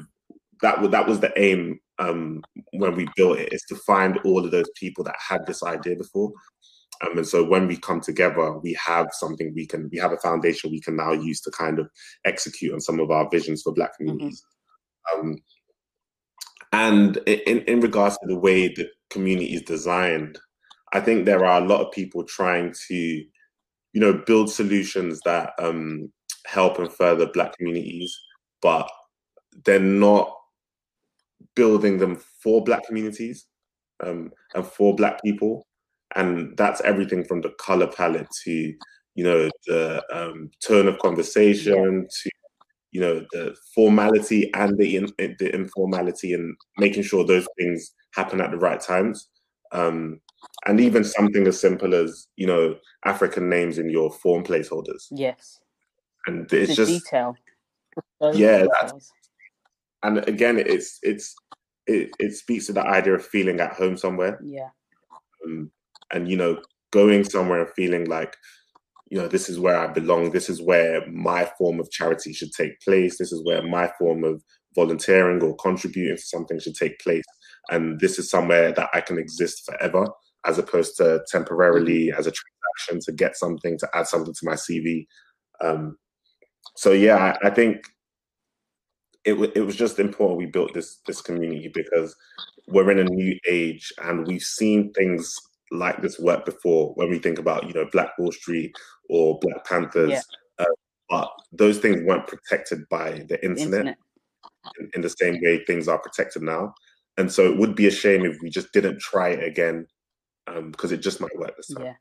that. 0.61 0.91
That 0.91 1.07
was 1.07 1.19
the 1.19 1.31
aim 1.39 1.79
um, 1.99 2.41
when 2.73 2.95
we 2.95 3.07
built 3.15 3.39
it 3.39 3.53
is 3.53 3.63
to 3.69 3.75
find 3.75 4.17
all 4.25 4.43
of 4.43 4.51
those 4.51 4.69
people 4.79 5.03
that 5.03 5.15
had 5.19 5.45
this 5.45 5.63
idea 5.63 5.95
before. 5.95 6.31
Um, 7.03 7.17
and 7.17 7.27
so 7.27 7.43
when 7.43 7.67
we 7.67 7.77
come 7.77 7.99
together, 7.99 8.57
we 8.59 8.73
have 8.73 9.09
something 9.13 9.53
we 9.55 9.65
can, 9.65 9.89
we 9.91 9.97
have 9.97 10.11
a 10.11 10.17
foundation 10.17 10.71
we 10.71 10.81
can 10.81 10.95
now 10.95 11.13
use 11.13 11.41
to 11.41 11.51
kind 11.51 11.79
of 11.79 11.89
execute 12.25 12.73
on 12.73 12.81
some 12.81 12.99
of 12.99 13.11
our 13.11 13.27
visions 13.29 13.61
for 13.61 13.73
Black 13.73 13.91
mm-hmm. 13.91 14.09
communities. 14.09 14.43
Mm-hmm. 15.15 15.29
Um, 15.29 15.37
and 16.73 17.17
in, 17.27 17.59
in 17.61 17.81
regards 17.81 18.17
to 18.19 18.27
the 18.27 18.39
way 18.39 18.67
the 18.67 18.87
community 19.09 19.55
is 19.55 19.63
designed, 19.63 20.39
I 20.93 20.99
think 20.99 21.25
there 21.25 21.45
are 21.45 21.61
a 21.61 21.65
lot 21.65 21.81
of 21.81 21.91
people 21.91 22.23
trying 22.23 22.73
to, 22.87 22.95
you 22.95 23.25
know, 23.93 24.13
build 24.25 24.51
solutions 24.51 25.19
that 25.25 25.53
um, 25.59 26.11
help 26.45 26.79
and 26.79 26.91
further 26.91 27.27
Black 27.27 27.57
communities, 27.57 28.17
but 28.61 28.89
they're 29.65 29.79
not 29.79 30.31
building 31.55 31.97
them 31.97 32.21
for 32.41 32.63
Black 32.63 32.85
communities 32.85 33.47
um, 34.03 34.31
and 34.53 34.65
for 34.65 34.95
Black 34.95 35.21
people. 35.23 35.65
And 36.15 36.55
that's 36.57 36.81
everything 36.81 37.23
from 37.23 37.41
the 37.41 37.51
color 37.59 37.87
palette 37.87 38.27
to, 38.43 38.51
you 39.15 39.23
know, 39.23 39.49
the 39.67 40.03
um, 40.13 40.51
tone 40.65 40.87
of 40.87 40.99
conversation 40.99 42.07
to 42.09 42.29
you 42.93 42.99
know 42.99 43.25
the 43.31 43.55
formality 43.73 44.53
and 44.53 44.77
the 44.77 44.97
in, 44.97 45.05
the 45.17 45.49
informality 45.53 46.33
and 46.33 46.57
making 46.77 47.01
sure 47.01 47.25
those 47.25 47.47
things 47.57 47.93
happen 48.13 48.41
at 48.41 48.51
the 48.51 48.57
right 48.57 48.81
times 48.81 49.29
um, 49.71 50.19
and 50.65 50.79
even 50.79 51.03
something 51.03 51.47
as 51.47 51.59
simple 51.59 51.93
as 51.93 52.27
you 52.35 52.47
know 52.47 52.75
African 53.05 53.49
names 53.49 53.77
in 53.77 53.89
your 53.89 54.11
form 54.11 54.43
placeholders. 54.43 55.07
Yes, 55.11 55.59
and 56.27 56.51
it's 56.51 56.69
the 56.69 56.75
just 56.75 57.05
detail. 57.05 57.35
yeah, 58.33 58.65
and 60.03 60.17
again, 60.27 60.57
it's 60.59 60.99
it's 61.01 61.35
it, 61.87 62.11
it 62.19 62.33
speaks 62.33 62.67
to 62.67 62.73
the 62.73 62.85
idea 62.85 63.13
of 63.13 63.25
feeling 63.25 63.59
at 63.59 63.73
home 63.73 63.97
somewhere. 63.97 64.39
Yeah, 64.43 64.69
um, 65.45 65.71
and 66.13 66.29
you 66.29 66.37
know, 66.37 66.61
going 66.91 67.23
somewhere 67.23 67.61
and 67.61 67.73
feeling 67.75 68.05
like 68.05 68.35
you 69.09 69.17
know 69.17 69.27
this 69.27 69.49
is 69.49 69.59
where 69.59 69.77
I 69.77 69.87
belong. 69.87 70.31
This 70.31 70.49
is 70.49 70.61
where 70.61 71.05
my 71.09 71.51
form 71.57 71.79
of 71.79 71.91
charity 71.91 72.33
should 72.33 72.51
take 72.53 72.79
place. 72.81 73.17
This 73.17 73.31
is 73.31 73.43
where 73.43 73.61
my 73.61 73.91
form 73.99 74.23
of 74.23 74.41
volunteering 74.75 75.41
or 75.43 75.55
contributing 75.57 76.15
to 76.15 76.21
something 76.21 76.59
should 76.59 76.75
take 76.75 76.97
place 76.99 77.25
and 77.69 77.99
this 77.99 78.17
is 78.17 78.29
somewhere 78.29 78.71
that 78.73 78.89
I 78.93 79.01
can 79.01 79.17
exist 79.17 79.65
forever, 79.65 80.07
as 80.45 80.57
opposed 80.57 80.97
to 80.97 81.23
temporarily 81.29 82.07
mm-hmm. 82.07 82.19
as 82.19 82.27
a 82.27 82.31
transaction 82.31 82.99
to 83.05 83.17
get 83.17 83.37
something 83.37 83.77
to 83.79 83.89
add 83.93 84.07
something 84.07 84.33
to 84.33 84.45
my 84.45 84.53
CV. 84.53 85.05
Um, 85.61 85.97
so 86.75 86.91
yeah, 86.91 87.35
I, 87.41 87.47
I 87.47 87.49
think 87.49 87.85
it 89.23 89.35
it 89.55 89.61
was 89.61 89.75
just 89.75 89.99
important 89.99 90.39
we 90.39 90.47
built 90.47 90.73
this 90.73 90.99
this 91.05 91.21
community 91.21 91.71
because 91.73 92.15
we're 92.67 92.89
in 92.89 92.99
a 92.99 93.03
new 93.03 93.37
age 93.47 93.93
and 94.03 94.25
we've 94.25 94.41
seen 94.41 94.91
things 94.93 95.35
like 95.71 96.01
this 96.01 96.19
work 96.19 96.45
before 96.45 96.93
when 96.95 97.09
we 97.09 97.17
think 97.17 97.39
about 97.39 97.67
you 97.67 97.73
know 97.73 97.87
Black 97.91 98.17
Wall 98.17 98.31
Street 98.31 98.75
or 99.09 99.39
Black 99.39 99.65
Panthers. 99.65 100.11
Yeah. 100.11 100.21
Uh, 100.59 100.65
but 101.09 101.29
those 101.51 101.79
things 101.79 102.03
weren't 102.05 102.27
protected 102.27 102.87
by 102.89 103.25
the 103.27 103.43
internet, 103.43 103.79
internet. 103.79 103.97
In, 104.79 104.91
in, 104.95 105.01
the 105.01 105.09
same 105.09 105.39
way 105.41 105.63
things 105.65 105.87
are 105.87 105.97
protected 105.99 106.43
now. 106.43 106.73
And 107.17 107.31
so 107.31 107.45
it 107.51 107.57
would 107.57 107.75
be 107.75 107.87
a 107.87 107.91
shame 107.91 108.25
if 108.25 108.37
we 108.41 108.49
just 108.49 108.71
didn't 108.71 108.99
try 108.99 109.29
it 109.29 109.43
again 109.43 109.85
because 110.45 110.91
um, 110.91 110.97
it 110.97 111.01
just 111.01 111.19
might 111.19 111.37
work 111.37 111.55
this 111.57 111.67
time. 111.67 111.85
Yeah, 111.85 111.93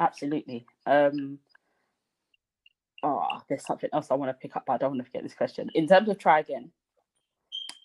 absolutely. 0.00 0.64
Um, 0.86 1.38
oh, 3.02 3.26
there's 3.48 3.66
something 3.66 3.90
else 3.92 4.08
I 4.10 4.14
want 4.14 4.30
to 4.30 4.34
pick 4.34 4.56
up, 4.56 4.64
but 4.66 4.74
I 4.74 4.78
don't 4.78 4.90
want 4.90 5.00
to 5.00 5.04
forget 5.04 5.22
this 5.22 5.34
question. 5.34 5.70
In 5.74 5.86
terms 5.86 6.08
of 6.08 6.18
try 6.18 6.40
again, 6.40 6.70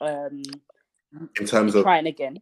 um, 0.01 0.43
in 1.39 1.45
terms 1.45 1.76
of 1.76 1.84
trying 1.84 2.07
again, 2.07 2.39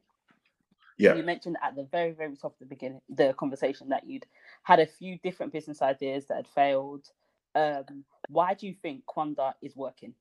yeah, 1.01 1.15
you 1.15 1.23
mentioned 1.23 1.57
at 1.63 1.75
the 1.75 1.87
very, 1.91 2.11
very 2.11 2.35
top 2.35 2.53
of 2.53 2.59
the 2.59 2.65
beginning, 2.65 3.01
the 3.09 3.33
conversation 3.33 3.89
that 3.89 4.05
you'd 4.05 4.25
had 4.63 4.79
a 4.79 4.85
few 4.85 5.17
different 5.23 5.51
business 5.51 5.81
ideas 5.81 6.25
that 6.27 6.37
had 6.37 6.47
failed. 6.47 7.07
Um, 7.55 8.05
why 8.29 8.53
do 8.53 8.67
you 8.67 8.75
think 8.81 9.03
Kwanda 9.05 9.53
is 9.61 9.75
working? 9.75 10.13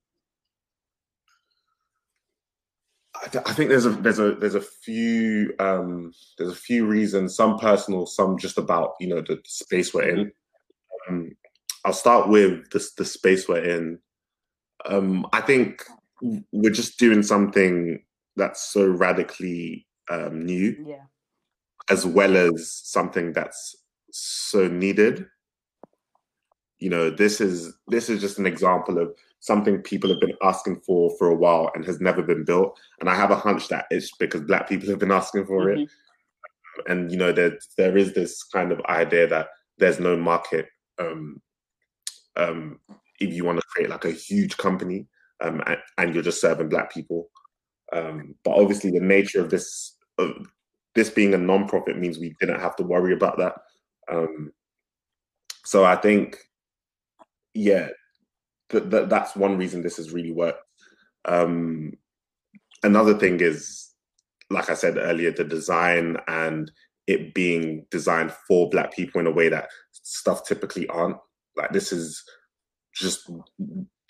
I, 3.22 3.28
th- 3.28 3.44
I, 3.46 3.52
think 3.52 3.68
there's 3.68 3.86
a 3.86 3.90
there's 3.90 4.18
a 4.18 4.32
there's 4.32 4.54
a 4.54 4.60
few 4.60 5.54
um, 5.58 6.12
there's 6.38 6.52
a 6.52 6.56
few 6.56 6.86
reasons. 6.86 7.36
Some 7.36 7.58
personal, 7.58 8.06
some 8.06 8.38
just 8.38 8.56
about 8.56 8.94
you 9.00 9.08
know 9.08 9.20
the 9.20 9.40
space 9.44 9.92
we're 9.92 10.08
in. 10.08 10.32
Um, 11.08 11.32
I'll 11.84 11.92
start 11.92 12.28
with 12.28 12.70
the 12.70 12.86
the 12.96 13.04
space 13.04 13.48
we're 13.48 13.64
in. 13.64 13.98
Um, 14.86 15.26
I 15.32 15.42
think 15.42 15.84
we're 16.52 16.72
just 16.72 16.98
doing 16.98 17.22
something 17.22 18.02
that's 18.36 18.62
so 18.70 18.86
radically 18.86 19.86
um, 20.11 20.44
new, 20.44 20.76
yeah, 20.86 21.04
as 21.88 22.04
well 22.04 22.36
as 22.36 22.72
something 22.72 23.32
that's 23.32 23.76
so 24.11 24.68
needed. 24.68 25.26
You 26.78 26.90
know, 26.90 27.11
this 27.11 27.40
is 27.40 27.74
this 27.88 28.08
is 28.08 28.20
just 28.20 28.38
an 28.38 28.46
example 28.46 28.98
of 28.98 29.14
something 29.40 29.82
people 29.82 30.11
have 30.11 30.20
been 30.20 30.36
asking 30.42 30.80
for 30.80 31.11
for 31.18 31.28
a 31.28 31.34
while 31.34 31.70
and 31.74 31.84
has 31.84 32.00
never 32.00 32.22
been 32.22 32.44
built. 32.44 32.78
And 33.00 33.08
I 33.08 33.14
have 33.14 33.30
a 33.30 33.36
hunch 33.36 33.68
that 33.68 33.86
it's 33.90 34.12
because 34.18 34.42
Black 34.42 34.68
people 34.68 34.88
have 34.88 34.98
been 34.98 35.12
asking 35.12 35.46
for 35.46 35.66
mm-hmm. 35.66 35.82
it. 35.82 35.90
And 36.88 37.11
you 37.11 37.18
know, 37.18 37.32
there 37.32 37.58
there 37.76 37.96
is 37.96 38.14
this 38.14 38.42
kind 38.44 38.72
of 38.72 38.80
idea 38.86 39.26
that 39.26 39.48
there's 39.78 40.00
no 40.00 40.16
market 40.16 40.68
um, 40.98 41.40
um, 42.36 42.78
if 43.18 43.32
you 43.32 43.44
want 43.44 43.58
to 43.58 43.66
create 43.66 43.90
like 43.90 44.04
a 44.04 44.11
huge 44.11 44.56
company 44.56 45.06
um, 45.42 45.62
and, 45.66 45.78
and, 45.98 46.14
you're 46.14 46.22
just 46.22 46.40
serving 46.40 46.68
Black 46.68 46.92
people. 46.92 47.30
Um, 47.92 48.34
but 48.44 48.52
obviously, 48.52 48.90
the 48.90 49.00
nature 49.00 49.40
of 49.40 49.50
this 49.50 49.96
this 50.94 51.10
being 51.10 51.34
a 51.34 51.38
non-profit 51.38 51.98
means 51.98 52.18
we 52.18 52.34
didn't 52.40 52.60
have 52.60 52.76
to 52.76 52.82
worry 52.82 53.12
about 53.12 53.38
that. 53.38 53.54
Um, 54.10 54.52
so 55.64 55.84
I 55.84 55.96
think, 55.96 56.38
yeah, 57.54 57.88
th- 58.70 58.90
th- 58.90 59.08
that's 59.08 59.36
one 59.36 59.56
reason 59.56 59.82
this 59.82 59.98
has 59.98 60.12
really 60.12 60.32
worked. 60.32 60.62
Um, 61.26 61.92
another 62.82 63.14
thing 63.14 63.40
is, 63.40 63.90
like 64.48 64.68
I 64.68 64.74
said 64.74 64.96
earlier, 64.96 65.30
the 65.30 65.44
design 65.44 66.16
and 66.26 66.70
it 67.06 67.34
being 67.34 67.86
designed 67.90 68.32
for 68.46 68.68
Black 68.68 68.92
people 68.92 69.20
in 69.20 69.26
a 69.26 69.32
way 69.32 69.48
that 69.48 69.68
stuff 69.92 70.46
typically 70.46 70.88
aren't. 70.88 71.18
Like 71.56 71.72
this 71.72 71.92
is 71.92 72.22
just 72.94 73.30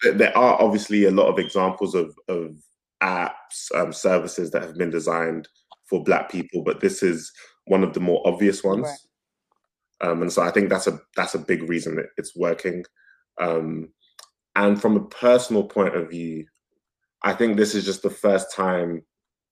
there 0.02 0.36
are 0.36 0.60
obviously 0.60 1.04
a 1.04 1.10
lot 1.10 1.28
of 1.28 1.38
examples 1.38 1.94
of 1.94 2.14
of 2.28 2.56
apps 3.02 3.74
um, 3.74 3.92
services 3.92 4.50
that 4.50 4.62
have 4.62 4.76
been 4.76 4.90
designed 4.90 5.48
for 5.90 6.02
Black 6.02 6.30
people, 6.30 6.62
but 6.62 6.80
this 6.80 7.02
is 7.02 7.30
one 7.66 7.82
of 7.82 7.92
the 7.92 8.00
more 8.00 8.26
obvious 8.26 8.64
ones. 8.64 8.86
Right. 10.00 10.08
Um, 10.08 10.22
and 10.22 10.32
so 10.32 10.40
I 10.40 10.50
think 10.50 10.70
that's 10.70 10.86
a 10.86 10.98
that's 11.16 11.34
a 11.34 11.38
big 11.38 11.68
reason 11.68 11.96
that 11.96 12.06
it's 12.16 12.34
working. 12.34 12.84
Um, 13.38 13.90
and 14.56 14.80
from 14.80 14.96
a 14.96 15.04
personal 15.08 15.64
point 15.64 15.94
of 15.94 16.08
view, 16.08 16.46
I 17.22 17.34
think 17.34 17.56
this 17.56 17.74
is 17.74 17.84
just 17.84 18.02
the 18.02 18.10
first 18.10 18.54
time 18.54 19.02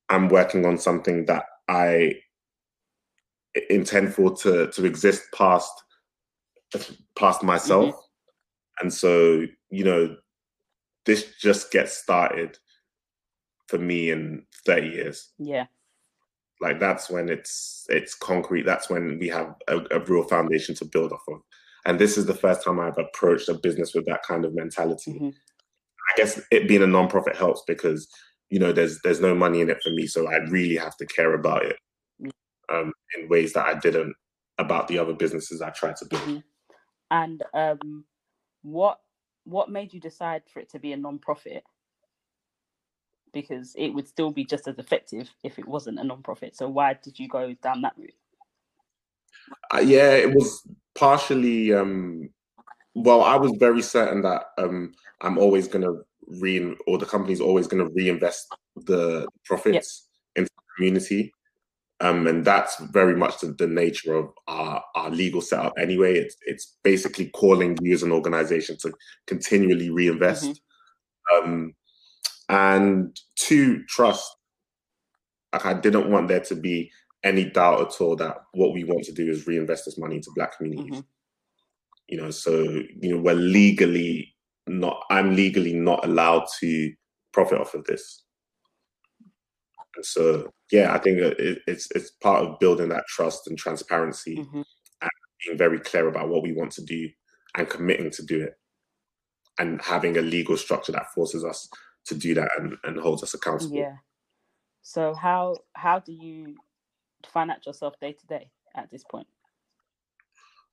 I'm 0.08 0.28
working 0.28 0.64
on 0.64 0.78
something 0.78 1.26
that 1.26 1.44
I 1.68 2.14
intend 3.68 4.14
for 4.14 4.34
to 4.36 4.70
to 4.70 4.84
exist 4.86 5.24
past 5.34 5.72
past 7.16 7.42
myself. 7.42 7.94
Mm-hmm. 7.94 8.04
And 8.80 8.94
so, 8.94 9.44
you 9.70 9.84
know, 9.84 10.16
this 11.04 11.34
just 11.40 11.72
gets 11.72 11.96
started 11.96 12.58
for 13.66 13.78
me 13.78 14.10
in 14.10 14.44
30 14.66 14.88
years. 14.88 15.32
Yeah. 15.38 15.66
Like 16.60 16.80
that's 16.80 17.08
when 17.08 17.28
it's 17.28 17.86
it's 17.88 18.14
concrete. 18.14 18.66
That's 18.66 18.90
when 18.90 19.18
we 19.18 19.28
have 19.28 19.54
a, 19.68 19.78
a 19.90 20.00
real 20.00 20.24
foundation 20.24 20.74
to 20.76 20.84
build 20.84 21.12
off 21.12 21.22
of. 21.28 21.40
And 21.86 21.98
this 21.98 22.18
is 22.18 22.26
the 22.26 22.34
first 22.34 22.64
time 22.64 22.80
I've 22.80 22.98
approached 22.98 23.48
a 23.48 23.54
business 23.54 23.94
with 23.94 24.06
that 24.06 24.22
kind 24.22 24.44
of 24.44 24.54
mentality. 24.54 25.12
Mm-hmm. 25.12 25.28
I 25.28 26.16
guess 26.16 26.40
it 26.50 26.68
being 26.68 26.82
a 26.82 26.86
nonprofit 26.86 27.36
helps 27.36 27.62
because 27.66 28.08
you 28.50 28.58
know 28.58 28.72
there's 28.72 29.00
there's 29.02 29.20
no 29.20 29.34
money 29.34 29.60
in 29.60 29.70
it 29.70 29.82
for 29.82 29.90
me, 29.90 30.06
so 30.06 30.28
I 30.28 30.36
really 30.48 30.76
have 30.76 30.96
to 30.96 31.06
care 31.06 31.34
about 31.34 31.64
it 31.64 31.76
mm. 32.20 32.30
um, 32.72 32.92
in 33.16 33.28
ways 33.28 33.52
that 33.52 33.66
I 33.66 33.78
didn't 33.78 34.14
about 34.58 34.88
the 34.88 34.98
other 34.98 35.14
businesses 35.14 35.62
I 35.62 35.70
tried 35.70 35.96
to 35.96 36.06
build. 36.06 36.22
Mm-hmm. 36.22 36.38
And 37.10 37.42
um, 37.54 38.04
what 38.62 38.98
what 39.44 39.70
made 39.70 39.92
you 39.92 40.00
decide 40.00 40.42
for 40.52 40.60
it 40.60 40.70
to 40.70 40.78
be 40.78 40.92
a 40.92 40.96
non-profit? 40.96 41.62
Because 43.32 43.74
it 43.76 43.90
would 43.90 44.08
still 44.08 44.30
be 44.30 44.44
just 44.44 44.68
as 44.68 44.78
effective 44.78 45.30
if 45.44 45.58
it 45.58 45.68
wasn't 45.68 45.98
a 45.98 46.04
non-profit. 46.04 46.56
So 46.56 46.68
why 46.68 46.98
did 47.02 47.18
you 47.18 47.28
go 47.28 47.54
down 47.62 47.82
that 47.82 47.94
route? 47.96 48.14
Uh, 49.72 49.80
yeah, 49.80 50.12
it 50.12 50.34
was 50.34 50.66
partially. 50.94 51.72
Um, 51.72 52.30
well, 52.94 53.22
I 53.22 53.36
was 53.36 53.52
very 53.58 53.82
certain 53.82 54.22
that 54.22 54.46
um, 54.58 54.92
I'm 55.20 55.38
always 55.38 55.68
going 55.68 55.84
to 55.84 56.04
re 56.26 56.74
or 56.86 56.98
the 56.98 57.06
company's 57.06 57.40
always 57.40 57.66
going 57.66 57.86
to 57.86 57.92
reinvest 57.94 58.54
the 58.76 59.26
profits 59.44 60.08
yep. 60.34 60.42
into 60.42 60.50
the 60.54 60.62
community. 60.76 61.32
Um, 62.00 62.28
and 62.28 62.44
that's 62.44 62.78
very 62.92 63.16
much 63.16 63.40
the, 63.40 63.48
the, 63.48 63.66
nature 63.66 64.14
of 64.14 64.30
our, 64.46 64.84
our 64.94 65.10
legal 65.10 65.40
setup 65.40 65.72
anyway. 65.76 66.16
It's 66.16 66.36
it's 66.42 66.76
basically 66.84 67.26
calling 67.30 67.76
you 67.82 67.92
as 67.92 68.04
an 68.04 68.12
organization 68.12 68.76
to 68.82 68.92
continually 69.26 69.90
reinvest. 69.90 70.44
Mm-hmm. 70.44 71.50
Um, 71.50 71.74
and 72.48 73.18
to 73.46 73.84
trust. 73.84 74.24
Like 75.52 75.66
I 75.66 75.74
didn't 75.74 76.10
want 76.10 76.28
there 76.28 76.40
to 76.40 76.54
be 76.54 76.90
any 77.24 77.44
doubt 77.44 77.80
at 77.80 78.00
all 78.00 78.16
that 78.16 78.36
what 78.52 78.72
we 78.72 78.84
want 78.84 79.04
to 79.04 79.12
do 79.12 79.28
is 79.28 79.46
reinvest 79.46 79.84
this 79.86 79.98
money 79.98 80.16
into 80.16 80.30
black 80.34 80.56
communities. 80.56 80.92
Mm-hmm. 80.92 81.00
You 82.08 82.22
know, 82.22 82.30
so 82.30 82.60
you 82.62 83.14
know, 83.14 83.18
we're 83.18 83.34
legally 83.34 84.34
not 84.66 85.02
I'm 85.10 85.34
legally 85.34 85.74
not 85.74 86.04
allowed 86.04 86.44
to 86.60 86.92
profit 87.32 87.60
off 87.60 87.74
of 87.74 87.84
this. 87.84 88.24
And 89.96 90.04
so 90.04 90.50
yeah, 90.70 90.94
I 90.94 90.98
think 90.98 91.18
it, 91.18 91.58
it's 91.66 91.88
it's 91.94 92.10
part 92.10 92.44
of 92.44 92.58
building 92.58 92.90
that 92.90 93.06
trust 93.08 93.46
and 93.46 93.58
transparency 93.58 94.36
mm-hmm. 94.36 94.62
and 95.02 95.10
being 95.44 95.58
very 95.58 95.80
clear 95.80 96.08
about 96.08 96.28
what 96.28 96.42
we 96.42 96.52
want 96.52 96.72
to 96.72 96.84
do 96.84 97.08
and 97.56 97.68
committing 97.68 98.10
to 98.12 98.22
do 98.24 98.42
it 98.42 98.54
and 99.58 99.82
having 99.82 100.16
a 100.16 100.22
legal 100.22 100.56
structure 100.56 100.92
that 100.92 101.12
forces 101.14 101.44
us 101.44 101.68
to 102.08 102.14
do 102.14 102.34
that 102.34 102.50
and, 102.58 102.76
and 102.84 102.98
holds 102.98 103.22
us 103.22 103.34
accountable. 103.34 103.76
Yeah. 103.76 103.96
So 104.82 105.14
how 105.14 105.56
how 105.74 105.98
do 105.98 106.12
you 106.12 106.56
finance 107.26 107.66
yourself 107.66 107.94
day 108.00 108.12
to 108.12 108.26
day 108.26 108.50
at 108.74 108.90
this 108.90 109.04
point? 109.10 109.26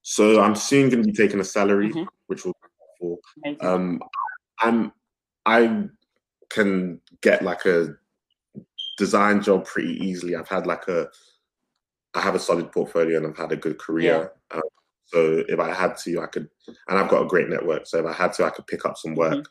So 0.01 0.41
I'm 0.41 0.55
soon 0.55 0.89
going 0.89 1.03
to 1.03 1.07
be 1.07 1.15
taking 1.15 1.39
a 1.39 1.43
salary, 1.43 1.89
mm-hmm. 1.89 2.03
which 2.27 2.45
will 2.45 2.53
be 2.53 2.69
helpful. 2.79 3.19
Um, 3.61 4.01
I'm 4.59 4.91
I 5.45 5.85
can 6.49 7.01
get 7.21 7.43
like 7.43 7.65
a 7.65 7.95
design 8.97 9.41
job 9.41 9.65
pretty 9.65 9.93
easily. 10.05 10.35
I've 10.35 10.47
had 10.47 10.65
like 10.65 10.87
a, 10.87 11.07
I 12.13 12.21
have 12.21 12.35
a 12.35 12.39
solid 12.39 12.71
portfolio 12.71 13.17
and 13.17 13.27
I've 13.27 13.37
had 13.37 13.51
a 13.51 13.57
good 13.57 13.77
career. 13.77 14.31
Yeah. 14.51 14.57
Um, 14.57 14.63
so 15.05 15.43
if 15.47 15.59
I 15.59 15.73
had 15.73 15.97
to, 15.97 16.21
I 16.21 16.27
could, 16.27 16.49
and 16.87 16.97
I've 16.97 17.09
got 17.09 17.23
a 17.23 17.27
great 17.27 17.49
network. 17.49 17.85
So 17.85 17.99
if 17.99 18.05
I 18.05 18.13
had 18.13 18.33
to, 18.33 18.45
I 18.45 18.49
could 18.49 18.67
pick 18.67 18.85
up 18.85 18.97
some 18.97 19.15
work. 19.15 19.33
Mm-hmm. 19.33 19.41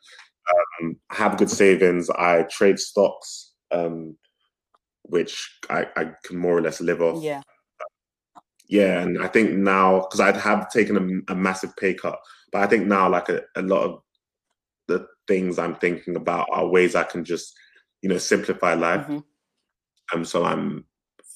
Um, 0.80 0.96
have 1.10 1.38
good 1.38 1.50
savings. 1.50 2.10
I 2.10 2.42
trade 2.44 2.78
stocks, 2.78 3.52
um, 3.70 4.16
which 5.02 5.58
I, 5.70 5.86
I 5.96 6.10
can 6.24 6.36
more 6.36 6.56
or 6.56 6.60
less 6.60 6.80
live 6.80 7.00
off. 7.00 7.22
Yeah. 7.22 7.42
Yeah, 8.66 9.00
and 9.00 9.22
I 9.22 9.28
think 9.28 9.52
now 9.52 10.00
because 10.00 10.20
I 10.20 10.36
have 10.36 10.70
taken 10.70 11.22
a, 11.28 11.32
a, 11.32 11.36
massive 11.36 11.76
pay 11.76 11.92
cut, 11.92 12.18
but 12.50 12.62
I 12.62 12.66
think 12.66 12.86
now 12.86 13.10
like 13.10 13.28
a, 13.28 13.42
a 13.56 13.62
lot 13.62 13.82
of 13.82 14.00
the 14.88 15.06
things 15.28 15.58
I'm 15.58 15.74
thinking 15.76 16.16
about 16.16 16.48
are 16.50 16.66
ways 16.66 16.94
I 16.94 17.02
can 17.02 17.24
just, 17.24 17.54
you 18.00 18.08
know, 18.08 18.16
simplify 18.16 18.72
life. 18.72 19.02
Mm-hmm. 19.02 19.18
Um, 20.14 20.24
so 20.24 20.44
I'm 20.44 20.86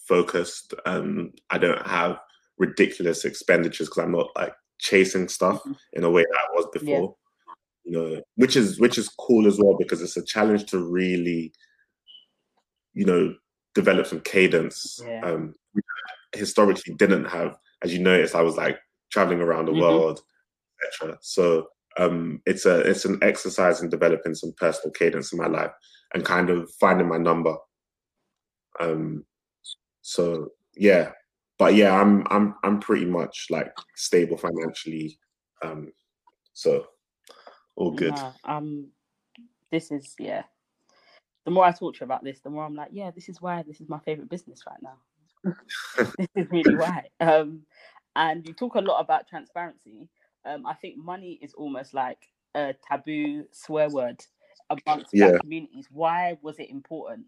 focused 0.06 0.72
and 0.86 1.38
I 1.50 1.58
don't 1.58 1.86
have 1.86 2.18
ridiculous 2.58 3.24
expenditures 3.24 3.88
because 3.88 4.04
I'm 4.04 4.12
not 4.12 4.30
like 4.34 4.54
chasing 4.78 5.28
stuff 5.28 5.60
mm-hmm. 5.60 5.72
in 5.92 6.04
a 6.04 6.10
way 6.10 6.22
that 6.22 6.38
I 6.38 6.54
was 6.54 6.66
before. 6.72 7.14
You 7.88 7.92
know, 7.92 8.22
which 8.36 8.56
is 8.56 8.78
which 8.78 8.98
is 8.98 9.08
cool 9.08 9.46
as 9.46 9.58
well 9.58 9.76
because 9.78 10.02
it's 10.02 10.16
a 10.16 10.24
challenge 10.24 10.66
to 10.66 10.78
really, 10.78 11.52
you 12.92 13.06
know, 13.06 13.34
develop 13.74 14.06
some 14.06 14.20
cadence. 14.20 15.00
Yeah. 15.04 15.20
Um, 15.24 15.54
historically 16.34 16.94
didn't 16.94 17.24
have, 17.24 17.56
as 17.82 17.92
you 17.92 18.00
noticed, 18.00 18.34
I 18.34 18.42
was 18.42 18.56
like 18.56 18.78
traveling 19.10 19.40
around 19.40 19.66
the 19.66 19.72
mm-hmm. 19.72 19.80
world, 19.80 20.20
etc. 20.86 21.18
So 21.22 21.68
um, 21.96 22.42
it's 22.44 22.66
a 22.66 22.80
it's 22.80 23.04
an 23.04 23.18
exercise 23.22 23.80
in 23.80 23.88
developing 23.88 24.34
some 24.34 24.52
personal 24.58 24.92
cadence 24.92 25.32
in 25.32 25.38
my 25.38 25.46
life 25.46 25.72
and 26.12 26.24
kind 26.24 26.50
of 26.50 26.70
finding 26.78 27.08
my 27.08 27.18
number 27.18 27.56
um, 28.80 29.24
so 30.02 30.48
yeah, 30.76 31.10
but 31.58 31.74
yeah, 31.74 32.00
I'm 32.00 32.26
I'm 32.30 32.54
I'm 32.62 32.80
pretty 32.80 33.06
much 33.06 33.46
like 33.50 33.72
stable 33.96 34.36
financially. 34.36 35.18
Um, 35.62 35.92
so 36.52 36.86
all 37.78 37.92
good. 37.92 38.14
um, 38.44 38.88
this 39.70 39.90
is 39.90 40.14
yeah. 40.18 40.42
The 41.44 41.50
more 41.50 41.64
I 41.64 41.72
talk 41.72 41.94
to 41.94 42.00
you 42.00 42.04
about 42.04 42.24
this, 42.24 42.40
the 42.40 42.50
more 42.50 42.64
I'm 42.64 42.74
like, 42.74 42.90
yeah, 42.92 43.10
this 43.10 43.28
is 43.28 43.40
why 43.40 43.62
this 43.62 43.80
is 43.80 43.88
my 43.88 43.98
favorite 44.00 44.28
business 44.28 44.64
right 44.66 44.82
now. 44.82 45.54
this 46.18 46.28
is 46.34 46.46
really 46.50 46.76
why. 46.76 47.04
Um, 47.20 47.62
and 48.16 48.46
you 48.46 48.52
talk 48.52 48.74
a 48.74 48.80
lot 48.80 49.00
about 49.00 49.28
transparency. 49.28 50.08
Um, 50.44 50.66
I 50.66 50.74
think 50.74 50.98
money 50.98 51.38
is 51.40 51.54
almost 51.54 51.94
like 51.94 52.18
a 52.54 52.74
taboo 52.86 53.44
swear 53.52 53.88
word 53.88 54.20
amongst 54.68 55.10
yeah. 55.12 55.28
black 55.28 55.40
communities. 55.40 55.86
Why 55.90 56.36
was 56.42 56.58
it 56.58 56.68
important 56.70 57.26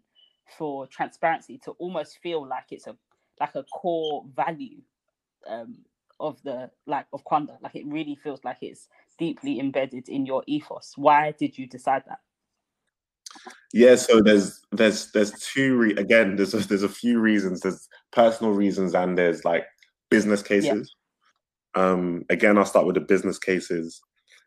for 0.57 0.85
transparency 0.87 1.59
to 1.63 1.71
almost 1.71 2.19
feel 2.21 2.45
like 2.45 2.65
it's 2.71 2.87
a 2.87 2.95
like 3.39 3.55
a 3.55 3.63
core 3.63 4.25
value 4.35 4.81
um, 5.47 5.77
of 6.19 6.41
the 6.43 6.69
like 6.85 7.05
of 7.13 7.23
Kwanda. 7.25 7.57
Like 7.61 7.75
it 7.75 7.85
really 7.87 8.15
feels 8.15 8.43
like 8.43 8.57
it's 8.61 8.87
deeply 9.21 9.59
embedded 9.59 10.09
in 10.09 10.25
your 10.25 10.43
ethos. 10.47 10.93
Why 10.97 11.33
did 11.39 11.57
you 11.57 11.67
decide 11.67 12.03
that? 12.07 12.19
Yeah, 13.71 13.95
so 13.95 14.21
there's 14.21 14.59
there's 14.71 15.11
there's 15.11 15.31
two 15.53 15.77
re- 15.77 15.95
again 16.05 16.35
there's 16.35 16.53
a, 16.53 16.59
there's 16.67 16.83
a 16.83 16.89
few 16.89 17.19
reasons. 17.19 17.61
There's 17.61 17.87
personal 18.11 18.51
reasons 18.51 18.95
and 18.95 19.17
there's 19.17 19.45
like 19.45 19.65
business 20.09 20.41
cases. 20.41 20.93
Yeah. 21.75 21.83
Um, 21.83 22.25
again, 22.29 22.57
I'll 22.57 22.65
start 22.65 22.87
with 22.87 22.95
the 22.95 23.07
business 23.13 23.39
cases, 23.39 24.01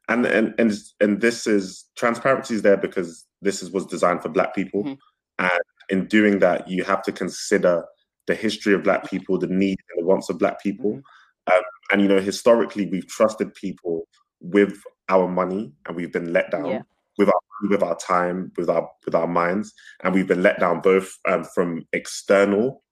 and 0.08 0.26
and 0.26 0.54
and 0.58 0.72
and 1.00 1.20
this 1.20 1.46
is 1.46 1.86
transparency 1.96 2.54
is 2.56 2.62
there 2.62 2.76
because 2.76 3.24
this 3.40 3.62
is 3.62 3.70
was 3.70 3.86
designed 3.86 4.22
for 4.22 4.28
Black 4.28 4.54
people, 4.54 4.82
mm-hmm. 4.82 5.00
and 5.38 5.62
in 5.88 6.06
doing 6.06 6.40
that, 6.40 6.68
you 6.68 6.84
have 6.84 7.02
to 7.04 7.12
consider 7.12 7.84
the 8.26 8.34
history 8.34 8.74
of 8.74 8.82
Black 8.82 9.08
people, 9.08 9.38
the 9.38 9.46
needs 9.46 9.82
and 9.90 10.02
the 10.02 10.08
wants 10.08 10.28
of 10.28 10.38
Black 10.38 10.60
people. 10.62 10.90
Mm-hmm. 10.90 11.54
Um, 11.54 11.62
and, 11.90 12.00
you 12.02 12.08
know, 12.08 12.20
historically, 12.20 12.86
we've 12.86 13.06
trusted 13.06 13.54
people 13.54 14.06
with 14.44 14.78
our 15.08 15.28
money 15.28 15.72
and 15.86 15.96
we've 15.96 16.12
been 16.12 16.32
let 16.32 16.50
down. 16.50 16.66
Yeah. 16.66 16.82
With 17.16 17.28
our 17.28 17.68
with 17.68 17.82
our 17.82 17.96
time, 17.96 18.50
with 18.56 18.68
our 18.68 18.90
with 19.04 19.14
our 19.14 19.28
minds, 19.28 19.72
and 20.02 20.12
we've 20.12 20.26
been 20.26 20.42
let 20.42 20.58
down 20.58 20.80
both 20.80 21.16
um, 21.28 21.44
from 21.44 21.86
external 21.92 22.82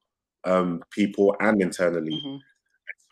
um, 0.45 0.81
people 0.93 1.35
and 1.41 1.61
internally. 1.61 2.13
Mm-hmm. 2.13 2.37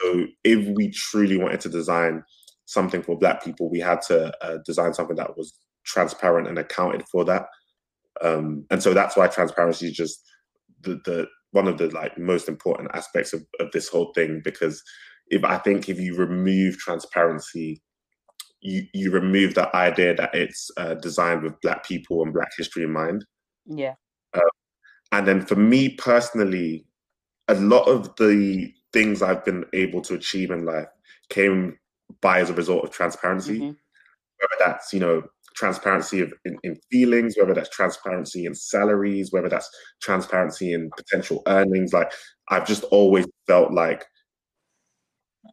So, 0.00 0.26
if 0.44 0.68
we 0.76 0.90
truly 0.90 1.36
wanted 1.36 1.60
to 1.62 1.68
design 1.68 2.22
something 2.66 3.02
for 3.02 3.18
Black 3.18 3.44
people, 3.44 3.68
we 3.68 3.80
had 3.80 4.00
to 4.02 4.32
uh, 4.44 4.58
design 4.64 4.94
something 4.94 5.16
that 5.16 5.36
was 5.36 5.58
transparent 5.84 6.46
and 6.46 6.58
accounted 6.58 7.02
for 7.10 7.24
that. 7.24 7.46
Um, 8.22 8.64
and 8.70 8.82
so 8.82 8.94
that's 8.94 9.16
why 9.16 9.26
transparency 9.26 9.88
is 9.88 9.96
just 9.96 10.22
the, 10.82 11.00
the 11.04 11.26
one 11.52 11.66
of 11.66 11.78
the 11.78 11.88
like 11.88 12.16
most 12.18 12.48
important 12.48 12.90
aspects 12.94 13.32
of, 13.32 13.44
of 13.58 13.72
this 13.72 13.88
whole 13.88 14.12
thing 14.14 14.40
because 14.44 14.82
if 15.30 15.44
I 15.44 15.58
think 15.58 15.88
if 15.88 15.98
you 15.98 16.16
remove 16.16 16.78
transparency, 16.78 17.82
you 18.60 18.86
you 18.92 19.10
remove 19.10 19.54
the 19.54 19.74
idea 19.74 20.14
that 20.14 20.34
it's 20.34 20.70
uh, 20.76 20.94
designed 20.94 21.42
with 21.42 21.60
Black 21.60 21.84
people 21.84 22.22
and 22.22 22.32
Black 22.32 22.50
history 22.56 22.84
in 22.84 22.92
mind. 22.92 23.24
Yeah. 23.66 23.94
Uh, 24.34 24.40
and 25.12 25.26
then 25.26 25.40
for 25.40 25.56
me 25.56 25.90
personally, 25.90 26.84
a 27.48 27.54
lot 27.54 27.88
of 27.88 28.14
the 28.16 28.72
things 28.92 29.22
I've 29.22 29.44
been 29.44 29.64
able 29.72 30.00
to 30.02 30.14
achieve 30.14 30.50
in 30.50 30.64
life 30.64 30.88
came 31.28 31.78
by 32.20 32.40
as 32.40 32.50
a 32.50 32.54
result 32.54 32.84
of 32.84 32.90
transparency. 32.90 33.58
Mm-hmm. 33.58 33.66
Whether 33.66 34.56
that's 34.72 34.92
you 34.92 35.00
know 35.00 35.22
transparency 35.54 36.20
of, 36.20 36.32
in, 36.44 36.56
in, 36.62 36.76
feelings, 36.90 37.34
whether 37.38 37.52
that's 37.52 37.68
transparency 37.68 38.46
in 38.46 38.54
salaries, 38.54 39.32
whether 39.32 39.48
that's 39.48 39.68
transparency 40.00 40.72
in 40.72 40.90
potential 40.96 41.42
earnings. 41.46 41.92
Like 41.92 42.12
I've 42.48 42.66
just 42.66 42.84
always 42.84 43.26
felt 43.46 43.72
like 43.72 44.06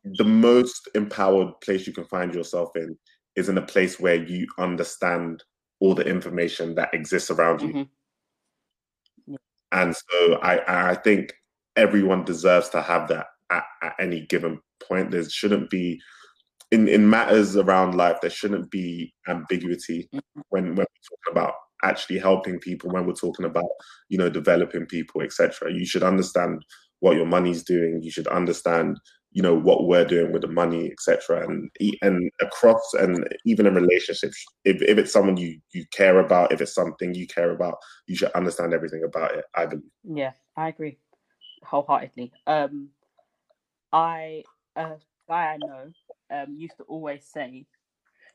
the 0.03 0.23
most 0.23 0.89
empowered 0.95 1.49
place 1.61 1.87
you 1.87 1.93
can 1.93 2.05
find 2.05 2.33
yourself 2.33 2.75
in 2.75 2.97
is 3.35 3.49
in 3.49 3.57
a 3.57 3.65
place 3.65 3.99
where 3.99 4.15
you 4.15 4.47
understand 4.57 5.43
all 5.79 5.93
the 5.93 6.05
information 6.05 6.75
that 6.75 6.93
exists 6.93 7.29
around 7.29 7.61
you. 7.61 7.69
Mm-hmm. 7.69 9.35
And 9.71 9.95
so 9.95 10.35
I, 10.35 10.91
I 10.91 10.95
think 10.95 11.33
everyone 11.75 12.23
deserves 12.23 12.69
to 12.69 12.81
have 12.81 13.07
that 13.09 13.27
at, 13.51 13.63
at 13.83 13.95
any 13.99 14.25
given 14.25 14.59
point. 14.87 15.11
There 15.11 15.27
shouldn't 15.29 15.69
be 15.69 15.99
in, 16.71 16.87
in 16.87 17.09
matters 17.09 17.55
around 17.55 17.95
life, 17.95 18.17
there 18.21 18.29
shouldn't 18.29 18.69
be 18.71 19.13
ambiguity 19.27 20.09
mm-hmm. 20.13 20.41
when, 20.49 20.63
when 20.69 20.77
we're 20.77 20.83
talking 21.09 21.31
about 21.31 21.53
actually 21.83 22.19
helping 22.19 22.59
people, 22.59 22.89
when 22.89 23.05
we're 23.05 23.13
talking 23.13 23.45
about, 23.45 23.69
you 24.09 24.17
know, 24.17 24.29
developing 24.29 24.85
people, 24.85 25.21
etc. 25.21 25.71
You 25.71 25.85
should 25.85 26.03
understand 26.03 26.63
what 26.99 27.15
your 27.15 27.25
money's 27.25 27.63
doing. 27.63 28.01
You 28.01 28.11
should 28.11 28.27
understand, 28.27 28.97
you 29.37 29.43
know, 29.43 29.53
what 29.53 29.85
we're 29.85 30.03
doing 30.03 30.31
with 30.31 30.41
the 30.41 30.47
money, 30.47 30.91
etc. 30.91 31.47
And 31.47 31.69
and 32.01 32.31
across 32.41 32.81
and 32.95 33.27
even 33.45 33.67
in 33.67 33.75
relationships, 33.75 34.43
if, 34.65 34.81
if 34.81 34.97
it's 34.97 35.13
someone 35.13 35.37
you 35.37 35.59
you 35.73 35.85
care 35.91 36.19
about, 36.19 36.51
if 36.51 36.59
it's 36.59 36.73
something 36.73 37.13
you 37.13 37.27
care 37.27 37.51
about, 37.51 37.75
you 38.07 38.15
should 38.15 38.31
understand 38.31 38.73
everything 38.73 39.03
about 39.03 39.35
it. 39.35 39.45
I 39.53 39.67
believe. 39.67 39.91
Yeah, 40.03 40.31
I 40.55 40.69
agree 40.69 40.97
wholeheartedly. 41.63 42.31
Um, 42.47 42.89
I 43.93 44.43
a 44.75 44.93
guy 45.27 45.53
I 45.53 45.57
know 45.57 45.91
um 46.31 46.55
used 46.57 46.77
to 46.77 46.83
always 46.83 47.25
say, 47.25 47.67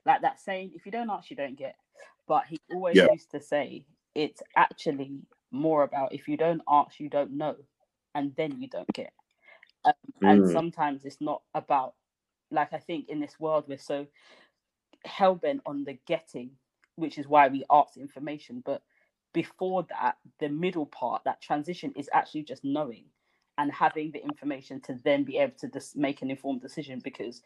like 0.07 0.23
that 0.23 0.41
saying, 0.41 0.73
if 0.77 0.87
you 0.87 0.93
don't 0.93 1.11
ask, 1.11 1.31
you 1.31 1.37
don't 1.37 1.59
get. 1.59 1.75
But 2.29 2.45
he 2.49 2.61
always 2.73 2.97
yeah. 2.97 3.09
used 3.11 3.33
to 3.33 3.41
say, 3.41 3.85
it's 4.15 4.43
actually 4.57 5.19
more 5.51 5.83
about 5.83 6.15
if 6.15 6.29
you 6.29 6.37
don't 6.37 6.63
ask, 6.69 7.01
you 7.01 7.09
don't 7.09 7.33
know, 7.33 7.57
and 8.15 8.33
then 8.37 8.61
you 8.61 8.69
don't 8.69 8.93
get. 8.93 9.13
Um, 9.85 9.93
mm. 10.23 10.31
And 10.31 10.51
sometimes 10.51 11.05
it's 11.05 11.21
not 11.21 11.43
about, 11.55 11.95
like 12.51 12.73
I 12.73 12.79
think 12.79 13.09
in 13.09 13.21
this 13.21 13.39
world 13.39 13.65
we're 13.69 13.79
so 13.79 14.07
hell 15.05 15.35
bent 15.35 15.63
on 15.67 15.85
the 15.85 15.99
getting, 16.07 16.51
which 16.97 17.19
is 17.19 17.27
why 17.27 17.49
we 17.49 17.65
ask 17.71 17.97
information. 17.97 18.63
But 18.65 18.83
before 19.33 19.87
that, 19.91 20.17
the 20.41 20.49
middle 20.49 20.87
part, 20.87 21.23
that 21.25 21.41
transition 21.41 21.93
is 21.97 22.09
actually 22.13 22.43
just 22.43 22.65
knowing 22.65 23.05
and 23.59 23.71
having 23.73 24.11
the 24.13 24.23
information 24.23 24.81
to 24.81 24.99
then 25.05 25.25
be 25.25 25.39
able 25.39 25.55
to 25.59 25.69
just 25.69 25.97
make 25.97 26.23
an 26.23 26.31
informed 26.31 26.61
decision 26.61 27.01
because 27.03 27.43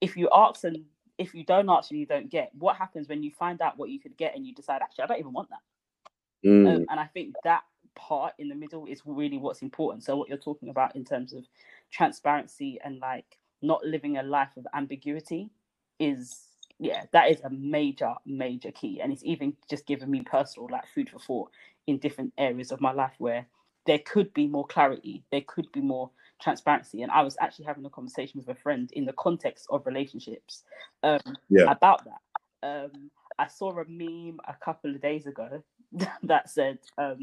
if 0.00 0.16
you 0.16 0.28
ask 0.32 0.64
and 0.64 0.84
if 1.18 1.34
you 1.34 1.44
don't 1.44 1.68
ask 1.68 1.90
and 1.90 2.00
you 2.00 2.06
don't 2.06 2.30
get 2.30 2.50
what 2.58 2.76
happens 2.76 3.08
when 3.08 3.22
you 3.22 3.30
find 3.30 3.60
out 3.60 3.76
what 3.76 3.90
you 3.90 4.00
could 4.00 4.16
get 4.16 4.34
and 4.34 4.46
you 4.46 4.54
decide 4.54 4.80
actually 4.82 5.04
i 5.04 5.06
don't 5.06 5.18
even 5.18 5.32
want 5.32 5.48
that 5.50 6.48
mm. 6.48 6.74
um, 6.74 6.86
and 6.88 6.98
i 6.98 7.04
think 7.04 7.34
that 7.44 7.62
part 8.08 8.34
in 8.38 8.48
the 8.48 8.54
middle 8.54 8.86
is 8.86 9.02
really 9.04 9.38
what's 9.38 9.62
important 9.62 10.02
so 10.02 10.16
what 10.16 10.28
you're 10.28 10.38
talking 10.38 10.68
about 10.68 10.94
in 10.96 11.04
terms 11.04 11.32
of 11.32 11.44
transparency 11.90 12.78
and 12.84 12.98
like 13.00 13.38
not 13.62 13.84
living 13.84 14.16
a 14.16 14.22
life 14.22 14.56
of 14.56 14.66
ambiguity 14.74 15.50
is 15.98 16.46
yeah 16.78 17.04
that 17.12 17.30
is 17.30 17.40
a 17.42 17.50
major 17.50 18.14
major 18.24 18.70
key 18.72 19.00
and 19.00 19.12
it's 19.12 19.24
even 19.24 19.54
just 19.68 19.86
given 19.86 20.10
me 20.10 20.22
personal 20.22 20.68
like 20.70 20.86
food 20.94 21.08
for 21.10 21.18
thought 21.18 21.50
in 21.86 21.98
different 21.98 22.32
areas 22.38 22.72
of 22.72 22.80
my 22.80 22.92
life 22.92 23.12
where 23.18 23.46
there 23.86 23.98
could 23.98 24.32
be 24.34 24.46
more 24.46 24.66
clarity, 24.66 25.24
there 25.30 25.42
could 25.46 25.70
be 25.72 25.80
more 25.80 26.10
transparency. 26.40 27.02
And 27.02 27.10
I 27.10 27.22
was 27.22 27.36
actually 27.40 27.64
having 27.66 27.84
a 27.84 27.90
conversation 27.90 28.38
with 28.38 28.48
a 28.48 28.60
friend 28.60 28.90
in 28.92 29.04
the 29.04 29.12
context 29.14 29.66
of 29.70 29.86
relationships 29.86 30.64
um, 31.02 31.20
yeah. 31.48 31.70
about 31.70 32.04
that. 32.04 32.20
Um, 32.62 33.10
I 33.38 33.46
saw 33.46 33.70
a 33.78 33.84
meme 33.88 34.38
a 34.46 34.54
couple 34.62 34.94
of 34.94 35.00
days 35.00 35.26
ago 35.26 35.62
that 36.22 36.50
said, 36.50 36.78
um, 36.98 37.20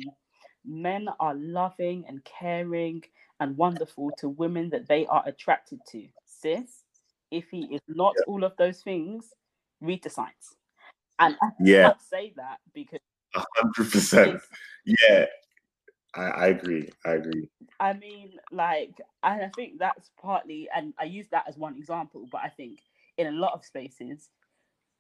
Men 0.67 1.07
are 1.19 1.33
loving 1.35 2.05
and 2.07 2.23
caring 2.25 3.03
and 3.39 3.57
wonderful 3.57 4.11
to 4.17 4.29
women 4.29 4.69
that 4.71 4.87
they 4.87 5.05
are 5.05 5.23
attracted 5.25 5.79
to. 5.91 6.07
Sis, 6.25 6.83
if 7.31 7.49
he 7.49 7.65
is 7.65 7.81
not 7.87 8.13
yeah. 8.17 8.23
all 8.27 8.43
of 8.43 8.53
those 8.57 8.81
things, 8.81 9.33
read 9.81 10.03
the 10.03 10.09
signs. 10.09 10.55
And 11.19 11.35
I 11.41 11.49
yeah. 11.59 11.93
say 12.11 12.33
that 12.35 12.57
because 12.73 12.99
100%. 13.35 14.39
Yeah, 14.85 15.25
I, 16.15 16.23
I 16.23 16.47
agree. 16.47 16.89
I 17.05 17.11
agree. 17.11 17.49
I 17.79 17.93
mean, 17.93 18.33
like, 18.51 18.99
and 19.23 19.43
I 19.43 19.49
think 19.55 19.79
that's 19.79 20.09
partly, 20.21 20.69
and 20.75 20.93
I 20.99 21.05
use 21.05 21.27
that 21.31 21.45
as 21.47 21.57
one 21.57 21.75
example, 21.75 22.27
but 22.31 22.41
I 22.43 22.49
think 22.49 22.79
in 23.17 23.27
a 23.27 23.31
lot 23.31 23.53
of 23.53 23.65
spaces, 23.65 24.29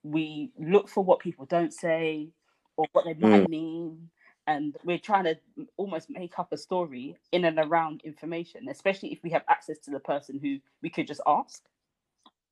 we 0.03 0.51
look 0.59 0.89
for 0.89 1.03
what 1.03 1.19
people 1.19 1.45
don't 1.45 1.73
say 1.73 2.29
or 2.77 2.85
what 2.91 3.05
they 3.05 3.13
might 3.13 3.43
mm. 3.43 3.49
mean. 3.49 4.09
And 4.47 4.77
we're 4.83 4.97
trying 4.97 5.25
to 5.25 5.35
almost 5.75 6.09
make 6.09 6.39
up 6.39 6.53
a 6.53 6.57
story 6.57 7.17
in 7.33 7.45
and 7.45 7.59
around 7.59 8.01
information, 8.05 8.69
especially 8.69 9.11
if 9.11 9.21
we 9.21 9.29
have 9.31 9.43
access 9.49 9.77
to 9.79 9.91
the 9.91 9.99
person 9.99 10.39
who 10.39 10.57
we 10.81 10.89
could 10.89 11.05
just 11.05 11.21
ask. 11.27 11.63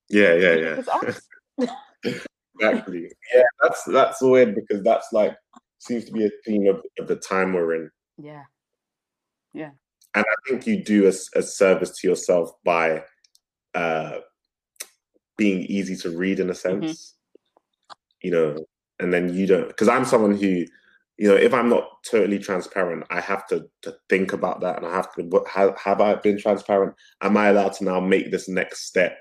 Yeah, 0.10 0.34
yeah, 0.34 0.84
yeah. 1.58 1.68
exactly. 2.54 3.12
Yeah, 3.34 3.44
that's 3.62 3.84
that's 3.86 4.22
weird 4.22 4.56
because 4.56 4.84
that's 4.84 5.08
like 5.14 5.36
seems 5.80 6.06
to 6.06 6.12
be 6.12 6.26
a 6.26 6.30
theme 6.46 6.68
of, 6.68 6.82
of 7.00 7.08
the 7.08 7.16
time 7.16 7.54
we're 7.54 7.76
in. 7.76 7.92
Yeah. 8.22 8.44
Yeah. 9.54 9.72
And 10.14 10.26
I 10.28 10.50
think 10.50 10.68
you 10.68 10.84
do 10.84 11.06
a, 11.06 11.14
a 11.38 11.44
service 11.44 11.92
to 12.00 12.08
yourself 12.08 12.52
by 12.64 13.04
uh, 13.74 14.20
being 15.38 15.62
easy 15.66 15.96
to 15.98 16.16
read 16.16 16.40
in 16.40 16.50
a 16.50 16.54
mm-hmm. 16.54 16.86
sense, 16.86 17.16
mm-hmm. 17.92 18.28
you 18.28 18.32
know, 18.32 18.66
and 19.00 19.14
then 19.14 19.34
you 19.34 19.46
don't, 19.46 19.68
because 19.68 19.90
I'm 19.90 20.06
someone 20.06 20.38
who, 20.38 20.66
you 21.18 21.30
know, 21.30 21.36
if 21.36 21.54
I'm 21.54 21.70
not 21.70 21.88
totally 22.10 22.40
transparent, 22.40 23.06
I 23.10 23.22
have 23.22 23.48
to, 23.48 23.66
to 23.84 23.96
think 24.10 24.34
about 24.34 24.62
that 24.62 24.78
and 24.78 24.86
I 24.86 24.94
have 24.94 25.14
to, 25.14 25.24
what, 25.24 25.48
have, 25.48 25.78
have 25.78 26.02
I 26.02 26.16
been 26.16 26.38
transparent? 26.38 26.94
Am 27.22 27.38
I 27.38 27.48
allowed 27.48 27.74
to 27.74 27.86
now 27.86 28.00
make 28.00 28.32
this 28.32 28.50
next 28.50 28.86
step 28.86 29.18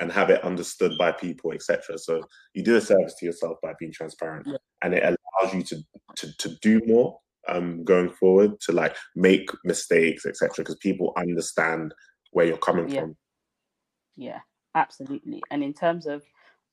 and 0.00 0.12
have 0.12 0.30
it 0.30 0.44
understood 0.44 0.92
by 0.98 1.12
people, 1.12 1.52
etc. 1.52 1.98
So 1.98 2.22
you 2.54 2.62
do 2.62 2.76
a 2.76 2.80
service 2.80 3.14
to 3.18 3.26
yourself 3.26 3.58
by 3.62 3.72
being 3.78 3.92
transparent, 3.92 4.46
yeah. 4.46 4.56
and 4.82 4.94
it 4.94 5.02
allows 5.02 5.54
you 5.54 5.62
to, 5.64 5.76
to 6.16 6.36
to 6.38 6.56
do 6.62 6.80
more 6.86 7.18
um, 7.48 7.84
going 7.84 8.10
forward 8.10 8.60
to 8.60 8.72
like 8.72 8.96
make 9.16 9.50
mistakes, 9.64 10.26
etc. 10.26 10.50
Because 10.58 10.76
people 10.76 11.12
understand 11.16 11.94
where 12.32 12.46
you're 12.46 12.58
coming 12.58 12.88
yeah. 12.88 13.00
from. 13.00 13.16
Yeah, 14.16 14.40
absolutely. 14.74 15.42
And 15.50 15.62
in 15.62 15.74
terms 15.74 16.06
of 16.06 16.22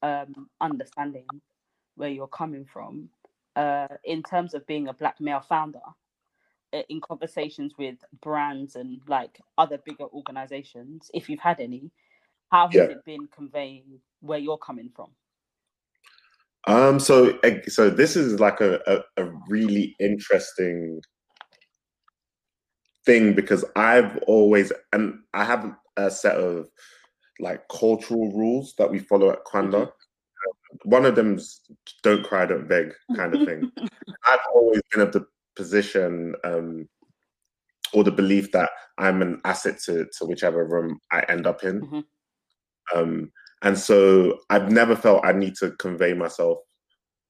um, 0.01 0.49
understanding 0.61 1.25
where 1.95 2.09
you're 2.09 2.27
coming 2.27 2.65
from, 2.65 3.09
uh, 3.55 3.87
in 4.03 4.23
terms 4.23 4.53
of 4.53 4.65
being 4.67 4.87
a 4.87 4.93
black 4.93 5.19
male 5.19 5.41
founder, 5.41 5.79
in 6.89 7.01
conversations 7.01 7.73
with 7.77 7.95
brands 8.21 8.75
and 8.75 8.99
like 9.07 9.39
other 9.57 9.77
bigger 9.85 10.05
organizations, 10.05 11.09
if 11.13 11.29
you've 11.29 11.39
had 11.39 11.59
any, 11.59 11.91
how 12.51 12.67
has 12.67 12.75
yeah. 12.75 12.83
it 12.83 13.05
been 13.05 13.27
conveying 13.33 13.99
where 14.21 14.39
you're 14.39 14.57
coming 14.57 14.89
from? 14.95 15.09
Um, 16.67 16.99
so 16.99 17.37
so 17.67 17.89
this 17.89 18.15
is 18.15 18.39
like 18.39 18.59
a, 18.59 18.79
a, 18.87 19.23
a 19.23 19.31
really 19.47 19.95
interesting 19.99 20.99
thing 23.05 23.33
because 23.33 23.63
I've 23.75 24.17
always 24.25 24.71
and 24.91 25.19
I 25.33 25.45
have 25.45 25.75
a 25.95 26.09
set 26.09 26.37
of 26.37 26.67
like 27.39 27.67
cultural 27.69 28.31
rules 28.31 28.73
that 28.79 28.89
we 28.89 28.99
follow 28.99 29.29
at 29.29 29.45
Kwanda. 29.45 29.71
Mm-hmm. 29.71 30.04
One 30.85 31.05
of 31.05 31.15
them's 31.15 31.61
"don't 32.03 32.23
cry, 32.23 32.45
don't 32.45 32.67
beg" 32.67 32.93
kind 33.15 33.35
of 33.35 33.47
thing. 33.47 33.71
I've 34.25 34.39
always 34.53 34.81
been 34.91 35.01
of 35.01 35.11
the 35.11 35.25
position 35.55 36.35
um, 36.43 36.87
or 37.93 38.03
the 38.03 38.11
belief 38.11 38.51
that 38.51 38.69
I'm 38.97 39.21
an 39.21 39.41
asset 39.45 39.79
to 39.85 40.05
to 40.17 40.25
whichever 40.25 40.65
room 40.65 40.99
I 41.11 41.21
end 41.27 41.47
up 41.47 41.63
in. 41.63 41.81
Mm-hmm. 41.81 41.99
Um, 42.97 43.31
and 43.61 43.77
so 43.77 44.39
I've 44.49 44.71
never 44.71 44.95
felt 44.95 45.25
I 45.25 45.31
need 45.31 45.55
to 45.55 45.71
convey 45.71 46.13
myself 46.13 46.59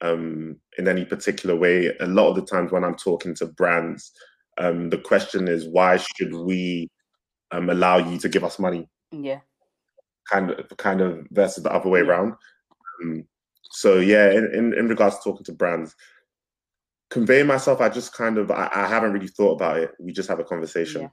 um, 0.01 0.57
in 0.77 0.87
any 0.87 1.05
particular 1.05 1.55
way. 1.55 1.95
A 1.99 2.07
lot 2.07 2.29
of 2.29 2.35
the 2.35 2.41
times 2.41 2.71
when 2.71 2.83
I'm 2.83 2.95
talking 2.95 3.33
to 3.35 3.45
brands, 3.45 4.11
um, 4.57 4.89
the 4.89 4.97
question 4.97 5.47
is, 5.47 5.67
why 5.67 5.97
should 5.97 6.33
we 6.33 6.89
um, 7.51 7.69
allow 7.69 7.97
you 7.97 8.17
to 8.19 8.29
give 8.29 8.43
us 8.43 8.59
money? 8.59 8.87
Yeah. 9.11 9.39
Kind 10.31 10.51
of, 10.51 10.77
kind 10.77 11.01
of 11.01 11.25
versus 11.31 11.63
the 11.63 11.71
other 11.71 11.89
way 11.89 11.99
yeah. 11.99 12.07
around. 12.07 12.33
Um, 13.01 13.25
so 13.75 13.99
yeah, 13.99 14.31
in, 14.31 14.49
in, 14.53 14.73
in 14.73 14.87
regards 14.87 15.17
to 15.17 15.23
talking 15.23 15.43
to 15.45 15.51
brands, 15.51 15.95
conveying 17.09 17.47
myself, 17.47 17.81
I 17.81 17.89
just 17.89 18.13
kind 18.13 18.37
of, 18.37 18.49
I, 18.49 18.69
I 18.73 18.87
haven't 18.87 19.11
really 19.11 19.27
thought 19.27 19.55
about 19.55 19.77
it. 19.77 19.91
We 19.99 20.13
just 20.13 20.29
have 20.29 20.39
a 20.39 20.45
conversation. 20.45 21.01
Yeah. 21.01 21.07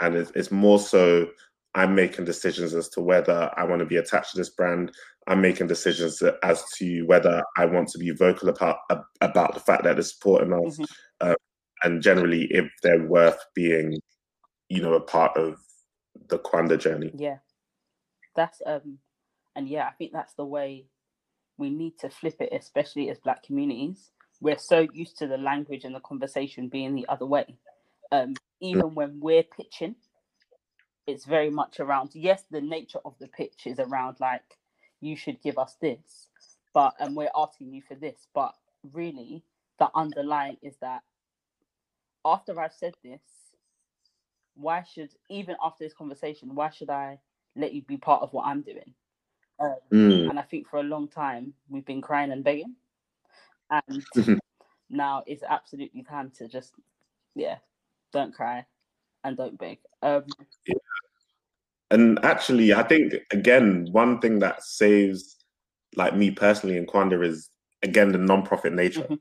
And 0.00 0.16
it's, 0.16 0.32
it's 0.34 0.50
more 0.50 0.80
so 0.80 1.28
I'm 1.74 1.94
making 1.94 2.24
decisions 2.24 2.74
as 2.74 2.88
to 2.90 3.00
whether 3.00 3.50
I 3.56 3.62
want 3.64 3.80
to 3.80 3.86
be 3.86 3.96
attached 3.98 4.32
to 4.32 4.38
this 4.38 4.50
brand. 4.50 4.90
I'm 5.28 5.40
making 5.40 5.68
decisions 5.68 6.20
as 6.42 6.64
to 6.78 7.02
whether 7.02 7.42
I 7.56 7.66
want 7.66 7.88
to 7.90 7.98
be 7.98 8.10
vocal 8.10 8.48
about 8.48 8.78
about 9.20 9.54
the 9.54 9.60
fact 9.60 9.84
that 9.84 9.94
they're 9.94 10.02
supporting 10.02 10.52
us, 10.52 10.78
mm-hmm. 10.78 10.84
uh, 11.20 11.34
and 11.84 12.02
generally 12.02 12.44
if 12.50 12.66
they're 12.82 13.06
worth 13.06 13.38
being, 13.54 14.00
you 14.68 14.82
know, 14.82 14.94
a 14.94 15.00
part 15.00 15.36
of 15.36 15.58
the 16.28 16.38
Kwanda 16.38 16.78
journey. 16.78 17.12
Yeah, 17.14 17.38
that's 18.34 18.62
um, 18.66 18.98
and 19.56 19.68
yeah, 19.68 19.86
I 19.86 19.92
think 19.92 20.12
that's 20.12 20.34
the 20.34 20.44
way 20.44 20.86
we 21.56 21.70
need 21.70 21.98
to 21.98 22.08
flip 22.08 22.36
it, 22.40 22.50
especially 22.52 23.10
as 23.10 23.18
Black 23.18 23.42
communities. 23.42 24.10
We're 24.40 24.58
so 24.58 24.86
used 24.92 25.18
to 25.18 25.26
the 25.26 25.38
language 25.38 25.84
and 25.84 25.94
the 25.94 26.00
conversation 26.00 26.68
being 26.68 26.94
the 26.94 27.08
other 27.08 27.26
way. 27.26 27.56
Um, 28.12 28.34
even 28.60 28.94
when 28.94 29.18
we're 29.20 29.42
pitching, 29.42 29.96
it's 31.06 31.24
very 31.24 31.50
much 31.50 31.80
around, 31.80 32.10
yes, 32.14 32.44
the 32.50 32.60
nature 32.60 33.00
of 33.04 33.14
the 33.18 33.28
pitch 33.28 33.62
is 33.66 33.78
around 33.78 34.18
like, 34.20 34.42
you 35.00 35.16
should 35.16 35.40
give 35.42 35.58
us 35.58 35.76
this, 35.80 36.28
but 36.74 36.94
and 36.98 37.16
we're 37.16 37.30
asking 37.36 37.72
you 37.72 37.82
for 37.86 37.94
this. 37.94 38.26
But 38.34 38.52
really, 38.92 39.44
the 39.78 39.88
underlying 39.94 40.56
is 40.62 40.76
that 40.80 41.02
after 42.24 42.60
I've 42.60 42.72
said 42.72 42.94
this, 43.04 43.20
why 44.54 44.82
should 44.82 45.10
even 45.30 45.56
after 45.62 45.84
this 45.84 45.94
conversation, 45.94 46.54
why 46.54 46.70
should 46.70 46.90
I 46.90 47.20
let 47.54 47.72
you 47.72 47.82
be 47.82 47.96
part 47.96 48.22
of 48.22 48.32
what 48.32 48.46
I'm 48.46 48.62
doing? 48.62 48.94
Um, 49.60 49.76
mm. 49.92 50.30
And 50.30 50.38
I 50.38 50.42
think 50.42 50.68
for 50.68 50.78
a 50.78 50.84
long 50.84 51.08
time 51.08 51.52
we've 51.68 51.84
been 51.84 52.02
crying 52.02 52.32
and 52.32 52.44
begging, 52.44 52.74
and 53.70 54.04
now 54.90 55.24
it's 55.26 55.42
absolutely 55.42 56.02
time 56.02 56.30
to 56.38 56.48
just, 56.48 56.72
yeah, 57.34 57.56
don't 58.12 58.34
cry 58.34 58.64
and 59.24 59.36
don't 59.36 59.58
beg. 59.58 59.78
Um, 60.02 60.24
yeah. 60.66 60.74
And 61.90 62.22
actually, 62.24 62.74
I 62.74 62.82
think 62.82 63.14
again, 63.32 63.88
one 63.92 64.20
thing 64.20 64.40
that 64.40 64.62
saves 64.62 65.36
like 65.96 66.14
me 66.14 66.30
personally 66.30 66.76
in 66.76 66.86
Kwanda 66.86 67.24
is 67.24 67.50
again 67.82 68.12
the 68.12 68.18
non-profit 68.18 68.72
nature. 68.72 69.02
Mm-hmm. 69.02 69.14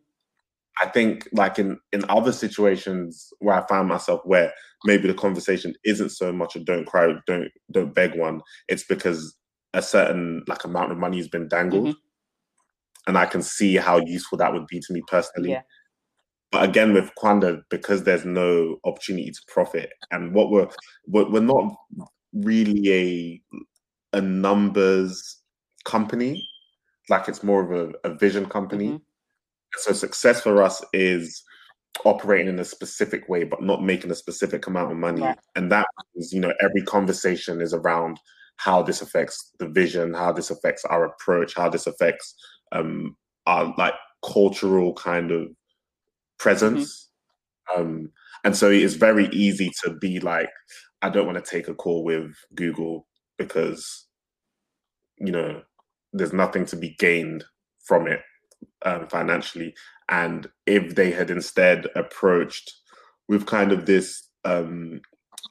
I 0.82 0.90
think 0.90 1.28
like 1.32 1.58
in 1.60 1.80
in 1.92 2.04
other 2.10 2.32
situations 2.32 3.32
where 3.40 3.56
I 3.56 3.66
find 3.68 3.88
myself 3.88 4.22
where 4.26 4.54
maybe 4.86 5.08
the 5.08 5.14
conversation 5.14 5.74
isn't 5.86 6.10
so 6.10 6.32
much 6.32 6.56
a 6.56 6.60
don't 6.60 6.86
cry, 6.86 7.14
don't 7.26 7.50
don't 7.72 7.96
beg 7.96 8.16
one. 8.16 8.42
It's 8.68 8.84
because 8.84 9.37
a 9.74 9.82
certain 9.82 10.44
like 10.48 10.64
amount 10.64 10.92
of 10.92 10.98
money 10.98 11.18
has 11.18 11.28
been 11.28 11.48
dangled, 11.48 11.88
mm-hmm. 11.88 12.00
and 13.08 13.18
I 13.18 13.26
can 13.26 13.42
see 13.42 13.76
how 13.76 13.98
useful 13.98 14.38
that 14.40 14.54
would 14.54 14.68
be 14.68 14.80
to 14.80 14.94
me 14.94 15.02
personally. 15.08 15.52
Yeah. 15.52 15.62
But 16.52 16.64
again, 16.64 16.94
with 16.94 17.12
Kwanda, 17.22 17.62
because 17.70 18.04
there's 18.04 18.24
no 18.26 18.78
opportunity 18.86 19.32
to 19.32 19.42
profit, 19.48 19.92
and 20.12 20.34
what 20.34 20.50
we're 20.50 20.70
we're, 21.06 21.30
we're 21.30 21.40
not 21.42 21.76
really 22.34 22.94
a 22.94 24.18
a 24.18 24.22
numbers 24.22 25.42
company, 25.84 26.48
like 27.10 27.28
it's 27.28 27.44
more 27.44 27.64
of 27.64 27.72
a, 27.72 28.10
a 28.10 28.16
vision 28.16 28.46
company. 28.46 28.88
Mm-hmm 28.88 28.98
so 29.76 29.94
success 29.94 30.42
for 30.42 30.64
us 30.64 30.84
is 30.94 31.44
operating 32.06 32.48
in 32.48 32.60
a 32.60 32.66
specific 32.66 33.28
way, 33.28 33.44
but 33.44 33.62
not 33.62 33.84
making 33.84 34.12
a 34.12 34.16
specific 34.16 34.68
amount 34.68 34.92
of 34.92 34.98
money. 34.98 35.24
And 35.56 35.72
that 35.72 35.88
is, 36.16 36.32
you 36.32 36.40
know, 36.40 36.54
every 36.62 36.82
conversation 36.84 37.62
is 37.62 37.74
around 37.74 38.20
how 38.58 38.82
this 38.82 39.02
affects 39.02 39.52
the 39.60 39.68
vision, 39.68 40.14
how 40.14 40.32
this 40.32 40.50
affects 40.50 40.84
our 40.86 41.06
approach, 41.06 41.56
how 41.56 41.70
this 41.70 41.88
affects 41.88 42.36
um 42.72 43.16
our 43.46 43.74
like 43.78 43.94
cultural 44.24 44.94
kind 44.94 45.32
of 45.32 45.48
presence. 46.40 47.10
Mm-hmm. 47.72 47.82
Um 47.82 48.12
and 48.44 48.56
so 48.56 48.70
it's 48.70 48.94
very 48.94 49.28
easy 49.28 49.72
to 49.84 49.94
be 49.94 50.20
like, 50.20 50.50
I 51.02 51.10
don't 51.10 51.26
want 51.26 51.44
to 51.44 51.52
take 51.52 51.68
a 51.68 51.74
call 51.74 52.04
with 52.04 52.34
Google 52.56 53.08
because 53.38 54.08
you 55.18 55.32
know 55.32 55.62
there's 56.14 56.34
nothing 56.34 56.66
to 56.66 56.76
be 56.76 56.96
gained 57.00 57.44
from 57.84 58.08
it 58.08 58.22
um, 58.86 59.08
financially. 59.08 59.74
And 60.10 60.48
if 60.66 60.96
they 60.96 61.12
had 61.12 61.30
instead 61.30 61.88
approached 61.96 62.74
with 63.28 63.46
kind 63.46 63.72
of 63.72 63.86
this 63.86 64.28
um, 64.46 65.02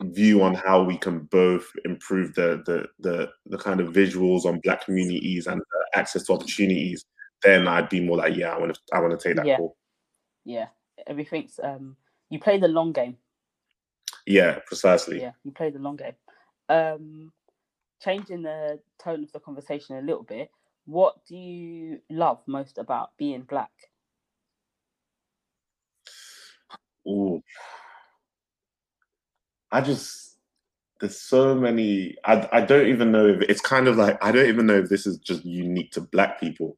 view 0.03 0.42
on 0.42 0.55
how 0.55 0.82
we 0.82 0.97
can 0.97 1.20
both 1.20 1.66
improve 1.84 2.34
the, 2.34 2.62
the 2.66 2.86
the 3.01 3.30
the 3.47 3.59
kind 3.59 3.80
of 3.80 3.92
visuals 3.92 4.44
on 4.44 4.61
Black 4.61 4.84
communities 4.84 5.47
and 5.47 5.62
access 5.94 6.24
to 6.24 6.32
opportunities, 6.32 7.05
then 7.42 7.66
I'd 7.66 7.88
be 7.88 8.01
more 8.01 8.16
like, 8.16 8.36
yeah, 8.36 8.55
I 8.55 8.59
want 8.59 8.74
to 8.74 8.80
I 8.92 9.01
want 9.01 9.18
to 9.18 9.28
take 9.28 9.36
that 9.36 9.47
yeah. 9.47 9.57
call. 9.57 9.76
Yeah, 10.44 10.66
everything's 11.07 11.59
um, 11.62 11.97
you 12.30 12.38
play 12.38 12.59
the 12.59 12.68
long 12.68 12.92
game. 12.92 13.16
Yeah, 14.26 14.59
precisely. 14.66 15.20
Yeah, 15.20 15.32
you 15.44 15.53
play 15.53 15.70
the 15.70 15.78
long 15.78 15.97
game. 15.97 16.14
Um, 16.68 17.32
changing 18.03 18.42
the 18.42 18.80
tone 19.03 19.22
of 19.22 19.32
the 19.32 19.40
conversation 19.40 19.97
a 19.97 20.03
little 20.03 20.24
bit 20.24 20.51
what 20.86 21.16
do 21.26 21.36
you 21.36 22.01
love 22.09 22.40
most 22.47 22.78
about 22.78 23.11
being 23.18 23.42
black? 23.42 23.72
Oh, 27.07 27.42
I 29.72 29.80
just 29.80 30.36
there's 31.00 31.20
so 31.20 31.54
many. 31.54 32.16
I 32.24 32.48
I 32.52 32.60
don't 32.62 32.88
even 32.88 33.12
know 33.12 33.26
if 33.26 33.42
it's 33.42 33.60
kind 33.60 33.88
of 33.88 33.96
like 33.96 34.22
I 34.24 34.32
don't 34.32 34.48
even 34.48 34.66
know 34.66 34.78
if 34.78 34.88
this 34.88 35.06
is 35.06 35.18
just 35.18 35.44
unique 35.44 35.92
to 35.92 36.00
black 36.00 36.40
people, 36.40 36.76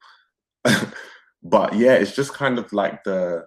but 1.43 1.75
yeah, 1.75 1.95
it's 1.95 2.15
just 2.15 2.33
kind 2.33 2.59
of 2.59 2.73
like 2.73 3.05
the 3.05 3.47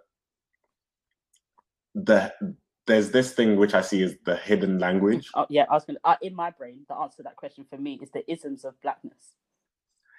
the 1.95 2.33
there's 2.87 3.11
this 3.11 3.33
thing 3.33 3.57
which 3.57 3.73
I 3.73 3.81
see 3.81 4.03
as 4.03 4.15
the 4.25 4.35
hidden 4.35 4.79
language. 4.79 5.29
Oh, 5.35 5.45
yeah, 5.49 5.65
I 5.69 5.73
was 5.73 5.85
gonna 5.85 5.99
uh, 6.03 6.15
in 6.21 6.35
my 6.35 6.51
brain. 6.51 6.85
The 6.87 6.95
answer 6.95 7.17
to 7.17 7.23
that 7.23 7.35
question 7.35 7.65
for 7.69 7.77
me 7.77 7.99
is 8.01 8.11
the 8.11 8.29
isms 8.31 8.65
of 8.65 8.79
blackness. 8.81 9.35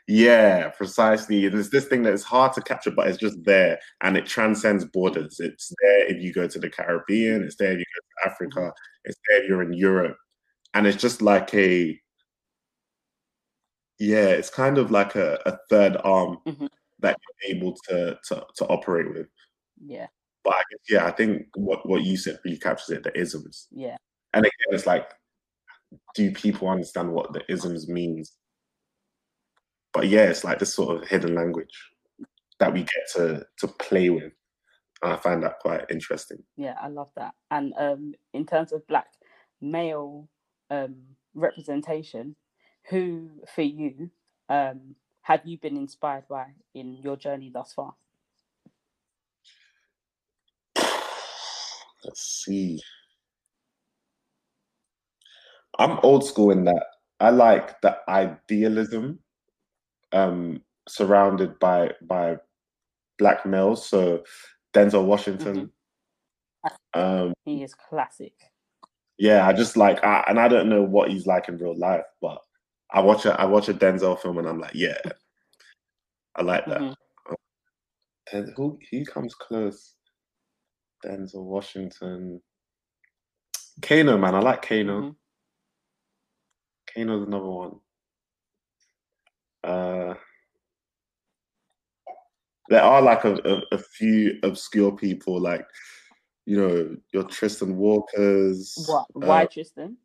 Yeah, 0.09 0.69
precisely. 0.71 1.49
There's 1.49 1.71
this 1.71 1.87
thing 1.87 2.03
that 2.03 2.13
is 2.13 2.25
hard 2.25 2.53
to 2.55 2.61
capture, 2.61 2.91
but 2.91 3.07
it's 3.07 3.19
just 3.19 3.43
there 3.45 3.79
and 4.03 4.17
it 4.17 4.27
transcends 4.27 4.85
borders. 4.85 5.39
It's 5.39 5.73
there 5.81 6.07
if 6.07 6.21
you 6.21 6.33
go 6.33 6.49
to 6.49 6.59
the 6.59 6.69
Caribbean, 6.69 7.45
it's 7.45 7.57
there 7.57 7.73
if 7.73 7.79
you 7.79 7.85
go 7.85 8.25
to 8.25 8.31
Africa, 8.31 8.61
mm-hmm. 8.61 8.69
it's 9.05 9.19
there 9.29 9.43
if 9.43 9.49
you're 9.49 9.63
in 9.63 9.73
Europe. 9.73 10.17
And 10.75 10.87
it's 10.87 11.01
just 11.01 11.23
like 11.23 11.55
a, 11.55 11.99
yeah, 13.99 14.27
it's 14.27 14.51
kind 14.51 14.79
of 14.79 14.91
like 14.91 15.15
a, 15.15 15.39
a 15.47 15.57
third 15.71 15.97
arm 16.03 16.39
mm-hmm. 16.47 16.67
that 17.01 17.17
you're 17.45 17.57
able 17.57 17.77
to, 17.89 18.19
to, 18.29 18.47
to 18.57 18.67
operate 18.67 19.09
with. 19.15 19.29
Yeah. 19.85 20.07
But 20.43 20.55
I 20.55 20.63
guess, 20.71 20.81
yeah, 20.91 21.07
I 21.07 21.13
think 21.13 21.47
what, 21.55 21.89
what 21.89 22.03
you 22.03 22.17
said 22.17 22.41
really 22.45 22.59
captures 22.59 22.91
it 22.91 23.05
the 23.05 23.17
isms. 23.17 23.69
Yeah. 23.71 23.97
And 24.35 24.45
again, 24.45 24.73
it's 24.73 24.87
like, 24.87 25.13
do 26.15 26.33
people 26.33 26.69
understand 26.69 27.13
what 27.13 27.33
the 27.33 27.45
isms 27.53 27.89
means? 27.89 28.33
But 29.93 30.09
yeah, 30.09 30.25
it's 30.25 30.45
like 30.45 30.59
this 30.59 30.75
sort 30.75 30.97
of 30.97 31.09
hidden 31.09 31.35
language 31.35 31.91
that 32.59 32.73
we 32.73 32.81
get 32.81 33.11
to 33.15 33.47
to 33.59 33.69
play 33.69 34.11
with. 34.11 34.33
And 35.03 35.13
I 35.13 35.17
find 35.17 35.43
that 35.43 35.59
quite 35.59 35.85
interesting. 35.91 36.43
Yeah, 36.57 36.77
I 36.81 36.89
love 36.89 37.11
that. 37.17 37.35
And 37.51 37.75
um, 37.77 38.15
in 38.33 38.47
terms 38.47 38.73
of 38.73 38.87
black 38.87 39.09
male 39.61 40.29
um, 40.71 40.97
representation, 41.35 42.37
who 42.85 43.31
for 43.55 43.63
you 43.63 44.11
um, 44.49 44.95
have 45.23 45.41
you 45.45 45.57
been 45.59 45.77
inspired 45.77 46.27
by 46.29 46.47
in 46.75 46.95
your 46.95 47.17
journey 47.17 47.51
thus 47.53 47.73
far? 47.73 47.95
Let's 52.05 52.45
see. 52.45 52.81
I'm 55.79 55.99
old 56.03 56.27
school 56.27 56.51
in 56.51 56.65
that 56.65 56.85
I 57.19 57.31
like 57.31 57.81
the 57.81 57.99
idealism 58.09 59.21
um, 60.13 60.63
surrounded 60.89 61.59
by 61.59 61.93
by 62.03 62.37
black 63.19 63.47
males. 63.47 63.87
So 63.87 64.25
Denzel 64.75 65.05
Washington. 65.05 65.71
Mm-hmm. 66.65 67.01
Um, 67.01 67.35
he 67.45 67.63
is 67.63 67.75
classic. 67.75 68.35
Yeah, 69.19 69.47
I 69.47 69.53
just 69.53 69.77
like, 69.77 70.03
I, 70.05 70.25
and 70.29 70.39
I 70.39 70.49
don't 70.49 70.69
know 70.69 70.83
what 70.83 71.11
he's 71.11 71.27
like 71.27 71.49
in 71.49 71.59
real 71.59 71.77
life, 71.77 72.05
but 72.21 72.41
I 72.91 73.01
watch 73.01 73.25
a 73.25 73.41
I 73.41 73.45
watch 73.45 73.69
a 73.69 73.75
Denzel 73.75 74.19
film 74.19 74.39
and 74.39 74.49
I'm 74.49 74.61
like, 74.61 74.75
yeah, 74.75 74.99
I 76.37 76.43
like 76.43 76.67
that. 76.67 76.81
Mm-hmm. 76.81 78.39
Um, 78.39 78.47
who 78.57 78.79
he 78.91 79.05
comes 79.05 79.35
close? 79.35 79.95
Denzel 81.05 81.45
Washington. 81.45 82.41
Kano, 83.81 84.19
man, 84.19 84.35
I 84.35 84.41
like 84.41 84.63
Kano. 84.63 85.01
Mm-hmm. 85.01 85.11
Kano's 86.95 87.27
another 87.27 87.45
one. 87.45 87.81
Uh, 89.65 90.15
there 92.69 92.83
are 92.83 93.03
like 93.03 93.25
a, 93.25 93.35
a, 93.35 93.63
a, 93.73 93.79
few 93.79 94.39
obscure 94.43 94.93
people, 94.93 95.41
like 95.41 95.67
you 96.47 96.57
know 96.57 96.97
your 97.13 97.25
Tristan 97.25 97.77
Walkers. 97.77 98.75
What? 98.87 99.07
Why 99.13 99.45
uh, 99.45 99.47
Tristan? 99.47 99.97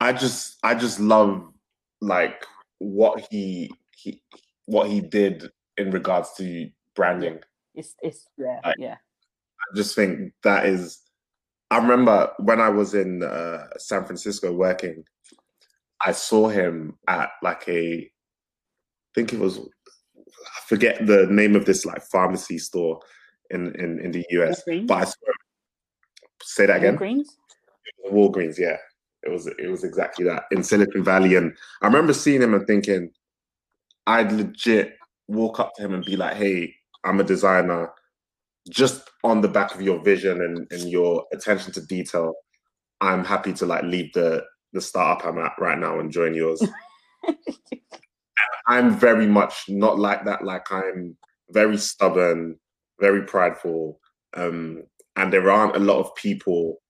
I 0.00 0.12
just 0.12 0.58
I 0.62 0.74
just 0.74 1.00
love 1.00 1.52
like 2.00 2.44
what 2.78 3.26
he 3.30 3.72
he 3.96 4.20
what 4.66 4.88
he 4.88 5.00
did 5.00 5.50
in 5.76 5.90
regards 5.90 6.32
to 6.38 6.68
branding. 6.94 7.40
It's 7.74 7.94
it's 8.02 8.26
yeah 8.36 8.60
like, 8.64 8.76
yeah. 8.78 8.94
I 8.94 9.76
just 9.76 9.94
think 9.94 10.32
that 10.42 10.66
is. 10.66 11.00
I 11.70 11.78
remember 11.78 12.30
when 12.38 12.60
I 12.60 12.68
was 12.68 12.94
in 12.94 13.22
uh, 13.22 13.66
San 13.78 14.04
Francisco 14.04 14.52
working, 14.52 15.04
I 16.04 16.12
saw 16.12 16.48
him 16.48 16.96
at 17.08 17.30
like 17.42 17.66
a, 17.68 17.98
I 17.98 18.10
think 19.14 19.32
it 19.32 19.38
was, 19.38 19.58
I 19.58 20.60
forget 20.66 21.06
the 21.06 21.26
name 21.30 21.56
of 21.56 21.64
this 21.64 21.86
like 21.86 22.02
pharmacy 22.02 22.58
store 22.58 23.00
in 23.50 23.74
in, 23.76 24.00
in 24.00 24.10
the 24.12 24.24
US, 24.30 24.62
Walgreens? 24.66 24.86
but 24.86 24.94
I 24.94 25.04
saw 25.04 25.26
him, 25.26 25.34
say 26.42 26.66
that 26.66 26.76
again. 26.78 26.98
Walgreens. 26.98 27.26
Walgreens, 28.10 28.58
yeah, 28.58 28.76
it 29.22 29.30
was 29.30 29.46
it 29.46 29.70
was 29.70 29.84
exactly 29.84 30.24
that 30.26 30.44
in 30.50 30.62
Silicon 30.62 31.02
Valley, 31.02 31.36
and 31.36 31.56
I 31.80 31.86
remember 31.86 32.12
seeing 32.12 32.42
him 32.42 32.54
and 32.54 32.66
thinking, 32.66 33.10
I'd 34.06 34.32
legit 34.32 34.96
walk 35.28 35.58
up 35.58 35.74
to 35.76 35.82
him 35.82 35.94
and 35.94 36.04
be 36.04 36.16
like, 36.16 36.36
"Hey, 36.36 36.74
I'm 37.04 37.20
a 37.20 37.24
designer." 37.24 37.92
Just 38.70 39.10
on 39.22 39.42
the 39.42 39.48
back 39.48 39.74
of 39.74 39.82
your 39.82 40.02
vision 40.02 40.40
and, 40.40 40.66
and 40.70 40.90
your 40.90 41.26
attention 41.34 41.70
to 41.74 41.82
detail, 41.82 42.32
I'm 43.02 43.22
happy 43.22 43.52
to 43.54 43.66
like 43.66 43.82
leave 43.82 44.10
the 44.14 44.42
the 44.74 44.80
startup 44.80 45.26
I'm 45.26 45.38
at 45.38 45.52
right 45.58 45.78
now 45.78 46.00
and 46.00 46.10
join 46.10 46.34
yours. 46.34 46.62
I'm 48.66 48.96
very 48.96 49.26
much 49.26 49.64
not 49.68 49.98
like 49.98 50.24
that. 50.24 50.44
Like 50.44 50.70
I'm 50.70 51.16
very 51.50 51.78
stubborn, 51.78 52.58
very 53.00 53.22
prideful, 53.22 54.00
um, 54.36 54.84
and 55.16 55.32
there 55.32 55.50
aren't 55.50 55.76
a 55.76 55.80
lot 55.80 56.00
of 56.00 56.14
people 56.16 56.82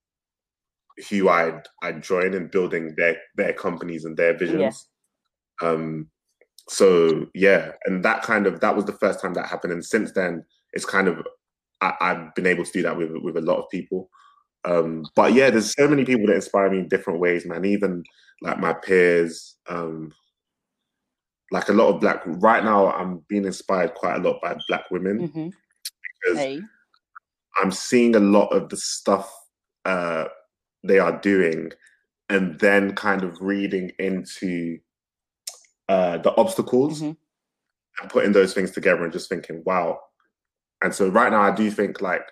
who 1.09 1.29
I'd 1.29 1.61
I'd 1.81 2.03
join 2.03 2.33
in 2.33 2.47
building 2.47 2.95
their 2.97 3.17
their 3.35 3.53
companies 3.53 4.05
and 4.05 4.17
their 4.17 4.37
visions. 4.37 4.87
Yeah. 5.61 5.69
Um, 5.69 6.09
so 6.67 7.27
yeah, 7.33 7.73
and 7.85 8.03
that 8.03 8.23
kind 8.23 8.47
of 8.47 8.59
that 8.61 8.75
was 8.75 8.85
the 8.85 8.93
first 8.93 9.21
time 9.21 9.33
that 9.35 9.47
happened, 9.47 9.73
and 9.73 9.85
since 9.85 10.11
then 10.11 10.43
it's 10.73 10.85
kind 10.85 11.07
of 11.07 11.25
I, 11.81 11.93
have 11.99 12.33
been 12.35 12.47
able 12.47 12.65
to 12.65 12.71
do 12.71 12.81
that 12.83 12.97
with 12.97 13.11
with 13.11 13.37
a 13.37 13.41
lot 13.41 13.59
of 13.59 13.69
people. 13.69 14.09
Um, 14.65 15.05
but 15.15 15.33
yeah, 15.33 15.49
there's 15.49 15.73
so 15.75 15.87
many 15.87 16.05
people 16.05 16.27
that 16.27 16.35
inspire 16.35 16.69
me 16.69 16.79
in 16.79 16.87
different 16.87 17.19
ways, 17.19 17.45
man. 17.45 17.65
Even 17.65 18.03
like 18.41 18.59
my 18.59 18.73
peers, 18.73 19.55
um, 19.67 20.11
like 21.51 21.69
a 21.69 21.73
lot 21.73 21.93
of 21.93 22.01
black. 22.01 22.21
Right 22.25 22.63
now, 22.63 22.91
I'm 22.91 23.19
being 23.29 23.45
inspired 23.45 23.93
quite 23.93 24.17
a 24.17 24.19
lot 24.19 24.41
by 24.41 24.57
black 24.67 24.89
women 24.89 25.27
mm-hmm. 25.27 25.49
because 26.23 26.39
hey. 26.39 26.61
I'm 27.61 27.71
seeing 27.71 28.15
a 28.15 28.19
lot 28.19 28.47
of 28.47 28.69
the 28.69 28.77
stuff 28.77 29.31
uh, 29.85 30.25
they 30.83 30.99
are 30.99 31.19
doing, 31.19 31.71
and 32.29 32.59
then 32.59 32.95
kind 32.95 33.23
of 33.23 33.39
reading 33.41 33.91
into 33.99 34.79
uh, 35.89 36.17
the 36.17 36.35
obstacles 36.37 37.01
mm-hmm. 37.01 37.11
and 38.01 38.09
putting 38.09 38.31
those 38.31 38.53
things 38.53 38.71
together 38.71 39.03
and 39.03 39.13
just 39.13 39.29
thinking, 39.29 39.61
wow. 39.63 39.99
And 40.83 40.93
so 40.93 41.07
right 41.07 41.31
now, 41.31 41.41
I 41.41 41.53
do 41.53 41.69
think 41.69 42.01
like 42.01 42.23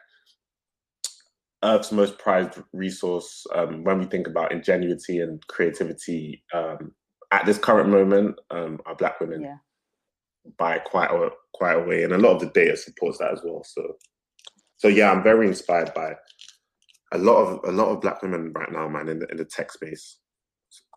Earth's 1.63 1.91
most 1.91 2.17
prized 2.19 2.61
resource 2.73 3.45
um, 3.55 3.83
when 3.83 3.99
we 3.99 4.05
think 4.05 4.27
about 4.27 4.51
ingenuity 4.51 5.19
and 5.19 5.45
creativity 5.47 6.43
um, 6.53 6.91
at 7.31 7.45
this 7.45 7.57
current 7.57 7.89
moment 7.89 8.35
um, 8.51 8.79
are 8.85 8.95
Black 8.95 9.19
women 9.19 9.41
yeah. 9.41 9.57
by 10.57 10.77
quite 10.77 11.09
a 11.09 11.29
quite 11.53 11.73
a 11.73 11.83
way, 11.83 12.03
and 12.03 12.13
a 12.13 12.17
lot 12.17 12.33
of 12.33 12.39
the 12.41 12.47
data 12.47 12.77
supports 12.77 13.17
that 13.19 13.31
as 13.31 13.41
well. 13.43 13.63
So, 13.63 13.97
so 14.77 14.87
yeah, 14.87 15.11
I'm 15.11 15.23
very 15.23 15.47
inspired 15.47 15.93
by 15.93 16.15
a 17.13 17.17
lot 17.17 17.37
of 17.37 17.69
a 17.69 17.71
lot 17.71 17.89
of 17.89 18.01
Black 18.01 18.21
women 18.21 18.51
right 18.53 18.71
now, 18.71 18.87
man, 18.87 19.09
in 19.09 19.19
the, 19.19 19.27
in 19.27 19.37
the 19.37 19.45
tech 19.45 19.71
space 19.71 20.17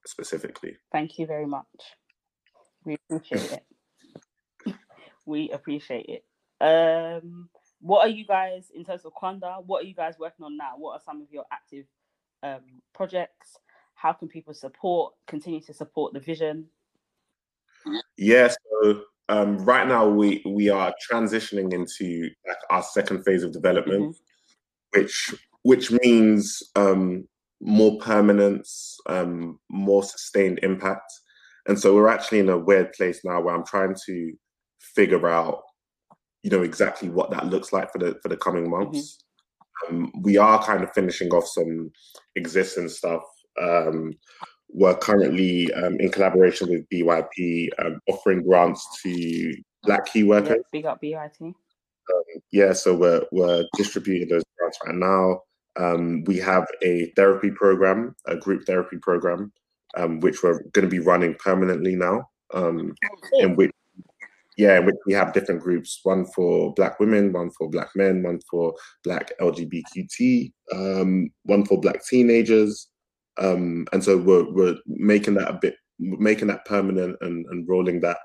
specifically. 0.05 0.77
Thank 0.93 1.19
you 1.19 1.27
very 1.27 1.47
much. 1.47 1.67
We 2.85 2.97
appreciate 3.11 3.63
it. 4.67 4.75
we 5.27 5.51
appreciate 5.51 6.07
it. 6.09 6.25
Um, 6.61 7.49
what 7.81 8.07
are 8.07 8.11
you 8.11 8.25
guys 8.25 8.71
in 8.75 8.85
terms 8.85 9.05
of 9.05 9.13
Kwanda? 9.15 9.65
What 9.65 9.85
are 9.85 9.87
you 9.87 9.95
guys 9.95 10.15
working 10.19 10.45
on 10.45 10.57
now? 10.57 10.75
What 10.77 10.93
are 10.95 11.03
some 11.05 11.21
of 11.21 11.31
your 11.31 11.45
active 11.53 11.87
um, 12.43 12.63
projects? 12.95 13.59
How 13.95 14.13
can 14.13 14.29
people 14.29 14.55
support, 14.55 15.15
continue 15.27 15.61
to 15.63 15.73
support 15.73 16.13
the 16.13 16.21
vision? 16.21 16.67
Yeah, 18.17 18.49
so 18.49 19.03
um, 19.29 19.59
right 19.59 19.87
now 19.87 20.09
we 20.09 20.43
we 20.47 20.69
are 20.69 20.95
transitioning 21.11 21.73
into 21.73 22.31
like 22.47 22.59
our 22.71 22.83
second 22.83 23.25
phase 23.25 23.43
of 23.43 23.53
development, 23.53 24.15
mm-hmm. 24.15 25.01
which 25.01 25.35
which 25.63 25.91
means 25.91 26.63
um, 26.77 27.27
more 27.61 27.99
permanence, 27.99 28.99
um, 29.07 29.59
more 29.71 30.03
sustained 30.03 30.61
impact. 30.63 31.13
And 31.67 31.79
so 31.79 31.95
we're 31.95 32.09
actually 32.09 32.39
in 32.41 32.49
a 32.49 32.59
weird 32.59 32.93
place 32.93 33.25
now 33.25 33.41
where 33.41 33.55
I'm 33.55 33.67
trying 33.67 33.97
to 34.07 34.33
figure 34.81 35.29
out, 35.29 35.63
you 36.47 36.57
know, 36.57 36.63
exactly 36.63 37.09
what 37.09 37.31
that 37.31 37.47
looks 37.47 37.73
like 37.73 37.91
for 37.91 37.99
the 37.99 38.17
for 38.23 38.29
the 38.29 38.37
coming 38.37 38.71
months. 38.71 39.19
Mm-hmm. 39.89 39.97
Um, 39.97 40.13
we 40.23 40.37
are 40.37 40.63
kind 40.63 40.85
of 40.85 40.93
finishing 40.93 41.31
off 41.31 41.49
some 41.49 41.91
existing 42.37 42.89
stuff. 42.89 43.23
Um, 43.61 44.15
we're 44.69 44.95
currently 44.95 45.73
um, 45.75 45.97
in 45.99 46.11
collaboration 46.11 46.69
with 46.71 46.89
BYP, 46.89 47.69
um, 47.85 48.01
offering 48.09 48.43
grants 48.43 48.87
to 49.03 49.55
Black 49.83 50.07
key 50.07 50.23
workers. 50.23 50.57
Yeah, 50.57 50.63
big 50.73 50.87
up 50.87 51.03
BYP. 51.03 51.41
Um, 51.41 52.43
yeah, 52.53 52.73
so 52.73 52.95
we're 52.95 53.25
we're 53.33 53.65
distributing 53.77 54.29
those 54.29 54.45
grants 54.57 54.79
right 54.87 54.95
now. 54.95 55.41
Um, 55.75 56.23
we 56.25 56.39
have 56.39 56.67
a 56.83 57.13
therapy 57.17 57.51
program, 57.51 58.15
a 58.27 58.37
group 58.37 58.65
therapy 58.67 58.99
program 58.99 59.53
um, 59.97 60.21
which 60.21 60.43
we're 60.43 60.63
going 60.73 60.85
to 60.85 60.89
be 60.89 61.01
running 61.01 61.35
permanently 61.35 61.97
now. 61.97 62.29
Um, 62.55 62.95
in 63.41 63.57
which, 63.57 63.73
yeah, 64.57 64.79
in 64.79 64.87
which 64.87 64.97
we 65.07 65.13
have 65.13 65.33
different 65.33 65.61
groups: 65.63 66.01
one 66.03 66.27
for 66.35 66.73
Black 66.75 66.99
women, 66.99 67.33
one 67.33 67.51
for 67.51 67.69
Black 67.69 67.89
men, 67.95 68.23
one 68.23 68.41
for 68.51 68.75
Black 69.05 69.33
LGBTQ, 69.41 70.53
um, 70.73 71.31
one 71.45 71.65
for 71.65 71.81
Black 71.81 72.05
teenagers. 72.05 72.89
Um, 73.39 73.87
and 73.93 74.03
so 74.03 74.17
we're 74.17 74.51
we're 74.53 74.77
making 74.87 75.35
that 75.35 75.49
a 75.49 75.59
bit, 75.61 75.77
making 75.99 76.49
that 76.49 76.65
permanent 76.65 77.17
and, 77.21 77.47
and 77.51 77.69
rolling 77.69 78.01
that 78.01 78.19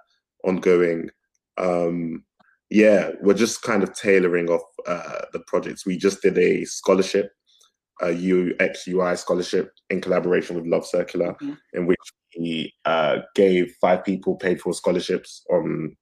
ongoing. 0.44 1.10
Um, 1.58 2.24
yeah, 2.70 3.12
we're 3.22 3.34
just 3.34 3.62
kind 3.64 3.84
of 3.84 3.94
tailoring 3.94 4.50
off 4.50 4.64
uh, 4.88 5.26
the 5.34 5.42
projects. 5.48 5.86
We 5.86 5.98
just 5.98 6.22
did 6.22 6.38
a 6.38 6.64
scholarship 6.64 7.32
a 8.02 8.08
UXUI 8.08 9.18
scholarship 9.18 9.72
in 9.90 10.02
collaboration 10.02 10.56
with 10.56 10.66
Love 10.66 10.86
Circular, 10.86 11.34
mm-hmm. 11.34 11.54
in 11.74 11.86
which 11.86 12.00
we 12.38 12.74
uh, 12.86 13.20
gave 13.36 13.76
five 13.80 14.04
people 14.04 14.36
paid 14.36 14.60
for 14.62 14.74
scholarships 14.74 15.44
on 15.52 15.96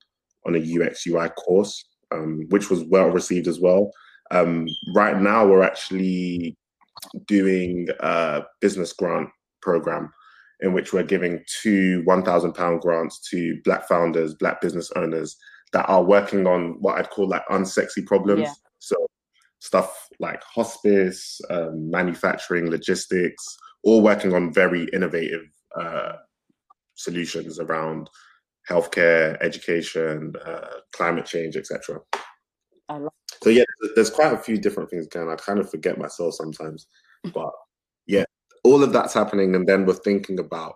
on 0.50 0.56
a 0.56 0.86
UX 0.88 1.06
UI 1.08 1.30
course, 1.30 1.86
um, 2.12 2.45
which 2.50 2.70
was 2.70 2.84
well 2.84 3.10
received 3.10 3.47
as 3.47 3.60
well. 3.60 3.91
Um, 4.32 4.68
right 4.95 5.20
now, 5.20 5.47
we're 5.47 5.64
actually 5.64 6.58
doing 7.28 7.88
a 8.00 8.43
business 8.60 8.93
grant 8.93 9.30
program 9.62 10.12
in 10.62 10.74
which 10.74 10.91
we're 10.91 11.04
giving 11.04 11.43
two 11.62 12.02
one 12.04 12.24
thousand 12.24 12.54
pound 12.54 12.82
grants 12.82 13.20
to 13.30 13.60
Black 13.64 13.88
founders, 13.88 14.36
Black 14.36 14.62
business 14.62 14.91
owners 14.95 15.38
that 15.72 15.86
are 15.86 16.04
working 16.04 16.47
on 16.47 16.76
what 16.80 16.97
I'd 16.97 17.10
call 17.10 17.30
like 17.30 17.47
unsexy 17.47 18.06
problems. 18.06 18.41
Yeah. 18.41 18.54
So 18.80 18.95
stuff 19.60 20.08
like 20.20 20.41
hospice, 20.43 21.39
um, 21.50 21.89
manufacturing, 21.89 22.70
logistics, 22.70 23.45
all 23.84 24.02
working 24.02 24.34
on 24.34 24.54
very 24.54 24.88
innovative 24.93 25.45
uh, 25.80 26.14
solutions 26.95 27.60
around 27.60 28.10
healthcare, 28.70 29.38
education, 29.41 30.34
uh, 30.45 30.67
climate 30.93 31.26
change, 31.26 31.55
etc. 31.57 31.99
So 33.41 33.49
yeah, 33.49 33.63
there's 33.95 34.09
quite 34.09 34.34
a 34.34 34.38
few 34.38 34.57
different 34.57 34.89
things 34.89 35.07
going. 35.07 35.30
I 35.30 35.36
kind 35.36 35.59
of 35.59 35.70
forget 35.70 35.97
myself 35.97 36.36
sometimes, 36.36 36.88
but 37.34 37.51
yeah, 38.07 38.26
all 38.63 38.84
of 38.84 38.93
that's 38.93 39.13
happening, 39.13 39.55
and 39.55 39.67
then 39.67 39.86
we're 39.86 39.93
thinking 39.93 40.39
about 40.39 40.76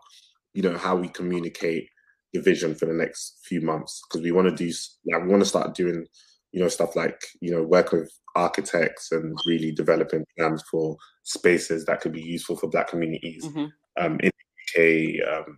you 0.53 0.61
know 0.61 0.77
how 0.77 0.95
we 0.95 1.07
communicate 1.09 1.87
the 2.33 2.41
vision 2.41 2.73
for 2.73 2.85
the 2.85 2.93
next 2.93 3.39
few 3.43 3.61
months 3.61 4.01
because 4.07 4.23
we 4.23 4.31
want 4.31 4.49
to 4.49 4.55
do 4.55 4.71
like 5.11 5.23
we 5.23 5.29
want 5.29 5.41
to 5.41 5.49
start 5.49 5.75
doing 5.75 6.05
you 6.51 6.61
know 6.61 6.67
stuff 6.67 6.95
like 6.95 7.19
you 7.41 7.51
know 7.51 7.61
work 7.61 7.91
with 7.91 8.11
architects 8.35 9.11
and 9.11 9.37
really 9.45 9.71
developing 9.71 10.25
plans 10.37 10.63
for 10.69 10.97
spaces 11.23 11.85
that 11.85 12.01
could 12.01 12.11
be 12.11 12.21
useful 12.21 12.55
for 12.55 12.69
Black 12.69 12.87
communities 12.87 13.45
mm-hmm. 13.45 13.65
um, 14.03 14.19
in 14.21 14.31
the 14.75 15.21
UK, 15.21 15.37
um, 15.37 15.57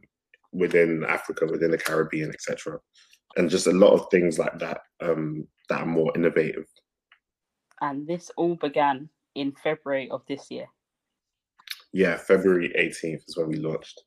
within 0.56 1.04
Africa, 1.08 1.46
within 1.46 1.72
the 1.72 1.78
Caribbean, 1.78 2.30
etc. 2.30 2.80
And 3.38 3.50
just 3.50 3.68
a 3.68 3.72
lot 3.72 3.94
of 3.94 4.08
things 4.10 4.40
like 4.40 4.58
that 4.60 4.82
um, 5.02 5.48
that 5.70 5.82
are 5.82 5.86
more 5.86 6.12
innovative. 6.16 6.66
And 7.82 8.08
this 8.08 8.32
all 8.38 8.56
began 8.56 9.10
in 9.36 9.52
February 9.52 10.10
of 10.10 10.22
this 10.28 10.50
year. 10.50 10.68
Yeah, 11.92 12.18
February 12.18 12.74
18th 12.78 13.28
is 13.28 13.38
when 13.38 13.50
we 13.50 13.58
launched. 13.58 14.02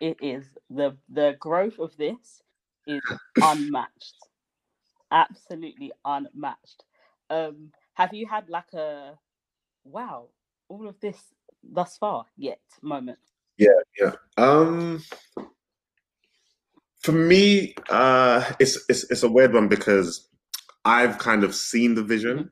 It 0.00 0.16
is 0.22 0.46
the 0.70 0.96
the 1.10 1.36
growth 1.38 1.78
of 1.78 1.94
this 1.98 2.42
is 2.86 3.02
unmatched. 3.42 4.16
Absolutely 5.12 5.92
unmatched 6.04 6.84
um 7.30 7.70
have 7.94 8.12
you 8.12 8.26
had 8.26 8.48
like 8.50 8.72
a 8.74 9.16
wow 9.84 10.26
all 10.68 10.88
of 10.88 10.98
this 11.00 11.16
thus 11.62 11.96
far 11.96 12.24
yet 12.36 12.60
moment 12.82 13.18
yeah 13.60 13.80
yeah. 14.00 14.12
Um 14.38 15.02
for 17.02 17.12
me 17.12 17.74
uh 17.90 18.44
it's 18.58 18.78
it's, 18.88 19.04
it's 19.10 19.22
a 19.22 19.28
weird 19.30 19.54
one 19.54 19.68
because 19.68 20.28
i've 20.84 21.18
kind 21.18 21.44
of 21.44 21.54
seen 21.54 21.94
the 21.94 22.02
vision. 22.02 22.50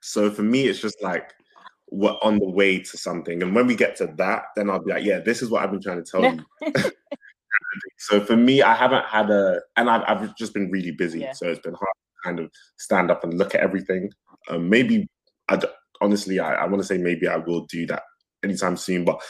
So 0.00 0.30
for 0.30 0.42
me 0.42 0.66
it's 0.66 0.80
just 0.80 1.02
like 1.02 1.32
we're 1.90 2.16
on 2.22 2.38
the 2.38 2.50
way 2.50 2.80
to 2.80 2.96
something. 2.98 3.42
And 3.42 3.54
when 3.54 3.66
we 3.66 3.76
get 3.76 3.96
to 3.96 4.06
that 4.18 4.44
then 4.56 4.70
i'll 4.70 4.84
be 4.84 4.92
like 4.92 5.04
yeah 5.04 5.20
this 5.20 5.42
is 5.42 5.50
what 5.50 5.62
i've 5.62 5.70
been 5.72 5.82
trying 5.82 6.02
to 6.04 6.10
tell 6.10 6.24
you. 6.24 6.40
So 7.98 8.20
for 8.20 8.36
me 8.36 8.62
i 8.62 8.74
haven't 8.74 9.06
had 9.06 9.30
a 9.30 9.60
and 9.76 9.90
i've, 9.90 10.02
I've 10.06 10.36
just 10.36 10.54
been 10.54 10.70
really 10.70 10.92
busy. 10.92 11.20
Yeah. 11.20 11.32
so 11.32 11.48
it's 11.48 11.60
been 11.60 11.74
hard 11.74 11.96
to 11.96 12.28
kind 12.28 12.40
of 12.40 12.50
stand 12.78 13.10
up 13.10 13.24
and 13.24 13.38
look 13.38 13.54
at 13.54 13.60
everything. 13.62 14.10
Um, 14.48 14.68
maybe, 14.68 15.08
I 15.48 15.60
honestly, 16.00 16.38
I, 16.40 16.54
I 16.54 16.66
want 16.66 16.80
to 16.82 16.86
say 16.86 16.98
maybe 16.98 17.28
I 17.28 17.36
will 17.36 17.66
do 17.66 17.86
that 17.86 18.02
anytime 18.44 18.76
soon, 18.76 19.04
but 19.04 19.20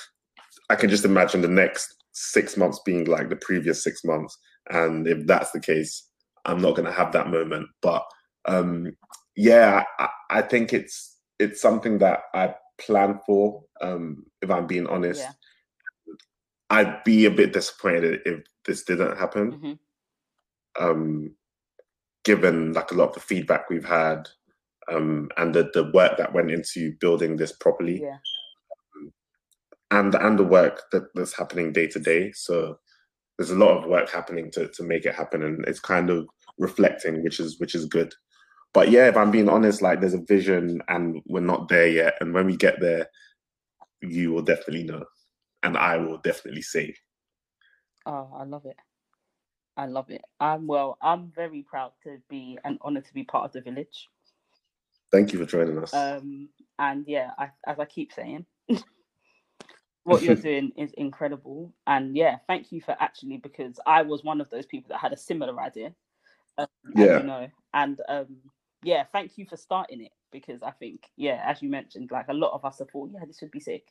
I 0.71 0.77
can 0.77 0.91
just 0.91 1.05
imagine 1.05 1.43
the 1.43 1.49
next 1.49 1.95
six 2.13 2.57
months 2.57 2.81
being 2.85 3.05
like 3.05 3.29
the 3.29 3.37
previous 3.37 3.83
six 3.83 4.05
months 4.05 4.39
and 4.71 5.07
if 5.07 5.27
that's 5.27 5.51
the 5.51 5.61
case, 5.61 6.09
I'm 6.45 6.61
not 6.61 6.75
going 6.75 6.87
to 6.87 6.93
have 6.93 7.13
that 7.13 7.29
moment. 7.29 7.69
But 7.83 8.05
um, 8.47 8.97
yeah, 9.37 9.85
I, 9.99 10.09
I, 10.31 10.43
think 10.43 10.73
it's 10.73 11.19
it's 11.39 11.61
something 11.61 11.99
that 11.99 12.21
I 12.35 12.55
plan 12.79 13.21
for. 13.27 13.63
Um, 13.81 14.25
if 14.43 14.51
I'm 14.51 14.67
being 14.67 14.87
honest, 14.87 15.21
yeah. 15.21 15.33
I'd 16.71 17.05
be 17.05 17.27
a 17.27 17.31
bit 17.31 17.53
disappointed 17.53 18.21
if 18.25 18.45
this 18.65 18.85
didn't 18.85 19.19
happen. 19.19 19.53
Mm-hmm. 19.53 20.85
Um, 20.85 21.35
given 22.25 22.73
like 22.73 22.91
a 22.91 22.95
lot 22.95 23.09
of 23.11 23.15
the 23.15 23.21
feedback 23.21 23.69
we've 23.69 23.85
had 23.85 24.29
um, 24.91 25.29
and 25.37 25.55
the, 25.55 25.71
the 25.75 25.91
work 25.93 26.17
that 26.17 26.33
went 26.33 26.51
into 26.51 26.95
building 27.01 27.37
this 27.37 27.53
properly. 27.53 28.03
Yeah. 28.03 28.17
And 29.91 30.15
and 30.15 30.39
the 30.39 30.45
work 30.45 30.83
that, 30.93 31.05
that's 31.15 31.37
happening 31.37 31.73
day 31.73 31.87
to 31.89 31.99
day. 31.99 32.33
So 32.33 32.79
there's 33.39 33.51
a 33.51 33.57
lot 33.57 33.77
of 33.77 33.89
work 33.89 34.11
happening 34.11 34.51
to 34.53 34.69
to 34.69 34.83
make 34.83 35.05
it 35.05 35.15
happen, 35.15 35.43
and 35.43 35.65
it's 35.67 35.81
kind 35.81 36.11
of 36.11 36.27
reflecting, 36.59 37.23
which 37.23 37.41
is 37.41 37.59
which 37.61 37.75
is 37.75 37.87
good. 37.87 38.13
But 38.73 38.91
yeah, 38.91 39.09
if 39.09 39.17
I'm 39.17 39.31
being 39.31 39.49
honest, 39.49 39.83
like 39.83 40.01
there's 40.01 40.15
a 40.15 40.23
vision, 40.27 40.83
and 40.89 41.21
we're 41.27 41.41
not 41.41 41.69
there 41.69 41.87
yet. 41.89 42.15
And 42.21 42.35
when 42.35 42.47
we 42.47 42.57
get 42.57 42.81
there, 42.81 43.07
you 44.01 44.33
will 44.33 44.43
definitely 44.43 44.85
know, 44.85 45.05
and 45.63 45.77
I 45.77 45.97
will 45.99 46.19
definitely 46.19 46.63
say. 46.63 46.95
Oh, 48.07 48.31
I 48.37 48.45
love 48.45 48.67
it. 48.67 48.77
I 49.77 49.87
love 49.87 50.11
it. 50.11 50.23
I'm 50.41 50.67
well. 50.67 50.99
I'm 51.03 51.33
very 51.35 51.65
proud 51.69 51.93
to 52.05 52.19
be 52.29 52.59
and 52.65 52.79
honored 52.83 53.07
to 53.07 53.15
be 53.15 53.25
part 53.25 53.47
of 53.47 53.53
the 53.53 53.61
village. 53.61 54.09
Thank 55.11 55.33
you 55.33 55.39
for 55.39 55.47
joining 55.47 55.79
us. 55.79 55.95
Um, 55.95 56.49
and 56.79 57.05
yeah, 57.07 57.31
I, 57.39 57.51
as 57.67 57.79
I 57.79 57.85
keep 57.85 58.13
saying, 58.13 58.47
what 60.05 60.23
you're 60.23 60.37
doing 60.37 60.73
is 60.77 60.93
incredible. 60.93 61.73
And 61.87 62.17
yeah, 62.17 62.37
thank 62.47 62.73
you 62.73 62.81
for 62.81 62.97
actually 63.01 63.39
because 63.39 63.81
I 63.87 64.03
was 64.03 64.23
one 64.23 64.41
of 64.41 64.51
those 64.51 64.67
people 64.67 64.89
that 64.91 65.01
had 65.01 65.13
a 65.13 65.17
similar 65.17 65.61
idea. 65.61 65.93
Um, 66.57 66.67
yeah. 66.95 67.19
You 67.19 67.25
know, 67.25 67.49
and 67.73 68.01
um, 68.09 68.37
yeah, 68.83 69.05
thank 69.13 69.37
you 69.37 69.47
for 69.47 69.57
starting 69.57 70.03
it 70.03 70.13
because 70.31 70.63
I 70.63 70.71
think 70.71 71.11
yeah, 71.17 71.43
as 71.45 71.63
you 71.63 71.69
mentioned, 71.71 72.11
like 72.13 72.29
a 72.29 72.35
lot 72.35 72.53
of 72.53 72.65
us 72.65 72.79
have 72.79 72.91
thought, 72.91 73.11
yeah, 73.13 73.25
this 73.27 73.41
would 73.41 73.51
be 73.51 73.61
sick, 73.61 73.89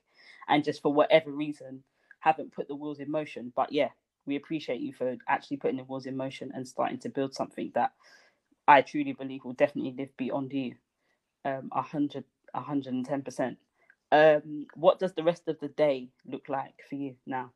and 0.47 0.63
just 0.63 0.81
for 0.81 0.93
whatever 0.93 1.31
reason 1.31 1.83
haven't 2.19 2.53
put 2.53 2.67
the 2.67 2.75
wheels 2.75 2.99
in 2.99 3.11
motion. 3.11 3.51
But 3.55 3.71
yeah, 3.71 3.89
we 4.25 4.35
appreciate 4.35 4.79
you 4.79 4.93
for 4.93 5.17
actually 5.27 5.57
putting 5.57 5.77
the 5.77 5.83
wheels 5.83 6.05
in 6.05 6.15
motion 6.15 6.51
and 6.55 6.67
starting 6.67 6.99
to 6.99 7.09
build 7.09 7.33
something 7.33 7.71
that 7.75 7.91
I 8.67 8.81
truly 8.81 9.13
believe 9.13 9.43
will 9.43 9.53
definitely 9.53 9.95
live 9.97 10.15
beyond 10.15 10.53
you. 10.53 10.75
Um, 11.43 11.69
a 11.73 11.81
hundred, 11.81 12.23
a 12.53 12.61
hundred 12.61 12.93
and 12.93 13.05
ten 13.05 13.21
percent. 13.21 13.57
Um, 14.13 14.67
what 14.75 14.99
does 14.99 15.13
the 15.13 15.23
rest 15.23 15.47
of 15.47 15.59
the 15.59 15.69
day 15.69 16.09
look 16.27 16.47
like 16.47 16.75
for 16.87 16.93
you 16.93 17.15
now? 17.25 17.51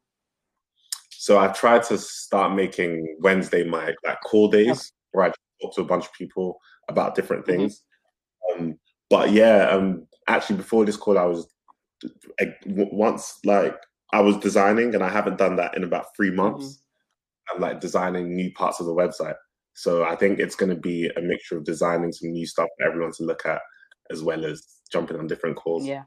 So 1.12 1.38
I 1.38 1.50
tried 1.50 1.84
to 1.84 2.00
start 2.00 2.56
making 2.56 3.18
Wednesday 3.20 3.64
my 3.64 3.94
like 4.04 4.22
call 4.22 4.48
days 4.48 4.70
okay. 4.70 4.82
where 5.12 5.26
I 5.28 5.32
talk 5.62 5.76
to 5.76 5.82
a 5.82 5.86
bunch 5.86 6.06
of 6.06 6.14
people 6.14 6.60
about 6.90 7.14
different 7.14 7.46
mm-hmm. 7.46 7.60
things. 7.60 7.84
Mm-hmm. 8.50 8.64
Um, 8.64 8.80
but 9.08 9.32
yeah, 9.32 9.70
um, 9.70 10.08
actually 10.28 10.56
before 10.56 10.84
this 10.84 10.98
call, 10.98 11.20
I 11.20 11.26
was 11.26 11.48
once 12.66 13.40
like 13.46 13.78
I 14.14 14.22
was 14.22 14.38
designing, 14.38 14.96
and 14.96 15.04
I 15.04 15.10
haven't 15.10 15.38
done 15.38 15.58
that 15.58 15.78
in 15.78 15.84
about 15.84 16.16
three 16.16 16.32
months. 16.32 16.66
Mm-hmm. 16.66 17.56
I'm 17.56 17.62
like 17.62 17.82
designing 17.82 18.36
new 18.36 18.52
parts 18.54 18.80
of 18.80 18.88
the 18.88 18.96
website. 18.96 19.36
So 19.74 20.04
I 20.06 20.16
think 20.16 20.40
it's 20.40 20.56
going 20.56 20.74
to 20.74 20.82
be 20.82 21.08
a 21.16 21.22
mixture 21.22 21.58
of 21.58 21.66
designing 21.66 22.12
some 22.12 22.32
new 22.32 22.48
stuff 22.48 22.68
for 22.78 22.88
everyone 22.88 23.12
to 23.14 23.24
look 23.24 23.46
at, 23.46 23.62
as 24.10 24.24
well 24.24 24.44
as 24.44 24.66
jumping 24.92 25.20
on 25.20 25.28
different 25.28 25.56
calls. 25.56 25.86
Yeah, 25.86 26.04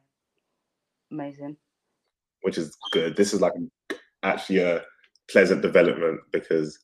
amazing. 1.11 1.57
Which 2.43 2.59
is 2.59 2.77
good. 2.93 3.17
This 3.17 3.35
is 3.35 3.41
like 3.41 3.53
actually 4.23 4.59
a 4.59 4.83
pleasant 5.31 5.63
development 5.63 6.21
because 6.33 6.79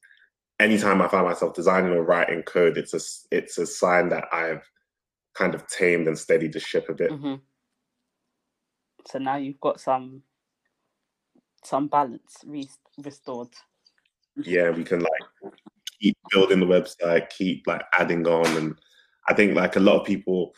anytime 0.61 1.03
I 1.03 1.09
find 1.09 1.27
myself 1.27 1.55
designing 1.55 1.93
or 1.93 2.05
writing 2.05 2.43
code, 2.43 2.77
it's 2.77 2.95
a 2.95 3.01
it's 3.37 3.59
a 3.59 3.67
sign 3.67 4.09
that 4.11 4.25
I've 4.33 4.69
kind 5.35 5.55
of 5.55 5.67
tamed 5.67 6.09
and 6.09 6.19
steadied 6.19 6.53
the 6.53 6.61
ship 6.61 6.89
a 6.89 6.95
bit. 6.95 7.11
Mm-hmm. 7.11 7.35
So 9.07 9.19
now 9.19 9.37
you've 9.37 9.61
got 9.61 9.81
some 9.81 10.23
some 11.65 11.89
balance 11.89 12.39
re- 12.47 12.69
restored. 12.99 13.49
Yeah, 14.37 14.71
we 14.71 14.85
can 14.85 15.01
like 15.01 15.53
keep 16.01 16.17
building 16.31 16.61
the 16.61 16.67
website, 16.67 17.31
keep 17.31 17.67
like 17.67 17.83
adding 17.99 18.27
on, 18.27 18.47
and 18.57 18.79
I 19.29 19.35
think 19.35 19.55
like 19.55 19.77
a 19.77 19.81
lot 19.81 20.01
of 20.01 20.07
people 20.07 20.55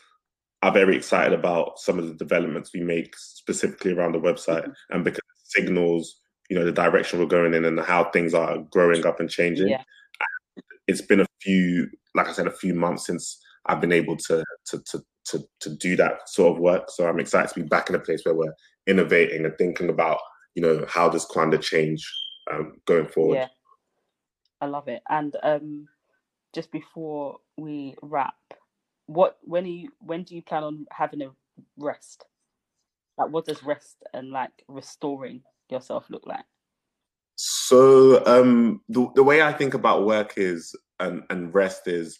are 0.62 0.72
very 0.72 0.96
excited 0.96 1.32
about 1.32 1.78
some 1.78 1.98
of 1.98 2.08
the 2.08 2.14
developments 2.14 2.70
we 2.74 2.80
make 2.80 3.16
specifically 3.16 3.92
around 3.92 4.12
the 4.12 4.20
website, 4.20 4.62
mm-hmm. 4.62 4.94
and 4.94 5.04
because 5.04 5.18
it 5.18 5.62
signals 5.62 6.20
you 6.48 6.58
know 6.58 6.64
the 6.64 6.72
direction 6.72 7.18
we're 7.18 7.26
going 7.26 7.54
in 7.54 7.64
and 7.64 7.80
how 7.80 8.04
things 8.10 8.34
are 8.34 8.58
growing 8.70 9.06
up 9.06 9.20
and 9.20 9.30
changing. 9.30 9.68
Yeah. 9.68 9.82
It's 10.86 11.02
been 11.02 11.20
a 11.20 11.26
few, 11.42 11.90
like 12.14 12.28
I 12.28 12.32
said, 12.32 12.46
a 12.46 12.50
few 12.50 12.74
months 12.74 13.06
since 13.06 13.38
I've 13.66 13.80
been 13.80 13.92
able 13.92 14.16
to 14.16 14.44
to 14.66 14.82
to 14.90 15.04
to, 15.26 15.44
to 15.60 15.70
do 15.76 15.94
that 15.96 16.28
sort 16.28 16.52
of 16.52 16.58
work. 16.58 16.90
So 16.90 17.06
I'm 17.06 17.20
excited 17.20 17.52
to 17.52 17.60
be 17.62 17.68
back 17.68 17.90
in 17.90 17.94
a 17.94 18.00
place 18.00 18.22
where 18.24 18.34
we're 18.34 18.54
innovating 18.86 19.44
and 19.44 19.54
thinking 19.58 19.90
about 19.90 20.18
you 20.58 20.62
know, 20.62 20.84
how 20.88 21.08
does 21.08 21.24
Kwanda 21.24 21.60
change 21.60 22.04
um, 22.52 22.80
going 22.84 23.06
forward? 23.06 23.36
Yeah, 23.36 23.46
I 24.60 24.66
love 24.66 24.88
it. 24.88 25.02
And 25.08 25.36
um, 25.44 25.86
just 26.52 26.72
before 26.72 27.36
we 27.56 27.94
wrap, 28.02 28.34
what 29.08 29.38
when 29.42 29.64
are 29.64 29.68
you 29.68 29.88
when 30.00 30.22
do 30.22 30.36
you 30.36 30.42
plan 30.42 30.62
on 30.62 30.86
having 30.92 31.22
a 31.22 31.30
rest? 31.76 32.26
Like, 33.16 33.30
what 33.30 33.46
does 33.46 33.64
rest 33.64 33.96
and 34.14 34.30
like 34.30 34.52
restoring 34.68 35.42
yourself 35.70 36.08
look 36.08 36.24
like? 36.26 36.44
So 37.36 38.24
um, 38.26 38.82
the 38.88 39.08
the 39.16 39.24
way 39.24 39.42
I 39.42 39.52
think 39.52 39.74
about 39.74 40.06
work 40.06 40.34
is 40.36 40.76
and 41.00 41.24
and 41.30 41.52
rest 41.54 41.88
is 41.88 42.18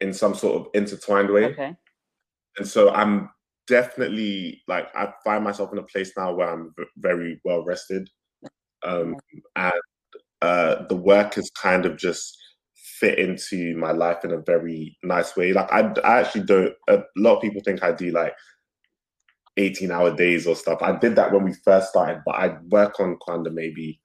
in 0.00 0.12
some 0.12 0.34
sort 0.34 0.60
of 0.60 0.66
intertwined 0.74 1.30
way. 1.30 1.46
Okay. 1.46 1.74
And 2.58 2.68
so 2.68 2.92
I'm 2.92 3.30
definitely 3.66 4.62
like 4.68 4.94
I 4.94 5.12
find 5.24 5.42
myself 5.42 5.72
in 5.72 5.78
a 5.78 5.82
place 5.84 6.12
now 6.16 6.34
where 6.34 6.52
I'm 6.52 6.74
very 6.98 7.40
well 7.42 7.64
rested, 7.64 8.10
um, 8.82 9.16
and 9.56 9.72
uh, 10.42 10.86
the 10.88 10.96
work 10.96 11.38
is 11.38 11.50
kind 11.50 11.86
of 11.86 11.96
just 11.96 12.36
fit 13.02 13.18
into 13.18 13.76
my 13.76 13.90
life 13.90 14.24
in 14.24 14.32
a 14.32 14.38
very 14.38 14.96
nice 15.02 15.36
way. 15.36 15.52
Like 15.52 15.70
I, 15.72 15.92
I 16.04 16.20
actually 16.20 16.44
don't. 16.44 16.72
A 16.88 17.00
lot 17.16 17.36
of 17.36 17.42
people 17.42 17.60
think 17.62 17.82
I 17.82 17.92
do 17.92 18.10
like 18.10 18.34
18 19.56 19.90
hour 19.90 20.14
days 20.14 20.46
or 20.46 20.54
stuff. 20.54 20.80
I 20.80 20.96
did 20.96 21.16
that 21.16 21.32
when 21.32 21.44
we 21.44 21.52
first 21.64 21.90
started, 21.90 22.22
but 22.24 22.36
I 22.36 22.56
work 22.70 23.00
on 23.00 23.18
Kwanda 23.26 23.52
maybe 23.52 24.00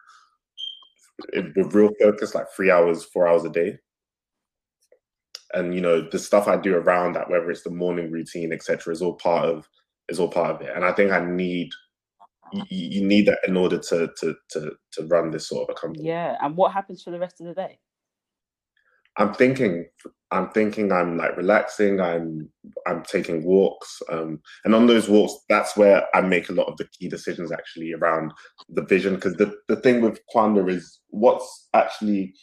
with 1.34 1.74
real 1.74 1.92
focus, 2.02 2.36
like 2.36 2.48
three 2.56 2.72
hours, 2.72 3.04
four 3.06 3.28
hours 3.28 3.46
a 3.46 3.50
day 3.50 3.78
and 5.54 5.74
you 5.74 5.82
know 5.82 6.02
the 6.02 6.20
stuff 6.20 6.48
I 6.48 6.58
do 6.58 6.76
around 6.76 7.14
that, 7.14 7.30
whether 7.30 7.50
it's 7.50 7.64
the 7.64 7.70
morning 7.70 8.12
routine, 8.12 8.52
etc., 8.52 8.94
is 8.94 9.02
all 9.02 9.16
part 9.16 9.46
of 9.46 9.68
is 10.10 10.20
all 10.20 10.30
part 10.30 10.56
of 10.56 10.62
it. 10.62 10.72
And 10.76 10.86
I 10.86 10.92
think 10.92 11.12
I 11.12 11.24
need 11.24 11.70
you, 12.52 12.64
you 12.70 13.06
need 13.06 13.28
that 13.28 13.40
in 13.48 13.58
order 13.58 13.78
to 13.78 14.10
to 14.20 14.36
to 14.52 14.72
to 14.94 15.06
run 15.08 15.32
this 15.32 15.48
sort 15.48 15.70
of 15.70 15.76
a 15.76 15.80
company. 15.80 16.08
Yeah, 16.08 16.38
and 16.42 16.56
what 16.56 16.72
happens 16.72 17.04
for 17.04 17.12
the 17.12 17.20
rest 17.20 17.40
of 17.40 17.48
the 17.48 17.54
day? 17.54 17.80
I'm 19.18 19.34
thinking 19.34 19.86
I'm 20.32 20.50
thinking 20.50 20.92
I'm 20.92 21.18
like 21.18 21.38
relaxing, 21.38 22.02
I'm 22.02 22.50
I'm 22.86 23.04
taking 23.04 23.44
walks. 23.44 24.02
Um, 24.10 24.42
and 24.66 24.76
on 24.76 24.88
those 24.88 25.08
walks, 25.08 25.34
that's 25.48 25.78
where 25.78 26.04
I 26.14 26.22
make 26.22 26.50
a 26.50 26.54
lot 26.54 26.68
of 26.68 26.78
the 26.78 26.88
key 26.88 27.08
decisions 27.08 27.52
actually 27.52 27.94
around 27.94 28.34
the 28.70 28.82
vision. 28.84 29.16
Because 29.16 29.36
the, 29.36 29.56
the 29.68 29.78
thing 29.78 30.02
with 30.02 30.20
Kwanda 30.34 30.70
is 30.70 31.00
what's 31.10 31.70
actually 31.74 32.34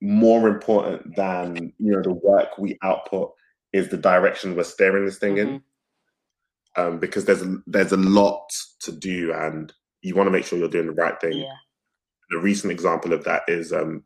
more 0.00 0.48
important 0.48 1.16
than 1.16 1.72
you 1.78 1.92
know 1.92 2.02
the 2.02 2.12
work 2.12 2.56
we 2.58 2.78
output 2.82 3.32
is 3.72 3.88
the 3.88 3.96
direction 3.96 4.54
we're 4.54 4.62
steering 4.62 5.04
this 5.04 5.18
thing 5.18 5.34
mm-hmm. 5.34 5.54
in 5.54 5.62
um, 6.76 6.98
because 7.00 7.24
there's 7.24 7.42
there's 7.66 7.90
a 7.92 7.96
lot 7.96 8.48
to 8.80 8.92
do 8.92 9.32
and 9.32 9.72
you 10.02 10.14
want 10.14 10.28
to 10.28 10.30
make 10.30 10.44
sure 10.44 10.56
you're 10.56 10.68
doing 10.68 10.86
the 10.86 10.92
right 10.92 11.20
thing 11.20 11.38
yeah. 11.38 12.36
a 12.36 12.38
recent 12.38 12.70
example 12.70 13.12
of 13.12 13.24
that 13.24 13.42
is 13.48 13.72
um, 13.72 14.04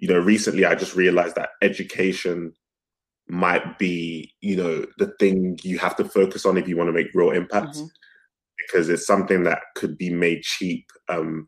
you 0.00 0.08
know 0.08 0.18
recently 0.18 0.64
i 0.64 0.74
just 0.74 0.96
realized 0.96 1.36
that 1.36 1.50
education 1.62 2.52
might 3.28 3.78
be 3.78 4.32
you 4.40 4.56
know 4.56 4.84
the 4.98 5.06
thing 5.20 5.58
you 5.62 5.78
have 5.78 5.94
to 5.94 6.04
focus 6.04 6.44
on 6.44 6.56
if 6.56 6.66
you 6.66 6.76
want 6.76 6.88
to 6.88 6.92
make 6.92 7.14
real 7.14 7.30
impact 7.30 7.76
mm-hmm. 7.76 7.86
because 8.58 8.88
it's 8.88 9.06
something 9.06 9.44
that 9.44 9.60
could 9.76 9.96
be 9.96 10.10
made 10.10 10.42
cheap 10.42 10.86
um, 11.08 11.46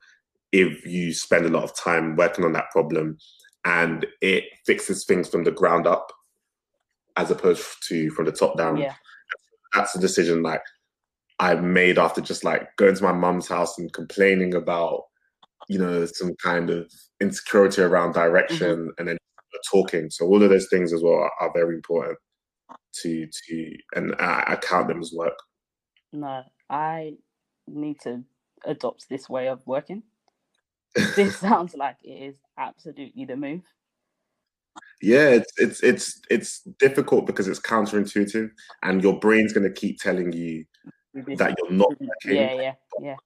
if 0.53 0.87
you 0.87 1.13
spend 1.13 1.45
a 1.45 1.49
lot 1.49 1.65
of 1.65 1.77
time 1.77 2.15
working 2.15 2.45
on 2.45 2.53
that 2.53 2.71
problem 2.71 3.17
and 3.65 4.07
it 4.21 4.45
fixes 4.67 5.05
things 5.05 5.29
from 5.29 5.45
the 5.45 5.51
ground 5.51 5.87
up 5.87 6.13
as 7.17 7.31
opposed 7.31 7.65
to 7.89 8.11
from 8.11 8.27
the 8.27 8.33
top 8.33 8.57
down. 8.57 8.77
Yeah. 8.77 8.95
That's 9.75 9.95
a 9.95 10.01
decision 10.01 10.43
like 10.43 10.63
I 11.39 11.55
made 11.55 11.99
after 11.99 12.21
just 12.21 12.45
like 12.45 12.69
going 12.77 12.95
to 12.95 13.03
my 13.03 13.13
mum's 13.13 13.49
house 13.49 13.79
and 13.79 13.93
complaining 13.93 14.55
about, 14.55 15.05
you 15.73 15.79
know, 15.79 16.05
some 16.07 16.35
kind 16.37 16.71
of 16.71 16.91
insecurity 17.21 17.83
around 17.83 18.13
direction 18.13 18.77
mm-hmm. 18.79 18.89
and 18.99 19.09
then 19.09 19.19
talking. 19.71 20.11
So 20.11 20.27
all 20.27 20.43
of 20.43 20.51
those 20.51 20.69
things 20.69 20.93
as 20.93 21.03
well 21.03 21.15
are, 21.15 21.33
are 21.41 21.53
very 21.55 21.75
important 21.75 22.19
to 23.03 23.27
to 23.27 23.77
and 23.95 24.15
I, 24.19 24.45
I 24.49 24.57
count 24.57 24.89
them 24.89 25.01
as 25.01 25.13
work. 25.13 25.39
No, 26.13 26.43
I 26.69 27.15
need 27.67 28.01
to 28.01 28.23
adopt 28.65 29.09
this 29.09 29.29
way 29.29 29.49
of 29.49 29.67
working 29.67 30.03
this 30.95 31.37
sounds 31.39 31.75
like 31.75 31.97
it 32.03 32.31
is 32.31 32.37
absolutely 32.59 33.25
the 33.25 33.37
move. 33.37 33.63
Yeah, 35.01 35.29
it's 35.29 35.53
it's 35.59 35.83
it's 35.83 36.21
it's 36.31 36.61
difficult 36.79 37.27
because 37.27 37.49
it's 37.49 37.61
counterintuitive, 37.61 38.51
and 38.83 39.03
your 39.03 39.19
brain's 39.19 39.53
gonna 39.53 39.73
keep 39.73 39.99
telling 39.99 40.33
you 40.33 40.65
that 41.37 41.55
you're 41.59 41.73
not. 41.73 41.93
Yeah, 42.25 42.55
yeah, 42.55 42.73
yeah. 43.01 43.17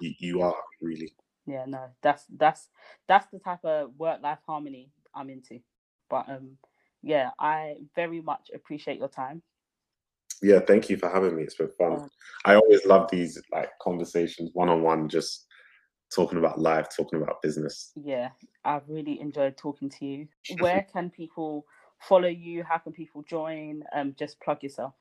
You, 0.00 0.14
you 0.18 0.42
are 0.42 0.54
really. 0.80 1.12
Yeah, 1.46 1.64
no, 1.66 1.86
that's 2.02 2.24
that's 2.36 2.68
that's 3.08 3.26
the 3.32 3.38
type 3.38 3.64
of 3.64 3.90
work 3.98 4.22
life 4.22 4.38
harmony 4.46 4.90
I'm 5.14 5.30
into. 5.30 5.60
But 6.08 6.28
um, 6.28 6.58
yeah, 7.02 7.30
I 7.38 7.76
very 7.94 8.20
much 8.20 8.50
appreciate 8.54 8.98
your 8.98 9.08
time. 9.08 9.42
Yeah, 10.42 10.60
thank 10.60 10.88
you 10.88 10.96
for 10.96 11.10
having 11.10 11.36
me. 11.36 11.42
It's 11.42 11.54
been 11.54 11.70
fun. 11.78 11.92
Um, 11.92 12.10
I 12.44 12.54
always 12.54 12.84
love 12.86 13.10
these 13.10 13.40
like 13.52 13.70
conversations 13.80 14.50
one 14.54 14.68
on 14.68 14.82
one, 14.82 15.08
just 15.08 15.46
talking 16.14 16.38
about 16.38 16.58
life, 16.58 16.86
talking 16.94 17.20
about 17.22 17.42
business. 17.42 17.92
Yeah, 17.94 18.30
I've 18.64 18.88
really 18.88 19.20
enjoyed 19.20 19.56
talking 19.56 19.90
to 19.90 20.06
you. 20.06 20.28
Where 20.58 20.86
can 20.92 21.10
people 21.10 21.66
follow 22.00 22.28
you? 22.28 22.64
How 22.64 22.78
can 22.78 22.92
people 22.92 23.22
join? 23.22 23.82
Um, 23.94 24.14
just 24.18 24.40
plug 24.40 24.62
yourself. 24.62 24.94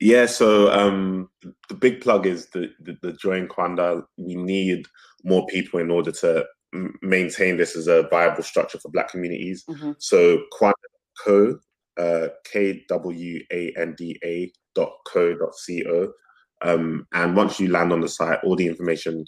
Yeah, 0.00 0.26
so 0.26 0.70
um, 0.70 1.28
the 1.68 1.74
big 1.74 2.00
plug 2.00 2.26
is 2.26 2.46
the, 2.50 2.70
the, 2.80 2.96
the 3.02 3.12
join 3.14 3.48
Kwanda. 3.48 4.04
We 4.16 4.36
need 4.36 4.86
more 5.24 5.44
people 5.46 5.80
in 5.80 5.90
order 5.90 6.12
to 6.12 6.46
maintain 7.02 7.56
this 7.56 7.74
as 7.74 7.88
a 7.88 8.04
viable 8.04 8.42
structure 8.42 8.78
for 8.78 8.90
Black 8.90 9.10
communities. 9.10 9.64
Mm-hmm. 9.68 9.92
So 9.98 10.42
Kwanda 10.52 10.72
Co, 11.24 11.58
uh, 11.98 12.28
K 12.44 12.84
W 12.88 13.40
A 13.50 13.72
N 13.76 13.94
D 13.98 14.20
A 14.24 14.52
dot 14.76 14.92
co 15.06 15.34
dot 15.36 15.56
c 15.56 15.84
o. 15.88 16.12
Um, 16.62 17.06
and 17.12 17.36
once 17.36 17.58
you 17.58 17.68
land 17.68 17.92
on 17.92 18.00
the 18.00 18.08
site, 18.08 18.38
all 18.44 18.54
the 18.54 18.68
information 18.68 19.24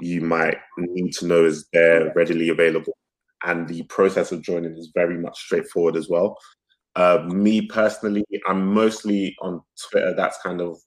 you 0.00 0.22
might 0.22 0.56
need 0.78 1.12
to 1.14 1.26
know 1.26 1.44
is 1.44 1.66
there 1.72 2.12
readily 2.16 2.48
available. 2.48 2.96
And 3.44 3.68
the 3.68 3.82
process 3.84 4.32
of 4.32 4.42
joining 4.42 4.72
is 4.72 4.90
very 4.94 5.18
much 5.18 5.38
straightforward 5.38 5.96
as 5.96 6.08
well. 6.08 6.38
Uh, 6.96 7.22
me 7.26 7.60
personally, 7.60 8.24
I'm 8.48 8.72
mostly 8.72 9.36
on 9.42 9.62
Twitter. 9.90 10.14
That's 10.16 10.38
kind 10.42 10.60
of 10.60 10.78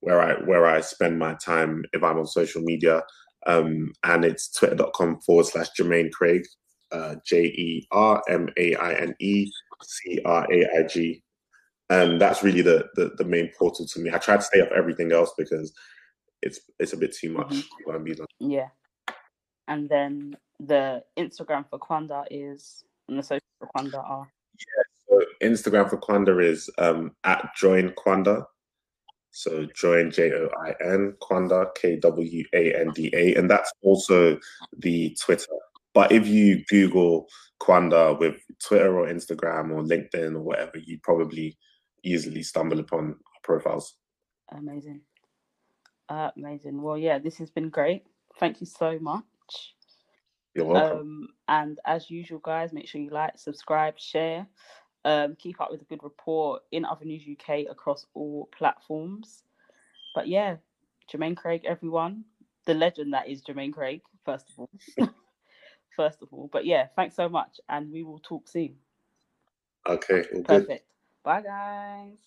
where 0.00 0.20
I 0.20 0.34
where 0.44 0.66
I 0.66 0.82
spend 0.82 1.18
my 1.18 1.34
time 1.34 1.84
if 1.92 2.04
I'm 2.04 2.18
on 2.18 2.26
social 2.26 2.62
media. 2.62 3.02
Um, 3.46 3.92
and 4.04 4.24
it's 4.24 4.50
twitter.com 4.50 5.20
forward 5.20 5.46
slash 5.46 5.68
Jermaine 5.78 6.12
Craig, 6.12 6.46
uh, 6.92 7.16
J 7.26 7.44
E 7.46 7.88
R 7.90 8.22
M 8.28 8.48
A 8.58 8.74
I 8.76 8.94
N 8.94 9.14
E 9.20 9.50
C 9.82 10.20
R 10.24 10.46
A 10.52 10.78
I 10.78 10.82
G. 10.86 11.22
And 11.90 12.20
that's 12.20 12.42
really 12.42 12.62
the, 12.62 12.86
the, 12.94 13.12
the 13.18 13.24
main 13.24 13.50
portal 13.58 13.86
to 13.86 14.00
me. 14.00 14.10
I 14.10 14.18
try 14.18 14.36
to 14.36 14.42
stay 14.42 14.60
off 14.60 14.72
everything 14.74 15.12
else 15.12 15.32
because 15.36 15.72
it's 16.42 16.60
it's 16.78 16.92
a 16.92 16.96
bit 16.96 17.14
too 17.14 17.30
much. 17.30 17.48
Mm-hmm. 17.48 18.50
Yeah. 18.50 18.68
And 19.68 19.88
then 19.88 20.36
the 20.60 21.02
Instagram 21.18 21.64
for 21.68 21.78
Kwanda 21.78 22.24
is 22.30 22.84
and 23.08 23.18
the 23.18 23.22
social 23.22 23.40
for 23.58 23.68
Kwanda 23.74 23.98
are. 23.98 24.28
Instagram 25.42 25.90
for 25.90 25.98
Kwanda 25.98 26.42
is 26.42 26.70
um, 26.78 27.12
at 27.24 27.50
join 27.56 27.90
Kwanda. 27.90 28.44
So 29.30 29.66
join 29.74 30.10
J 30.10 30.32
O 30.32 30.48
I 30.64 30.74
N 30.80 31.14
Kwanda 31.20 31.66
K 31.74 31.96
W 31.96 32.44
A 32.54 32.80
N 32.80 32.90
D 32.94 33.10
A, 33.14 33.34
and 33.34 33.50
that's 33.50 33.72
also 33.82 34.38
the 34.78 35.16
Twitter. 35.20 35.46
But 35.92 36.12
if 36.12 36.26
you 36.26 36.64
Google 36.68 37.26
Kwanda 37.60 38.18
with 38.18 38.36
Twitter 38.62 38.98
or 38.98 39.06
Instagram 39.08 39.72
or 39.72 39.82
LinkedIn 39.82 40.34
or 40.34 40.40
whatever, 40.40 40.78
you 40.78 40.98
probably 41.02 41.56
easily 42.04 42.42
stumble 42.42 42.80
upon 42.80 43.16
profiles. 43.42 43.96
Amazing. 44.52 45.00
Uh, 46.08 46.30
amazing. 46.36 46.80
Well, 46.82 46.98
yeah, 46.98 47.18
this 47.18 47.38
has 47.38 47.50
been 47.50 47.70
great. 47.70 48.04
Thank 48.38 48.60
you 48.60 48.66
so 48.66 48.98
much. 49.00 49.24
You're 50.54 50.66
welcome. 50.66 50.98
Um, 50.98 51.28
and 51.48 51.78
as 51.86 52.10
usual, 52.10 52.38
guys, 52.38 52.72
make 52.72 52.86
sure 52.86 53.00
you 53.00 53.10
like, 53.10 53.38
subscribe, 53.38 53.98
share. 53.98 54.46
Um, 55.04 55.36
keep 55.36 55.60
up 55.60 55.70
with 55.70 55.82
a 55.82 55.84
good 55.84 56.02
report 56.02 56.62
in 56.72 56.84
Other 56.84 57.04
News 57.04 57.22
UK 57.30 57.66
across 57.70 58.06
all 58.14 58.48
platforms. 58.56 59.42
But 60.14 60.28
yeah, 60.28 60.56
Jermaine 61.12 61.36
Craig, 61.36 61.62
everyone, 61.66 62.24
the 62.64 62.74
legend 62.74 63.12
that 63.12 63.28
is 63.28 63.42
Jermaine 63.42 63.72
Craig, 63.72 64.00
first 64.24 64.48
of 64.50 64.58
all. 64.58 64.70
first 65.96 66.22
of 66.22 66.28
all. 66.32 66.48
But 66.52 66.64
yeah, 66.64 66.86
thanks 66.96 67.14
so 67.14 67.28
much, 67.28 67.60
and 67.68 67.92
we 67.92 68.02
will 68.02 68.18
talk 68.20 68.48
soon. 68.48 68.76
Okay, 69.86 70.24
perfect. 70.44 70.68
Good. 70.68 70.80
Bye, 71.22 71.42
guys. 71.42 72.18